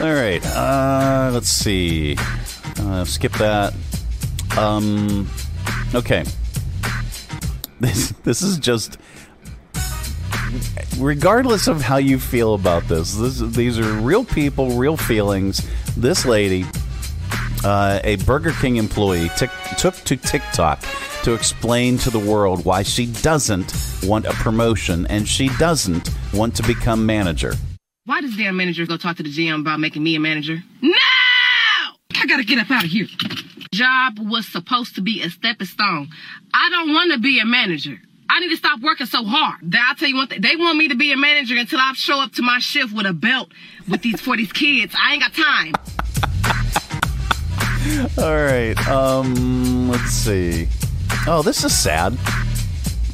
All 0.00 0.12
right. 0.12 0.44
Uh, 0.46 1.30
let's 1.34 1.50
see. 1.50 2.16
Uh, 2.78 3.04
skip 3.04 3.32
that. 3.34 3.74
Um. 4.56 5.28
Okay. 5.94 6.24
This 7.78 8.14
this 8.24 8.40
is 8.40 8.58
just. 8.58 8.96
Regardless 10.98 11.68
of 11.68 11.82
how 11.82 11.98
you 11.98 12.18
feel 12.18 12.54
about 12.54 12.88
this, 12.88 13.14
this 13.16 13.38
these 13.38 13.78
are 13.78 13.92
real 13.92 14.24
people, 14.24 14.78
real 14.78 14.96
feelings. 14.96 15.60
This 15.94 16.24
lady, 16.24 16.64
uh, 17.64 18.00
a 18.02 18.16
Burger 18.16 18.52
King 18.52 18.76
employee, 18.76 19.30
tic- 19.36 19.50
took 19.74 19.94
to 20.04 20.16
TikTok 20.16 20.80
to 21.22 21.34
explain 21.34 21.98
to 21.98 22.10
the 22.10 22.18
world 22.18 22.64
why 22.64 22.82
she 22.82 23.06
doesn't 23.06 23.72
want 24.02 24.26
a 24.26 24.32
promotion 24.32 25.06
and 25.08 25.28
she 25.28 25.48
doesn't 25.58 26.10
want 26.32 26.54
to 26.56 26.62
become 26.62 27.06
manager. 27.06 27.54
Why 28.06 28.20
does 28.20 28.36
damn 28.36 28.56
manager 28.56 28.86
go 28.86 28.96
talk 28.96 29.16
to 29.16 29.22
the 29.22 29.30
GM 29.30 29.60
about 29.60 29.80
making 29.80 30.02
me 30.02 30.14
a 30.16 30.20
manager? 30.20 30.62
No! 30.82 30.98
I 32.14 32.26
gotta 32.26 32.44
get 32.44 32.58
up 32.58 32.70
out 32.70 32.84
of 32.84 32.90
here. 32.90 33.06
Job 33.72 34.18
was 34.18 34.46
supposed 34.46 34.94
to 34.96 35.00
be 35.00 35.22
a 35.22 35.30
stepping 35.30 35.66
stone. 35.66 36.08
I 36.52 36.70
don't 36.70 36.92
want 36.92 37.12
to 37.12 37.18
be 37.18 37.40
a 37.40 37.44
manager. 37.44 37.98
I 38.28 38.40
need 38.40 38.50
to 38.50 38.56
stop 38.56 38.80
working 38.80 39.06
so 39.06 39.24
hard. 39.24 39.74
I'll 39.74 39.94
tell 39.94 40.08
you 40.08 40.16
one 40.16 40.28
thing. 40.28 40.40
They 40.40 40.56
want 40.56 40.78
me 40.78 40.88
to 40.88 40.94
be 40.94 41.12
a 41.12 41.16
manager 41.16 41.56
until 41.56 41.78
I 41.80 41.92
show 41.94 42.20
up 42.20 42.32
to 42.32 42.42
my 42.42 42.58
shift 42.58 42.94
with 42.94 43.06
a 43.06 43.12
belt 43.12 43.50
with 43.88 44.02
these 44.02 44.20
for 44.20 44.36
these 44.36 44.52
kids. 44.52 44.94
I 45.00 45.14
ain't 45.14 45.22
got 45.22 45.34
time. 45.34 45.72
All 48.18 48.34
right. 48.34 48.74
Um, 48.88 49.90
let's 49.90 50.10
see. 50.10 50.68
Oh, 51.26 51.42
this 51.42 51.64
is 51.64 51.76
sad. 51.76 52.16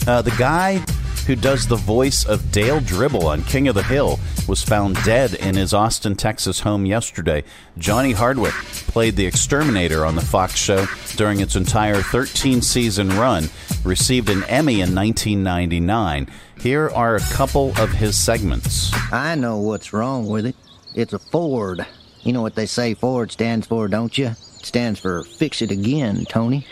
Uh, 0.06 0.22
the 0.22 0.34
guy 0.38 0.78
who 1.26 1.34
does 1.34 1.66
the 1.66 1.76
voice 1.76 2.24
of 2.24 2.52
Dale 2.52 2.80
Gribble 2.80 3.26
on 3.26 3.42
King 3.42 3.66
of 3.66 3.74
the 3.74 3.82
Hill 3.82 4.20
was 4.46 4.62
found 4.62 4.96
dead 5.02 5.34
in 5.34 5.56
his 5.56 5.74
Austin, 5.74 6.14
Texas 6.14 6.60
home 6.60 6.86
yesterday. 6.86 7.42
Johnny 7.78 8.12
Hardwick 8.12 8.52
played 8.52 9.16
the 9.16 9.26
exterminator 9.26 10.06
on 10.06 10.14
the 10.14 10.20
Fox 10.20 10.56
show 10.56 10.86
during 11.16 11.40
its 11.40 11.56
entire 11.56 12.02
13 12.02 12.62
season 12.62 13.08
run, 13.10 13.48
received 13.84 14.30
an 14.30 14.44
Emmy 14.44 14.80
in 14.80 14.94
1999. 14.94 16.28
Here 16.60 16.90
are 16.90 17.16
a 17.16 17.20
couple 17.20 17.72
of 17.78 17.90
his 17.90 18.16
segments. 18.16 18.92
I 19.12 19.34
know 19.34 19.58
what's 19.58 19.92
wrong 19.92 20.28
with 20.28 20.46
it. 20.46 20.56
It's 20.94 21.12
a 21.12 21.18
Ford. 21.18 21.84
You 22.22 22.32
know 22.32 22.42
what 22.42 22.54
they 22.54 22.66
say 22.66 22.94
Ford 22.94 23.32
stands 23.32 23.66
for, 23.66 23.88
don't 23.88 24.16
you? 24.16 24.36
It 24.60 24.66
stands 24.66 25.00
for 25.00 25.24
fix 25.24 25.62
it 25.62 25.70
again, 25.70 26.26
Tony. 26.28 26.66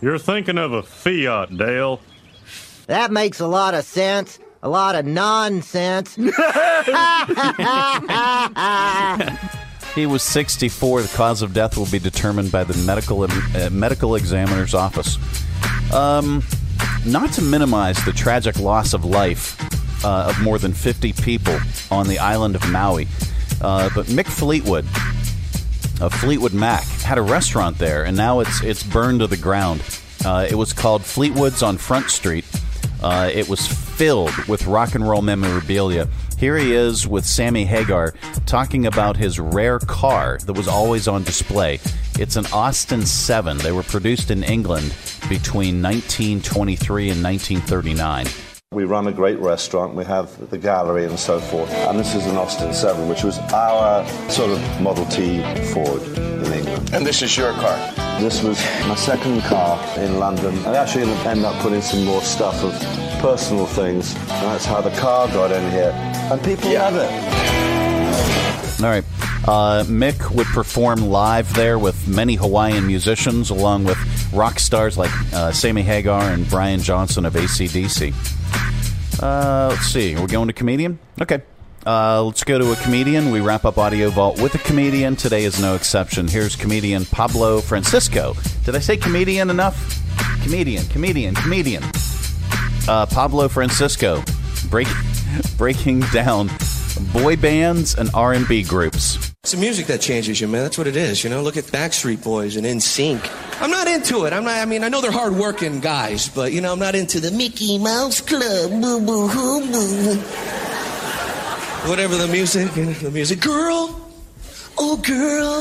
You're 0.00 0.18
thinking 0.18 0.58
of 0.58 0.72
a 0.72 0.82
Fiat, 0.82 1.56
Dale. 1.56 2.00
That 2.86 3.10
makes 3.10 3.40
a 3.40 3.46
lot 3.46 3.74
of 3.74 3.84
sense. 3.84 4.38
A 4.62 4.68
lot 4.68 4.94
of 4.94 5.06
nonsense. 5.06 6.16
He 9.94 10.06
was 10.06 10.24
64. 10.24 11.02
The 11.02 11.16
cause 11.16 11.40
of 11.40 11.54
death 11.54 11.76
will 11.76 11.86
be 11.86 12.00
determined 12.00 12.50
by 12.50 12.64
the 12.64 12.76
medical 12.84 13.22
uh, 13.22 13.70
medical 13.70 14.16
examiner's 14.16 14.74
office. 14.74 15.18
Um, 15.92 16.42
not 17.06 17.32
to 17.34 17.42
minimize 17.42 18.04
the 18.04 18.10
tragic 18.10 18.58
loss 18.58 18.92
of 18.92 19.04
life 19.04 19.56
uh, 20.04 20.30
of 20.30 20.42
more 20.42 20.58
than 20.58 20.72
50 20.72 21.12
people 21.12 21.56
on 21.92 22.08
the 22.08 22.18
island 22.18 22.56
of 22.56 22.68
Maui, 22.72 23.06
uh, 23.60 23.88
but 23.94 24.06
Mick 24.06 24.26
Fleetwood 24.26 24.84
of 26.04 26.12
Fleetwood 26.12 26.52
Mac 26.52 26.84
had 26.84 27.16
a 27.16 27.22
restaurant 27.22 27.78
there, 27.78 28.04
and 28.04 28.14
now 28.14 28.40
it's 28.40 28.62
it's 28.62 28.82
burned 28.82 29.20
to 29.20 29.26
the 29.26 29.38
ground. 29.38 29.82
Uh, 30.24 30.46
it 30.48 30.54
was 30.54 30.74
called 30.74 31.02
Fleetwood's 31.02 31.62
on 31.62 31.78
Front 31.78 32.10
Street. 32.10 32.44
Uh, 33.02 33.30
it 33.32 33.48
was 33.48 33.66
filled 33.66 34.34
with 34.46 34.66
rock 34.66 34.94
and 34.94 35.08
roll 35.08 35.22
memorabilia. 35.22 36.06
Here 36.38 36.58
he 36.58 36.74
is 36.74 37.06
with 37.06 37.24
Sammy 37.24 37.64
Hagar 37.64 38.14
talking 38.44 38.86
about 38.86 39.16
his 39.16 39.40
rare 39.40 39.78
car 39.78 40.38
that 40.44 40.52
was 40.52 40.68
always 40.68 41.08
on 41.08 41.22
display. 41.22 41.80
It's 42.18 42.36
an 42.36 42.46
Austin 42.52 43.06
7. 43.06 43.58
They 43.58 43.72
were 43.72 43.82
produced 43.82 44.30
in 44.30 44.42
England 44.42 44.94
between 45.28 45.80
1923 45.82 47.10
and 47.10 47.22
1939. 47.22 48.26
We 48.74 48.82
run 48.82 49.06
a 49.06 49.12
great 49.12 49.38
restaurant, 49.38 49.94
we 49.94 50.04
have 50.04 50.50
the 50.50 50.58
gallery 50.58 51.04
and 51.04 51.16
so 51.16 51.38
forth. 51.38 51.70
And 51.70 51.96
this 51.96 52.16
is 52.16 52.26
an 52.26 52.36
Austin 52.36 52.74
7, 52.74 53.08
which 53.08 53.22
was 53.22 53.38
our 53.52 54.04
sort 54.28 54.50
of 54.50 54.80
Model 54.80 55.06
T 55.06 55.42
Ford 55.72 56.02
in 56.18 56.52
England. 56.52 56.92
And 56.92 57.06
this 57.06 57.22
is 57.22 57.36
your 57.36 57.52
car? 57.52 57.76
This 58.20 58.42
was 58.42 58.58
my 58.88 58.96
second 58.96 59.42
car 59.42 59.80
in 59.96 60.18
London. 60.18 60.58
I 60.66 60.74
actually 60.74 61.04
ended 61.04 61.44
up 61.44 61.54
putting 61.62 61.82
some 61.82 62.04
more 62.04 62.20
stuff 62.20 62.64
of 62.64 62.72
personal 63.20 63.66
things. 63.66 64.12
And 64.16 64.28
that's 64.28 64.64
how 64.64 64.80
the 64.80 64.90
car 64.98 65.28
got 65.28 65.52
in 65.52 65.70
here. 65.70 65.92
And 66.32 66.42
people 66.42 66.68
yeah. 66.68 66.88
love 66.88 66.96
it. 66.96 68.82
All 68.82 68.90
right. 68.90 69.04
Uh, 69.46 69.84
Mick 69.84 70.34
would 70.34 70.46
perform 70.48 71.00
live 71.00 71.54
there 71.54 71.78
with 71.78 72.08
many 72.08 72.34
Hawaiian 72.34 72.88
musicians, 72.88 73.50
along 73.50 73.84
with 73.84 73.98
rock 74.32 74.58
stars 74.58 74.98
like 74.98 75.12
uh, 75.32 75.52
Sammy 75.52 75.82
Hagar 75.82 76.22
and 76.32 76.48
Brian 76.48 76.80
Johnson 76.80 77.24
of 77.24 77.34
ACDC. 77.34 78.12
Uh, 79.20 79.68
let's 79.70 79.86
see. 79.86 80.14
We're 80.16 80.26
going 80.26 80.48
to 80.48 80.52
comedian? 80.52 80.98
Okay. 81.20 81.42
Uh, 81.86 82.22
let's 82.22 82.44
go 82.44 82.58
to 82.58 82.72
a 82.72 82.76
comedian. 82.76 83.30
We 83.30 83.40
wrap 83.40 83.64
up 83.64 83.76
Audio 83.76 84.08
Vault 84.10 84.40
with 84.40 84.54
a 84.54 84.58
comedian. 84.58 85.16
Today 85.16 85.44
is 85.44 85.60
no 85.60 85.74
exception. 85.74 86.28
Here's 86.28 86.56
comedian 86.56 87.04
Pablo 87.04 87.60
Francisco. 87.60 88.34
Did 88.64 88.74
I 88.74 88.78
say 88.78 88.96
comedian 88.96 89.50
enough? 89.50 90.00
Comedian, 90.42 90.86
comedian, 90.86 91.34
comedian. 91.34 91.82
Uh, 92.88 93.06
Pablo 93.06 93.48
Francisco 93.48 94.22
break, 94.70 94.88
breaking 95.58 96.00
down 96.12 96.50
boy 97.12 97.36
bands 97.36 97.94
and 97.94 98.10
R&B 98.14 98.62
groups. 98.62 99.33
It's 99.44 99.52
the 99.52 99.58
music 99.58 99.88
that 99.88 100.00
changes 100.00 100.40
you, 100.40 100.48
man. 100.48 100.62
That's 100.62 100.78
what 100.78 100.86
it 100.86 100.96
is. 100.96 101.22
You 101.22 101.28
know, 101.28 101.42
look 101.42 101.58
at 101.58 101.64
Backstreet 101.64 102.24
Boys 102.24 102.56
and 102.56 102.64
NSYNC. 102.64 103.60
I'm 103.60 103.70
not 103.70 103.86
into 103.86 104.24
it. 104.24 104.32
I'm 104.32 104.42
not. 104.42 104.56
I 104.56 104.64
mean, 104.64 104.82
I 104.82 104.88
know 104.88 105.02
they're 105.02 105.12
hard-working 105.12 105.80
guys, 105.80 106.30
but 106.30 106.52
you 106.52 106.62
know, 106.62 106.72
I'm 106.72 106.78
not 106.78 106.94
into 106.94 107.20
the 107.20 107.30
Mickey 107.30 107.76
Mouse 107.76 108.22
Club. 108.22 108.70
Boo 108.70 109.04
boo 109.04 109.28
hoo 109.28 109.60
boo. 109.70 110.16
Whatever 111.90 112.16
the 112.16 112.26
music, 112.26 112.72
the 112.72 113.10
music. 113.10 113.40
Girl, 113.40 114.00
oh 114.78 114.96
girl. 114.96 115.60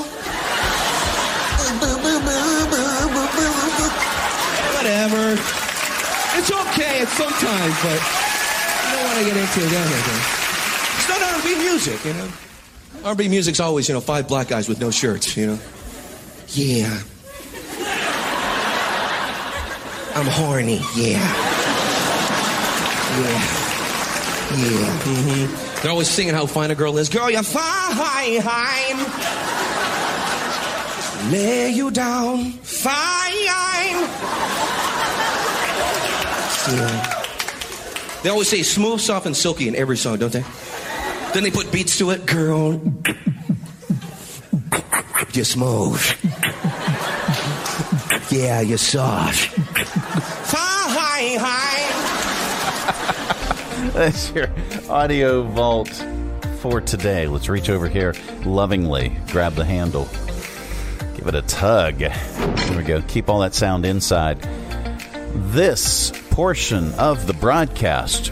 whatever. 4.79 5.33
It's 6.39 6.51
okay 6.71 7.01
at 7.01 7.09
sometimes, 7.09 7.75
but 7.83 7.99
I 7.99 8.95
don't 8.95 9.03
want 9.03 9.19
to 9.19 9.25
get 9.27 9.35
into 9.35 9.59
it. 9.59 9.75
It's 10.95 11.09
not 11.09 11.21
R&B 11.21 11.55
music, 11.67 12.05
you 12.05 12.13
know. 12.13 12.31
R&B 13.03 13.27
music's 13.27 13.59
always, 13.59 13.87
you 13.87 13.93
know, 13.93 14.01
five 14.01 14.27
black 14.27 14.47
guys 14.47 14.69
with 14.69 14.79
no 14.79 14.89
shirts, 14.89 15.35
you 15.35 15.47
know. 15.47 15.59
Yeah. 16.49 17.01
I'm 20.15 20.27
horny. 20.27 20.79
Yeah. 20.95 21.19
Yeah. 23.19 23.59
Yeah. 24.53 24.99
Mm-hmm. 25.03 25.81
They're 25.81 25.91
always 25.91 26.09
singing 26.09 26.33
how 26.33 26.45
fine 26.45 26.71
a 26.71 26.75
girl 26.75 26.97
is. 26.97 27.09
Girl, 27.09 27.29
you're 27.29 27.43
fine. 27.43 27.73
Lay 31.31 31.69
you 31.71 31.91
down. 31.91 32.51
Fine. 32.51 32.93
Yeah. 36.71 37.23
They 38.23 38.29
always 38.29 38.47
say 38.47 38.63
smooth, 38.63 39.01
soft, 39.01 39.25
and 39.25 39.35
silky 39.35 39.67
in 39.67 39.75
every 39.75 39.97
song, 39.97 40.19
don't 40.19 40.31
they? 40.31 40.45
Then 41.33 41.43
they 41.43 41.51
put 41.51 41.71
beats 41.71 41.97
to 41.97 42.11
it. 42.11 42.25
Girl, 42.25 42.81
you're 45.33 45.45
smooth. 45.45 46.01
Yeah, 48.29 48.61
you're 48.61 48.77
soft. 48.77 49.49
Fine. 50.47 51.39
That's 53.93 54.31
your 54.31 54.47
audio 54.89 55.43
vault 55.43 55.89
for 56.59 56.81
today. 56.81 57.27
Let's 57.27 57.49
reach 57.49 57.69
over 57.69 57.87
here 57.87 58.13
lovingly, 58.45 59.17
grab 59.31 59.53
the 59.53 59.65
handle, 59.65 60.07
give 61.15 61.27
it 61.27 61.35
a 61.35 61.41
tug. 61.43 61.97
There 61.99 62.77
we 62.77 62.83
go. 62.83 63.01
Keep 63.01 63.29
all 63.29 63.39
that 63.39 63.53
sound 63.53 63.85
inside. 63.85 64.41
This 65.33 66.11
portion 66.29 66.93
of 66.95 67.27
the 67.27 67.33
broadcast 67.33 68.31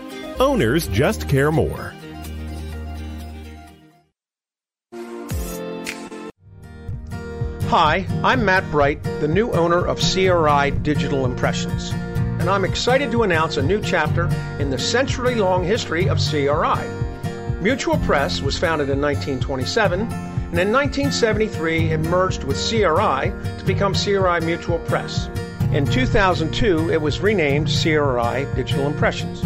Owners 0.41 0.87
just 0.87 1.29
care 1.29 1.51
more. 1.51 1.93
Hi, 7.69 8.07
I'm 8.23 8.43
Matt 8.43 8.63
Bright, 8.71 9.03
the 9.03 9.27
new 9.27 9.51
owner 9.51 9.85
of 9.85 9.99
CRI 9.99 10.71
Digital 10.81 11.25
Impressions, 11.25 11.91
and 11.91 12.49
I'm 12.49 12.65
excited 12.65 13.11
to 13.11 13.21
announce 13.21 13.57
a 13.57 13.61
new 13.61 13.79
chapter 13.83 14.25
in 14.57 14.71
the 14.71 14.79
century 14.79 15.35
long 15.35 15.63
history 15.63 16.09
of 16.09 16.17
CRI. 16.17 16.87
Mutual 17.61 17.99
Press 17.99 18.41
was 18.41 18.57
founded 18.57 18.89
in 18.89 18.99
1927, 18.99 20.01
and 20.01 20.59
in 20.59 20.71
1973 20.71 21.91
it 21.91 21.99
merged 21.99 22.45
with 22.45 22.57
CRI 22.57 23.31
to 23.59 23.63
become 23.67 23.93
CRI 23.93 24.39
Mutual 24.39 24.79
Press. 24.79 25.29
In 25.71 25.85
2002, 25.85 26.89
it 26.89 26.99
was 26.99 27.19
renamed 27.19 27.67
CRI 27.67 28.47
Digital 28.55 28.87
Impressions. 28.87 29.45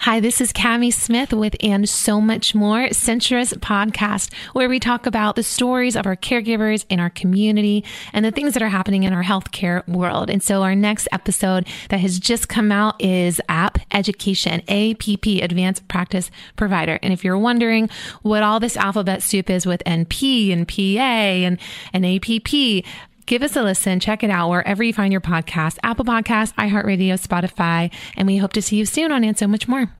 Hi, 0.00 0.20
this 0.20 0.40
is 0.40 0.52
Cami 0.52 0.92
Smith 0.92 1.32
with 1.32 1.56
And 1.60 1.88
So 1.88 2.20
Much 2.20 2.54
More, 2.54 2.88
Centra's 2.88 3.52
Podcast, 3.54 4.32
where 4.52 4.68
we 4.68 4.80
talk 4.80 5.06
about 5.06 5.36
the 5.36 5.42
stories 5.42 5.96
of 5.96 6.06
our 6.06 6.16
caregivers 6.16 6.86
in 6.88 7.00
our 7.00 7.10
community 7.10 7.84
and 8.12 8.24
the 8.24 8.30
things 8.30 8.54
that 8.54 8.62
are 8.62 8.68
happening 8.68 9.02
in 9.02 9.12
our 9.12 9.22
healthcare 9.22 9.86
world. 9.86 10.30
And 10.30 10.42
so 10.42 10.62
our 10.62 10.74
next 10.74 11.08
episode 11.12 11.66
that 11.90 12.00
has 12.00 12.18
just 12.18 12.48
come 12.48 12.72
out 12.72 13.02
is 13.02 13.40
App 13.48 13.78
Education, 13.92 14.62
APP, 14.68 15.26
Advanced 15.42 15.86
Practice 15.88 16.30
Provider. 16.56 16.98
And 17.02 17.12
if 17.12 17.24
you're 17.24 17.38
wondering 17.38 17.90
what 18.22 18.42
all 18.42 18.60
this 18.60 18.76
alphabet 18.76 19.22
soup 19.22 19.50
is 19.50 19.66
with 19.66 19.82
NP 19.84 20.52
and 20.52 20.66
PA 20.66 20.74
and, 20.74 21.58
and 21.92 22.06
APP, 22.06 22.84
give 23.26 23.42
us 23.42 23.56
a 23.56 23.62
listen. 23.62 24.00
Check 24.00 24.22
it 24.22 24.30
out 24.30 24.48
wherever 24.50 24.82
you 24.82 24.92
find 24.92 25.12
your 25.12 25.20
podcast 25.20 25.78
Apple 25.82 26.04
Podcasts, 26.04 26.54
iHeartRadio, 26.54 27.20
Spotify. 27.20 27.92
And 28.16 28.26
we 28.26 28.36
hope 28.36 28.52
to 28.54 28.62
see 28.62 28.76
you 28.76 28.86
soon 28.86 29.12
on 29.12 29.24
And 29.24 29.38
So 29.38 29.46
Much 29.46 29.68
More. 29.68 29.92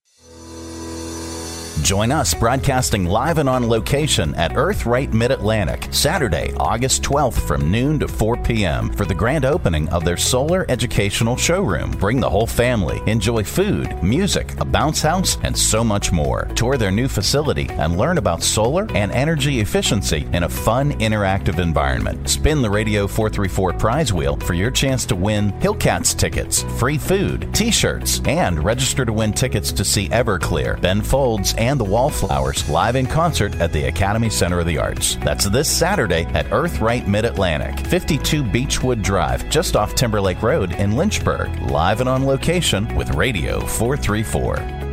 Join 1.85 2.13
us 2.13 2.33
broadcasting 2.33 3.05
live 3.05 3.37
and 3.37 3.47
on 3.47 3.69
location 3.69 4.35
at 4.37 4.53
Earthright 4.53 5.13
Mid 5.13 5.31
Atlantic, 5.31 5.89
Saturday, 5.91 6.51
August 6.57 7.03
12th 7.03 7.47
from 7.47 7.71
noon 7.71 7.99
to 7.99 8.09
4 8.09 8.39
p.m. 8.39 8.89
for 8.89 9.05
the 9.05 9.15
grand 9.15 9.45
opening 9.45 9.87
of 9.91 10.03
their 10.03 10.17
solar 10.17 10.65
educational 10.71 11.37
showroom. 11.37 11.91
Bring 11.91 12.21
the 12.21 12.31
whole 12.31 12.47
family, 12.47 13.03
enjoy 13.07 13.45
food, 13.45 14.03
music, 14.03 14.59
a 14.63 14.65
bounce 14.65 15.03
house, 15.03 15.37
and 15.43 15.55
so 15.55 15.85
much 15.85 16.11
more. 16.11 16.47
Tour 16.55 16.79
their 16.79 16.91
new 16.91 17.07
facility 17.07 17.69
and 17.73 17.99
learn 17.99 18.17
about 18.17 18.43
solar 18.43 18.91
and 18.95 19.13
energy 19.13 19.61
efficiency 19.61 20.27
in 20.33 20.45
a 20.45 20.49
fun, 20.49 20.93
interactive 21.01 21.59
environment. 21.59 22.31
Spin 22.31 22.63
the 22.63 22.71
Radio 22.71 23.07
434 23.07 23.75
prize 23.75 24.11
wheel 24.11 24.37
for 24.37 24.55
your 24.55 24.71
chance 24.71 25.05
to 25.05 25.15
win 25.15 25.53
Hillcats 25.61 26.17
tickets, 26.17 26.63
free 26.79 26.97
food, 26.97 27.55
t 27.55 27.71
shirts, 27.71 28.23
and 28.25 28.65
register 28.65 29.05
to 29.05 29.13
win 29.13 29.35
tickets 29.35 29.71
to 29.73 29.85
see 29.85 30.09
Everclear, 30.09 30.81
Ben 30.81 31.03
Folds, 31.03 31.53
and 31.59 31.74
the 31.79 31.85
Wallflowers 31.85 32.69
live 32.69 32.97
in 32.97 33.07
concert 33.07 33.55
at 33.61 33.73
the 33.73 33.85
Academy 33.85 34.31
Center 34.31 34.61
of 34.61 34.67
the 34.67 34.79
Arts. 34.79 35.17
That's 35.17 35.47
this 35.47 35.71
Saturday 35.71 36.25
at 36.35 36.47
Earthright 36.47 37.07
Mid 37.07 37.25
Atlantic, 37.25 37.87
52 37.87 38.43
Beechwood 38.45 39.03
Drive, 39.03 39.49
just 39.49 39.77
off 39.77 39.95
Timberlake 39.95 40.43
Road 40.43 40.73
in 40.73 40.97
Lynchburg. 40.97 41.51
Live 41.71 42.01
and 42.01 42.09
on 42.09 42.25
location 42.27 42.95
with 42.95 43.15
Radio 43.15 43.61
434. 43.61 44.85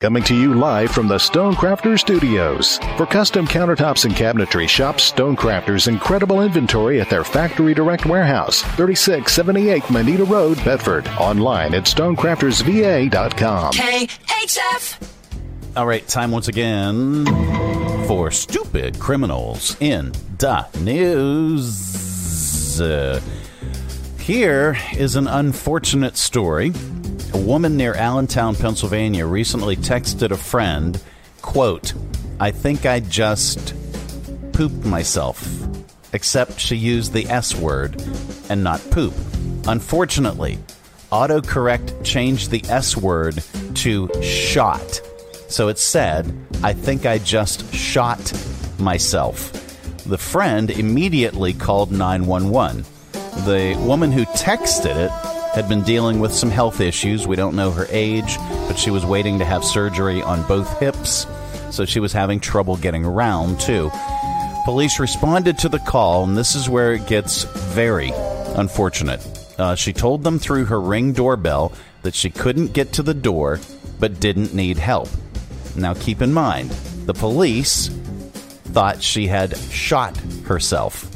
Coming 0.00 0.22
to 0.22 0.34
you 0.34 0.54
live 0.54 0.90
from 0.90 1.08
the 1.08 1.16
Stonecrafter 1.16 1.98
Studios. 1.98 2.78
For 2.96 3.04
custom 3.04 3.46
countertops 3.46 4.06
and 4.06 4.14
cabinetry, 4.14 4.66
shop 4.66 4.96
Stonecrafter's 4.96 5.88
incredible 5.88 6.40
inventory 6.40 7.02
at 7.02 7.10
their 7.10 7.22
Factory 7.22 7.74
Direct 7.74 8.06
Warehouse, 8.06 8.62
3678 8.62 9.90
Moneta 9.90 10.24
Road, 10.24 10.56
Bedford. 10.64 11.06
Online 11.18 11.74
at 11.74 11.84
stonecraftersva.com. 11.84 13.72
KHF. 13.74 15.19
All 15.76 15.86
right, 15.86 16.06
time 16.08 16.32
once 16.32 16.48
again 16.48 17.26
for 18.08 18.32
stupid 18.32 18.98
criminals 18.98 19.76
in 19.78 20.10
the 20.38 20.66
news. 20.80 22.80
Uh, 22.80 23.20
here 24.18 24.76
is 24.96 25.14
an 25.14 25.28
unfortunate 25.28 26.16
story. 26.16 26.72
A 27.34 27.38
woman 27.38 27.76
near 27.76 27.94
Allentown, 27.94 28.56
Pennsylvania 28.56 29.26
recently 29.26 29.76
texted 29.76 30.32
a 30.32 30.36
friend, 30.36 31.00
quote, 31.40 31.94
I 32.40 32.50
think 32.50 32.84
I 32.84 32.98
just 32.98 33.72
pooped 34.52 34.84
myself. 34.84 35.48
Except 36.12 36.58
she 36.58 36.74
used 36.74 37.12
the 37.12 37.28
S 37.28 37.54
word 37.54 38.02
and 38.48 38.64
not 38.64 38.80
poop. 38.90 39.14
Unfortunately, 39.68 40.58
autocorrect 41.12 42.04
changed 42.04 42.50
the 42.50 42.64
S 42.68 42.96
word 42.96 43.44
to 43.74 44.10
shot. 44.20 45.00
So 45.50 45.66
it 45.66 45.78
said, 45.78 46.32
I 46.62 46.72
think 46.72 47.06
I 47.06 47.18
just 47.18 47.74
shot 47.74 48.32
myself. 48.78 49.52
The 50.04 50.16
friend 50.16 50.70
immediately 50.70 51.52
called 51.52 51.90
911. 51.90 52.84
The 53.44 53.76
woman 53.84 54.12
who 54.12 54.24
texted 54.26 54.96
it 54.96 55.10
had 55.52 55.68
been 55.68 55.82
dealing 55.82 56.20
with 56.20 56.32
some 56.32 56.50
health 56.50 56.80
issues. 56.80 57.26
We 57.26 57.34
don't 57.34 57.56
know 57.56 57.72
her 57.72 57.86
age, 57.90 58.36
but 58.68 58.78
she 58.78 58.92
was 58.92 59.04
waiting 59.04 59.40
to 59.40 59.44
have 59.44 59.64
surgery 59.64 60.22
on 60.22 60.46
both 60.46 60.78
hips, 60.78 61.26
so 61.70 61.84
she 61.84 61.98
was 61.98 62.12
having 62.12 62.38
trouble 62.38 62.76
getting 62.76 63.04
around, 63.04 63.58
too. 63.58 63.90
Police 64.64 65.00
responded 65.00 65.58
to 65.58 65.68
the 65.68 65.80
call, 65.80 66.22
and 66.22 66.36
this 66.36 66.54
is 66.54 66.68
where 66.68 66.92
it 66.92 67.08
gets 67.08 67.42
very 67.74 68.12
unfortunate. 68.54 69.26
Uh, 69.58 69.74
she 69.74 69.92
told 69.92 70.22
them 70.22 70.38
through 70.38 70.66
her 70.66 70.80
ring 70.80 71.12
doorbell 71.12 71.72
that 72.02 72.14
she 72.14 72.30
couldn't 72.30 72.72
get 72.72 72.92
to 72.92 73.02
the 73.02 73.14
door 73.14 73.58
but 73.98 74.20
didn't 74.20 74.54
need 74.54 74.78
help. 74.78 75.08
Now, 75.76 75.94
keep 75.94 76.22
in 76.22 76.32
mind, 76.32 76.70
the 77.06 77.14
police 77.14 77.88
thought 78.72 79.02
she 79.02 79.26
had 79.26 79.56
shot 79.56 80.16
herself. 80.44 81.06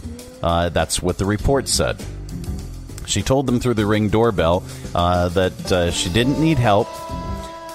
Uh, 0.43 0.69
that's 0.69 1.03
what 1.03 1.19
the 1.19 1.25
report 1.25 1.69
said. 1.69 2.03
She 3.07 3.23
told 3.23 3.47
them 3.47 3.61
through 3.61 3.75
the 3.75 3.87
ring 3.87 4.09
doorbell 4.09 4.63
uh, 4.95 5.29
that 5.31 5.73
uh, 5.73 5.91
she 5.91 6.11
didn't 6.11 6.41
need 6.41 6.59
help, 6.59 6.89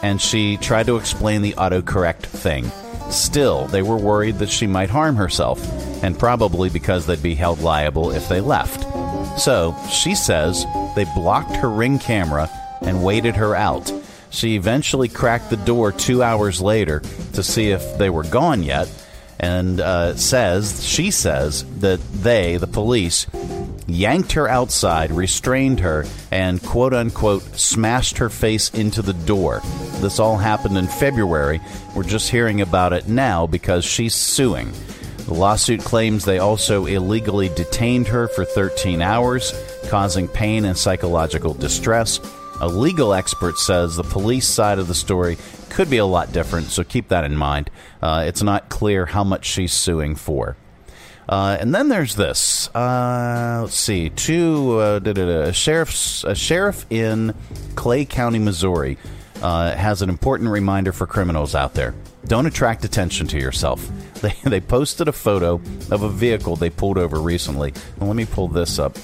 and 0.03 0.21
she 0.21 0.57
tried 0.57 0.87
to 0.87 0.97
explain 0.97 1.41
the 1.41 1.53
autocorrect 1.53 2.23
thing. 2.23 2.71
Still, 3.09 3.65
they 3.67 3.81
were 3.81 3.97
worried 3.97 4.37
that 4.39 4.49
she 4.49 4.67
might 4.67 4.89
harm 4.89 5.15
herself, 5.15 5.59
and 6.03 6.17
probably 6.17 6.69
because 6.69 7.05
they'd 7.05 7.23
be 7.23 7.35
held 7.35 7.59
liable 7.59 8.11
if 8.11 8.29
they 8.29 8.41
left. 8.41 8.83
So, 9.39 9.75
she 9.89 10.15
says 10.15 10.65
they 10.95 11.05
blocked 11.15 11.55
her 11.55 11.69
ring 11.69 11.99
camera 11.99 12.49
and 12.81 13.03
waited 13.03 13.35
her 13.35 13.55
out. 13.55 13.91
She 14.29 14.55
eventually 14.55 15.07
cracked 15.07 15.49
the 15.49 15.57
door 15.57 15.91
two 15.91 16.21
hours 16.21 16.61
later 16.61 17.01
to 17.33 17.43
see 17.43 17.71
if 17.71 17.97
they 17.97 18.09
were 18.09 18.23
gone 18.23 18.63
yet, 18.63 18.89
and 19.39 19.79
uh, 19.79 20.15
says, 20.15 20.85
she 20.85 21.11
says, 21.11 21.65
that 21.79 21.99
they, 22.13 22.57
the 22.57 22.67
police, 22.67 23.25
yanked 23.87 24.33
her 24.33 24.47
outside, 24.47 25.11
restrained 25.11 25.79
her, 25.79 26.05
and 26.31 26.61
quote 26.61 26.93
unquote 26.93 27.43
smashed 27.57 28.19
her 28.19 28.29
face 28.29 28.69
into 28.69 29.01
the 29.01 29.13
door. 29.13 29.61
This 29.95 30.19
all 30.19 30.37
happened 30.37 30.77
in 30.77 30.87
February. 30.87 31.59
We're 31.95 32.03
just 32.03 32.29
hearing 32.29 32.61
about 32.61 32.93
it 32.93 33.07
now 33.07 33.47
because 33.47 33.83
she's 33.83 34.15
suing. 34.15 34.71
The 35.25 35.33
lawsuit 35.33 35.81
claims 35.81 36.25
they 36.25 36.39
also 36.39 36.85
illegally 36.85 37.49
detained 37.49 38.07
her 38.07 38.27
for 38.27 38.45
13 38.45 39.01
hours, 39.01 39.53
causing 39.87 40.27
pain 40.27 40.65
and 40.65 40.77
psychological 40.77 41.53
distress. 41.53 42.19
A 42.61 42.67
legal 42.67 43.13
expert 43.13 43.57
says 43.57 43.95
the 43.95 44.03
police 44.03 44.47
side 44.47 44.79
of 44.79 44.87
the 44.87 44.95
story 44.95 45.37
could 45.69 45.89
be 45.89 45.97
a 45.97 46.05
lot 46.05 46.33
different, 46.33 46.67
so 46.67 46.83
keep 46.83 47.07
that 47.07 47.23
in 47.23 47.35
mind. 47.35 47.69
Uh, 48.01 48.23
it's 48.27 48.43
not 48.43 48.69
clear 48.69 49.05
how 49.05 49.23
much 49.23 49.45
she's 49.45 49.71
suing 49.71 50.15
for. 50.15 50.57
Uh, 51.29 51.57
and 51.59 51.75
then 51.75 51.89
there's 51.89 52.15
this. 52.15 52.73
Uh, 52.75 53.59
let's 53.61 53.75
see. 53.75 54.09
Two 54.09 54.79
uh, 54.79 55.51
sheriff's 55.51 56.23
a 56.23 56.33
sheriff 56.33 56.87
in 56.89 57.35
Clay 57.75 58.03
County, 58.03 58.39
Missouri, 58.39 58.97
uh, 59.43 59.75
has 59.75 60.01
an 60.01 60.09
important 60.09 60.49
reminder 60.49 60.91
for 60.91 61.05
criminals 61.05 61.53
out 61.53 61.75
there. 61.75 61.93
Don't 62.25 62.47
attract 62.47 62.83
attention 62.83 63.27
to 63.27 63.39
yourself. 63.39 63.89
They 64.19 64.35
they 64.43 64.59
posted 64.59 65.07
a 65.07 65.13
photo 65.13 65.61
of 65.91 66.03
a 66.03 66.09
vehicle 66.09 66.57
they 66.57 66.69
pulled 66.69 66.97
over 66.97 67.21
recently. 67.21 67.73
Let 68.01 68.17
me 68.17 68.25
pull 68.25 68.49
this 68.49 68.77
up. 68.77 68.97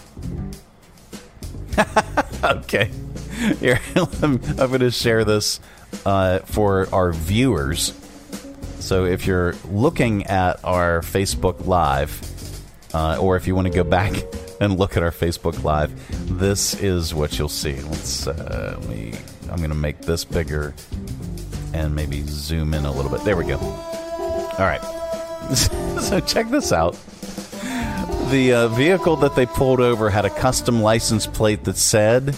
okay, 2.44 2.92
here 3.60 3.80
I'm, 4.22 4.38
going 4.38 4.80
to 4.80 4.92
share 4.92 5.26
this 5.26 5.60
uh, 6.06 6.40
for 6.40 6.88
our 6.94 7.12
viewers. 7.12 7.94
So 8.80 9.06
if 9.06 9.26
you're 9.26 9.56
looking 9.70 10.28
at 10.28 10.64
our 10.64 11.02
Facebook 11.02 11.66
Live, 11.66 12.22
uh, 12.94 13.18
or 13.20 13.36
if 13.36 13.48
you 13.48 13.56
want 13.56 13.68
to 13.68 13.74
go 13.74 13.84
back 13.84 14.14
and 14.62 14.78
look 14.78 14.96
at 14.96 15.04
our 15.04 15.12
Facebook 15.12 15.64
Live, 15.64 15.92
this 16.40 16.76
is 16.82 17.14
what 17.14 17.38
you'll 17.38 17.50
see. 17.50 17.76
Let's 17.82 18.28
uh, 18.28 18.78
let 18.80 18.90
me. 18.90 19.14
I'm 19.50 19.58
going 19.58 19.70
to 19.70 19.76
make 19.76 20.02
this 20.02 20.26
bigger 20.26 20.74
and 21.74 21.96
maybe 21.96 22.24
zoom 22.26 22.74
in 22.74 22.86
a 22.86 22.92
little 22.92 23.12
bit. 23.12 23.24
There 23.24 23.38
we 23.38 23.46
go. 23.46 23.58
All 23.58 24.60
right. 24.60 24.82
so 25.56 26.20
check 26.22 26.50
this 26.50 26.72
out. 26.72 26.94
The 28.32 28.54
uh, 28.54 28.68
vehicle 28.70 29.18
that 29.18 29.36
they 29.36 29.46
pulled 29.46 29.82
over 29.82 30.10
had 30.10 30.26
a 30.26 30.30
custom 30.30 30.82
license 30.82 31.28
plate 31.28 31.64
that 31.66 31.78
said 31.78 32.36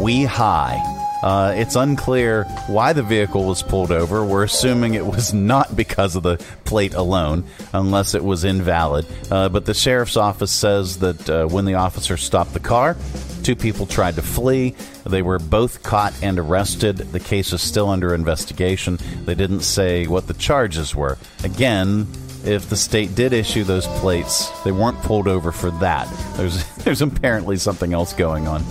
"We 0.00 0.24
High." 0.24 0.80
Uh, 1.22 1.54
it's 1.56 1.76
unclear 1.76 2.44
why 2.66 2.92
the 2.92 3.02
vehicle 3.02 3.44
was 3.44 3.62
pulled 3.62 3.92
over. 3.92 4.24
We're 4.24 4.42
assuming 4.42 4.94
it 4.94 5.06
was 5.06 5.32
not 5.52 5.76
because 5.76 6.16
of 6.16 6.24
the 6.24 6.44
plate 6.64 6.94
alone, 6.94 7.44
unless 7.72 8.14
it 8.14 8.24
was 8.24 8.42
invalid. 8.42 9.06
Uh, 9.30 9.48
but 9.48 9.64
the 9.64 9.72
sheriff's 9.72 10.16
office 10.16 10.50
says 10.50 10.98
that 10.98 11.30
uh, 11.30 11.46
when 11.46 11.64
the 11.64 11.74
officer 11.74 12.16
stopped 12.16 12.54
the 12.54 12.60
car, 12.60 12.96
two 13.44 13.54
people 13.54 13.86
tried 13.86 14.16
to 14.16 14.22
flee. 14.22 14.74
They 15.06 15.22
were 15.22 15.38
both 15.38 15.84
caught 15.84 16.12
and 16.22 16.40
arrested. 16.40 16.96
The 16.96 17.20
case 17.20 17.52
is 17.52 17.62
still 17.62 17.88
under 17.88 18.14
investigation. 18.14 18.98
They 19.24 19.36
didn't 19.36 19.60
say 19.60 20.08
what 20.08 20.26
the 20.26 20.34
charges 20.34 20.92
were. 20.94 21.18
Again, 21.44 22.08
if 22.44 22.68
the 22.68 22.76
state 22.76 23.14
did 23.14 23.32
issue 23.32 23.62
those 23.62 23.86
plates, 23.86 24.50
they 24.64 24.72
weren't 24.72 25.00
pulled 25.02 25.28
over 25.28 25.52
for 25.52 25.70
that. 25.72 26.08
There's 26.36 26.64
there's 26.78 27.02
apparently 27.02 27.56
something 27.58 27.92
else 27.92 28.12
going 28.12 28.48
on. 28.48 28.64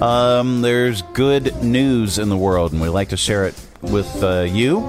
Um, 0.00 0.62
there's 0.62 1.02
good 1.02 1.62
news 1.62 2.18
in 2.18 2.30
the 2.30 2.36
world, 2.36 2.72
and 2.72 2.80
we 2.80 2.88
like 2.88 3.10
to 3.10 3.18
share 3.18 3.44
it 3.44 3.54
with 3.82 4.22
uh, 4.22 4.46
you 4.48 4.80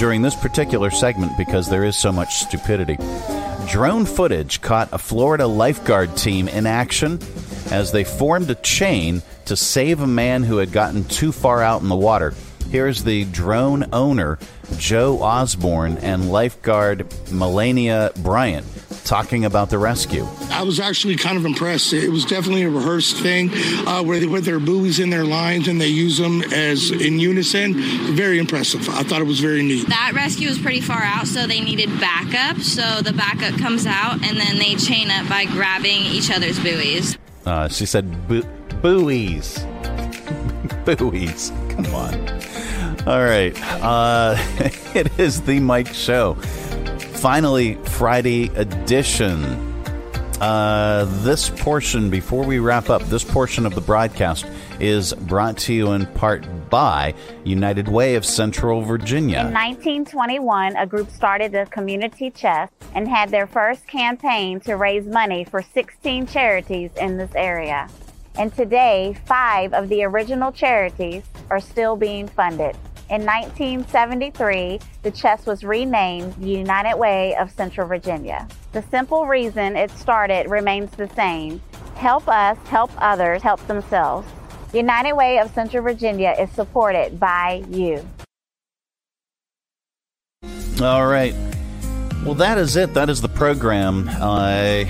during 0.00 0.22
this 0.22 0.34
particular 0.34 0.90
segment 0.90 1.30
because 1.38 1.68
there 1.68 1.84
is 1.84 1.96
so 1.96 2.10
much 2.10 2.34
stupidity. 2.36 2.98
Drone 3.68 4.04
footage 4.04 4.60
caught 4.60 4.88
a 4.92 4.98
Florida 4.98 5.46
lifeguard 5.46 6.16
team 6.16 6.48
in 6.48 6.66
action 6.66 7.20
as 7.70 7.92
they 7.92 8.02
formed 8.02 8.50
a 8.50 8.56
chain 8.56 9.22
to 9.44 9.56
save 9.56 10.00
a 10.00 10.06
man 10.06 10.42
who 10.42 10.56
had 10.56 10.72
gotten 10.72 11.04
too 11.04 11.30
far 11.30 11.62
out 11.62 11.82
in 11.82 11.88
the 11.88 11.94
water. 11.94 12.34
Here's 12.70 13.04
the 13.04 13.26
drone 13.26 13.86
owner, 13.92 14.40
Joe 14.78 15.22
Osborne, 15.22 15.98
and 15.98 16.32
lifeguard 16.32 17.06
Melania 17.30 18.10
Bryant 18.16 18.66
talking 19.04 19.44
about 19.44 19.70
the 19.70 19.78
rescue. 19.78 20.26
I 20.50 20.62
was 20.62 20.80
actually 20.80 21.16
kind 21.16 21.36
of 21.36 21.44
impressed. 21.44 21.92
It 21.92 22.08
was 22.08 22.24
definitely 22.24 22.62
a 22.62 22.70
rehearsed 22.70 23.18
thing 23.18 23.50
uh, 23.86 24.02
where 24.02 24.18
they 24.18 24.26
put 24.26 24.44
their 24.44 24.58
buoys 24.58 24.98
in 24.98 25.10
their 25.10 25.24
lines 25.24 25.68
and 25.68 25.80
they 25.80 25.88
use 25.88 26.18
them 26.18 26.42
as 26.52 26.90
in 26.90 27.18
unison. 27.18 27.74
Very 28.14 28.38
impressive. 28.38 28.88
I 28.88 29.02
thought 29.02 29.20
it 29.20 29.26
was 29.26 29.40
very 29.40 29.62
neat. 29.62 29.88
That 29.88 30.12
rescue 30.14 30.48
was 30.48 30.58
pretty 30.58 30.80
far 30.80 31.02
out, 31.02 31.26
so 31.26 31.46
they 31.46 31.60
needed 31.60 31.88
backup. 32.00 32.60
So 32.62 33.02
the 33.02 33.12
backup 33.12 33.58
comes 33.58 33.86
out 33.86 34.14
and 34.14 34.38
then 34.38 34.58
they 34.58 34.74
chain 34.76 35.10
up 35.10 35.28
by 35.28 35.44
grabbing 35.44 36.02
each 36.02 36.30
other's 36.30 36.58
buoys. 36.58 37.16
Uh, 37.46 37.68
she 37.68 37.86
said 37.86 38.26
bu- 38.26 38.42
buoys. 38.80 39.58
buoys. 40.84 41.52
Come 41.70 41.94
on. 41.94 42.28
All 43.06 43.22
right. 43.22 43.54
Uh, 43.82 44.36
it 44.94 45.18
is 45.18 45.42
the 45.42 45.60
Mike 45.60 45.92
Show. 45.92 46.38
Finally, 47.24 47.76
Friday 47.84 48.50
edition. 48.54 49.42
Uh, 50.42 51.06
this 51.22 51.48
portion, 51.48 52.10
before 52.10 52.44
we 52.44 52.58
wrap 52.58 52.90
up, 52.90 53.00
this 53.04 53.24
portion 53.24 53.64
of 53.64 53.74
the 53.74 53.80
broadcast 53.80 54.44
is 54.78 55.14
brought 55.14 55.56
to 55.56 55.72
you 55.72 55.92
in 55.92 56.04
part 56.04 56.46
by 56.68 57.14
United 57.42 57.88
Way 57.88 58.16
of 58.16 58.26
Central 58.26 58.82
Virginia. 58.82 59.38
In 59.38 59.54
1921, 59.54 60.76
a 60.76 60.86
group 60.86 61.10
started 61.10 61.50
the 61.50 61.66
Community 61.70 62.30
Chest 62.30 62.74
and 62.94 63.08
had 63.08 63.30
their 63.30 63.46
first 63.46 63.86
campaign 63.86 64.60
to 64.60 64.76
raise 64.76 65.06
money 65.06 65.44
for 65.44 65.62
16 65.62 66.26
charities 66.26 66.90
in 67.00 67.16
this 67.16 67.34
area. 67.34 67.88
And 68.36 68.54
today, 68.54 69.16
five 69.24 69.72
of 69.72 69.88
the 69.88 70.04
original 70.04 70.52
charities 70.52 71.22
are 71.48 71.60
still 71.60 71.96
being 71.96 72.28
funded. 72.28 72.76
In 73.10 73.26
1973, 73.26 74.80
the 75.02 75.10
chest 75.10 75.46
was 75.46 75.62
renamed 75.62 76.42
United 76.42 76.96
Way 76.96 77.36
of 77.36 77.50
Central 77.50 77.86
Virginia. 77.86 78.48
The 78.72 78.82
simple 78.90 79.26
reason 79.26 79.76
it 79.76 79.90
started 79.90 80.48
remains 80.48 80.90
the 80.92 81.08
same 81.10 81.60
help 81.96 82.28
us, 82.28 82.58
help 82.68 82.90
others, 82.98 83.42
help 83.42 83.64
themselves. 83.66 84.26
United 84.72 85.12
Way 85.12 85.38
of 85.38 85.52
Central 85.54 85.82
Virginia 85.82 86.34
is 86.38 86.50
supported 86.50 87.20
by 87.20 87.62
you. 87.70 88.06
All 90.82 91.06
right. 91.06 91.34
Well, 92.24 92.34
that 92.34 92.58
is 92.58 92.74
it. 92.76 92.94
That 92.94 93.10
is 93.10 93.20
the 93.20 93.28
program. 93.28 94.08
Uh, 94.08 94.84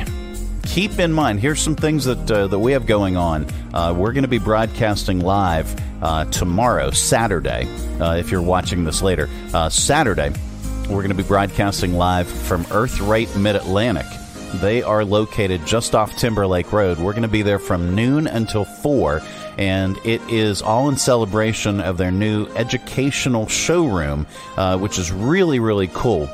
keep 0.65 0.99
in 0.99 1.13
mind, 1.13 1.41
here's 1.41 1.61
some 1.61 1.77
things 1.77 2.05
that 2.05 2.31
uh, 2.31 2.47
that 2.49 2.59
we 2.59 2.73
have 2.73 2.87
going 2.87 3.17
on. 3.17 3.47
Uh, 3.73 3.95
we're 3.97 4.13
going 4.13 4.23
to 4.23 4.29
be 4.29 4.39
broadcasting 4.39 5.21
live 5.21 5.75
uh, 6.03 6.25
tomorrow, 6.27 6.91
Saturday. 6.91 7.69
Uh, 8.01 8.17
if 8.17 8.31
you're 8.31 8.43
watching 8.43 8.85
this 8.85 9.03
later, 9.03 9.29
uh, 9.53 9.69
Saturday 9.69 10.33
we're 10.89 11.01
going 11.01 11.09
to 11.09 11.15
be 11.15 11.23
broadcasting 11.23 11.95
live 11.95 12.29
from 12.29 12.65
Earthright 12.65 13.35
Mid 13.37 13.57
Atlantic. 13.57 14.07
They 14.61 14.83
are 14.83 15.05
located 15.05 15.65
just 15.67 15.95
off 15.95 16.15
Timberlake 16.17 16.73
Road. 16.73 16.99
We're 16.99 17.13
going 17.13 17.23
to 17.23 17.29
be 17.29 17.43
there 17.43 17.59
from 17.59 17.95
noon 17.95 18.27
until 18.27 18.67
4, 18.67 19.23
and 19.57 19.97
it 20.05 20.21
is 20.29 20.61
all 20.61 20.91
in 20.91 20.97
celebration 20.97 21.81
of 21.81 21.97
their 21.97 22.11
new 22.11 22.47
educational 22.55 23.49
showroom, 23.49 24.27
uh, 24.57 24.79
which 24.79 24.99
is 24.99 25.11
really, 25.11 25.59
really 25.59 25.89
cool. 25.89 26.29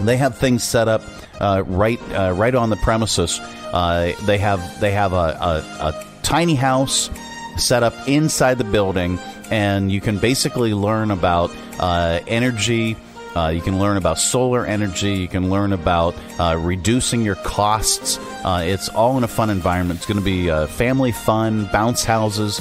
They 0.00 0.16
have 0.16 0.36
things 0.36 0.62
set 0.62 0.88
up 0.88 1.02
uh, 1.40 1.62
right 1.66 2.00
uh, 2.12 2.32
right 2.36 2.54
on 2.54 2.70
the 2.70 2.76
premises. 2.76 3.38
Uh, 3.40 4.12
they 4.24 4.38
have 4.38 4.80
they 4.80 4.92
have 4.92 5.12
a, 5.12 5.16
a, 5.16 5.88
a 5.88 6.06
tiny 6.22 6.54
house 6.54 7.10
set 7.56 7.82
up 7.82 7.94
inside 8.08 8.58
the 8.58 8.64
building, 8.64 9.18
and 9.50 9.90
you 9.90 10.00
can 10.00 10.18
basically 10.18 10.74
learn 10.74 11.10
about 11.10 11.50
uh, 11.78 12.20
energy. 12.26 12.96
Uh, 13.36 13.48
you 13.48 13.60
can 13.60 13.80
learn 13.80 13.96
about 13.96 14.16
solar 14.16 14.64
energy. 14.64 15.14
You 15.14 15.26
can 15.26 15.50
learn 15.50 15.72
about 15.72 16.14
uh, 16.38 16.56
reducing 16.56 17.22
your 17.22 17.34
costs. 17.34 18.16
Uh, 18.44 18.62
it's 18.64 18.88
all 18.88 19.18
in 19.18 19.24
a 19.24 19.28
fun 19.28 19.50
environment. 19.50 19.98
It's 19.98 20.06
going 20.06 20.20
to 20.20 20.24
be 20.24 20.48
family 20.68 21.10
fun, 21.10 21.68
bounce 21.72 22.04
houses. 22.04 22.60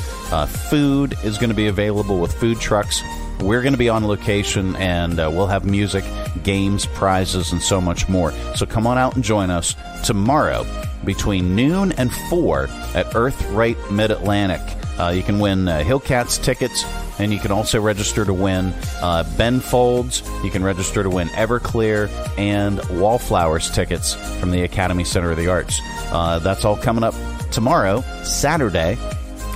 Food 0.69 1.15
is 1.23 1.37
going 1.37 1.51
to 1.51 1.55
be 1.55 1.67
available 1.67 2.19
with 2.19 2.33
food 2.33 2.59
trucks. 2.59 3.03
We're 3.43 3.61
going 3.61 3.73
to 3.73 3.79
be 3.79 3.89
on 3.89 4.07
location 4.07 4.75
and 4.77 5.19
uh, 5.19 5.29
we'll 5.31 5.47
have 5.47 5.65
music, 5.65 6.05
games, 6.43 6.85
prizes, 6.85 7.51
and 7.51 7.61
so 7.61 7.81
much 7.81 8.07
more. 8.07 8.31
So 8.55 8.65
come 8.65 8.87
on 8.87 8.97
out 8.97 9.15
and 9.15 9.23
join 9.23 9.49
us 9.49 9.75
tomorrow 10.05 10.65
between 11.03 11.53
noon 11.53 11.91
and 11.93 12.13
4 12.29 12.63
at 12.95 13.05
Earthright 13.13 13.91
Mid 13.91 14.11
Atlantic. 14.11 14.61
Uh, 14.97 15.09
you 15.09 15.23
can 15.23 15.39
win 15.39 15.67
uh, 15.67 15.83
Hillcats 15.83 16.41
tickets, 16.41 16.85
and 17.19 17.33
you 17.33 17.39
can 17.39 17.51
also 17.51 17.81
register 17.81 18.23
to 18.23 18.33
win 18.33 18.73
uh, 19.01 19.23
Ben 19.37 19.59
Folds. 19.59 20.21
You 20.43 20.51
can 20.51 20.63
register 20.63 21.03
to 21.03 21.09
win 21.09 21.27
Everclear 21.29 22.09
and 22.37 22.79
Wallflowers 22.99 23.71
tickets 23.71 24.13
from 24.39 24.51
the 24.51 24.61
Academy 24.63 25.03
Center 25.03 25.31
of 25.31 25.37
the 25.37 25.47
Arts. 25.49 25.79
Uh, 26.11 26.39
that's 26.39 26.63
all 26.63 26.77
coming 26.77 27.03
up 27.03 27.15
tomorrow, 27.51 28.01
Saturday, 28.23 28.97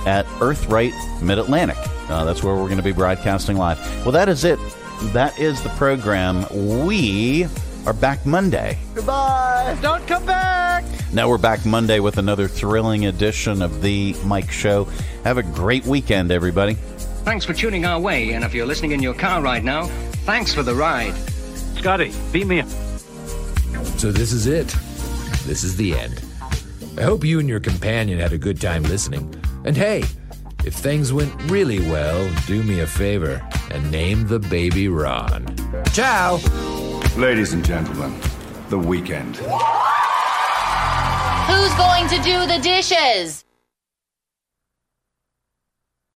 at 0.06 0.26
Earthright 0.40 0.92
Mid 1.22 1.38
Atlantic. 1.38 1.78
Uh, 2.08 2.24
that's 2.24 2.42
where 2.42 2.54
we're 2.54 2.64
going 2.64 2.78
to 2.78 2.82
be 2.82 2.92
broadcasting 2.92 3.56
live. 3.56 3.78
Well, 4.04 4.12
that 4.12 4.28
is 4.28 4.44
it. 4.44 4.58
That 5.12 5.38
is 5.38 5.62
the 5.62 5.68
program. 5.70 6.46
We 6.86 7.46
are 7.86 7.92
back 7.92 8.26
Monday. 8.26 8.78
Goodbye. 8.94 9.78
Don't 9.80 10.06
come 10.06 10.26
back. 10.26 10.84
Now 11.12 11.28
we're 11.28 11.38
back 11.38 11.64
Monday 11.64 12.00
with 12.00 12.18
another 12.18 12.48
thrilling 12.48 13.06
edition 13.06 13.62
of 13.62 13.80
The 13.82 14.14
Mike 14.24 14.50
Show. 14.50 14.84
Have 15.24 15.38
a 15.38 15.42
great 15.42 15.86
weekend, 15.86 16.30
everybody. 16.30 16.74
Thanks 17.24 17.44
for 17.44 17.52
tuning 17.52 17.84
our 17.84 18.00
way, 18.00 18.32
and 18.32 18.44
if 18.44 18.54
you're 18.54 18.66
listening 18.66 18.92
in 18.92 19.02
your 19.02 19.14
car 19.14 19.42
right 19.42 19.62
now, 19.62 19.86
thanks 20.24 20.52
for 20.52 20.62
the 20.62 20.74
ride. 20.74 21.14
Scotty, 21.76 22.12
beat 22.32 22.46
me 22.46 22.60
up. 22.60 22.68
So 23.98 24.12
this 24.12 24.32
is 24.32 24.46
it. 24.46 24.68
This 25.44 25.64
is 25.64 25.76
the 25.76 25.96
end. 25.96 26.22
I 26.96 27.02
hope 27.02 27.24
you 27.24 27.38
and 27.38 27.48
your 27.48 27.60
companion 27.60 28.18
had 28.18 28.32
a 28.32 28.38
good 28.38 28.60
time 28.60 28.82
listening. 28.82 29.34
And 29.64 29.76
hey, 29.76 30.04
if 30.68 30.74
things 30.74 31.14
went 31.14 31.32
really 31.50 31.80
well, 31.90 32.30
do 32.46 32.62
me 32.62 32.80
a 32.80 32.86
favor 32.86 33.40
and 33.70 33.90
name 33.90 34.26
the 34.26 34.38
baby 34.38 34.86
Ron. 34.86 35.46
Ciao! 35.94 36.36
Ladies 37.16 37.54
and 37.54 37.64
gentlemen, 37.64 38.14
the 38.68 38.78
weekend. 38.78 39.36
Who's 41.48 41.74
going 41.76 42.06
to 42.08 42.22
do 42.22 42.46
the 42.46 42.58
dishes? 42.62 43.46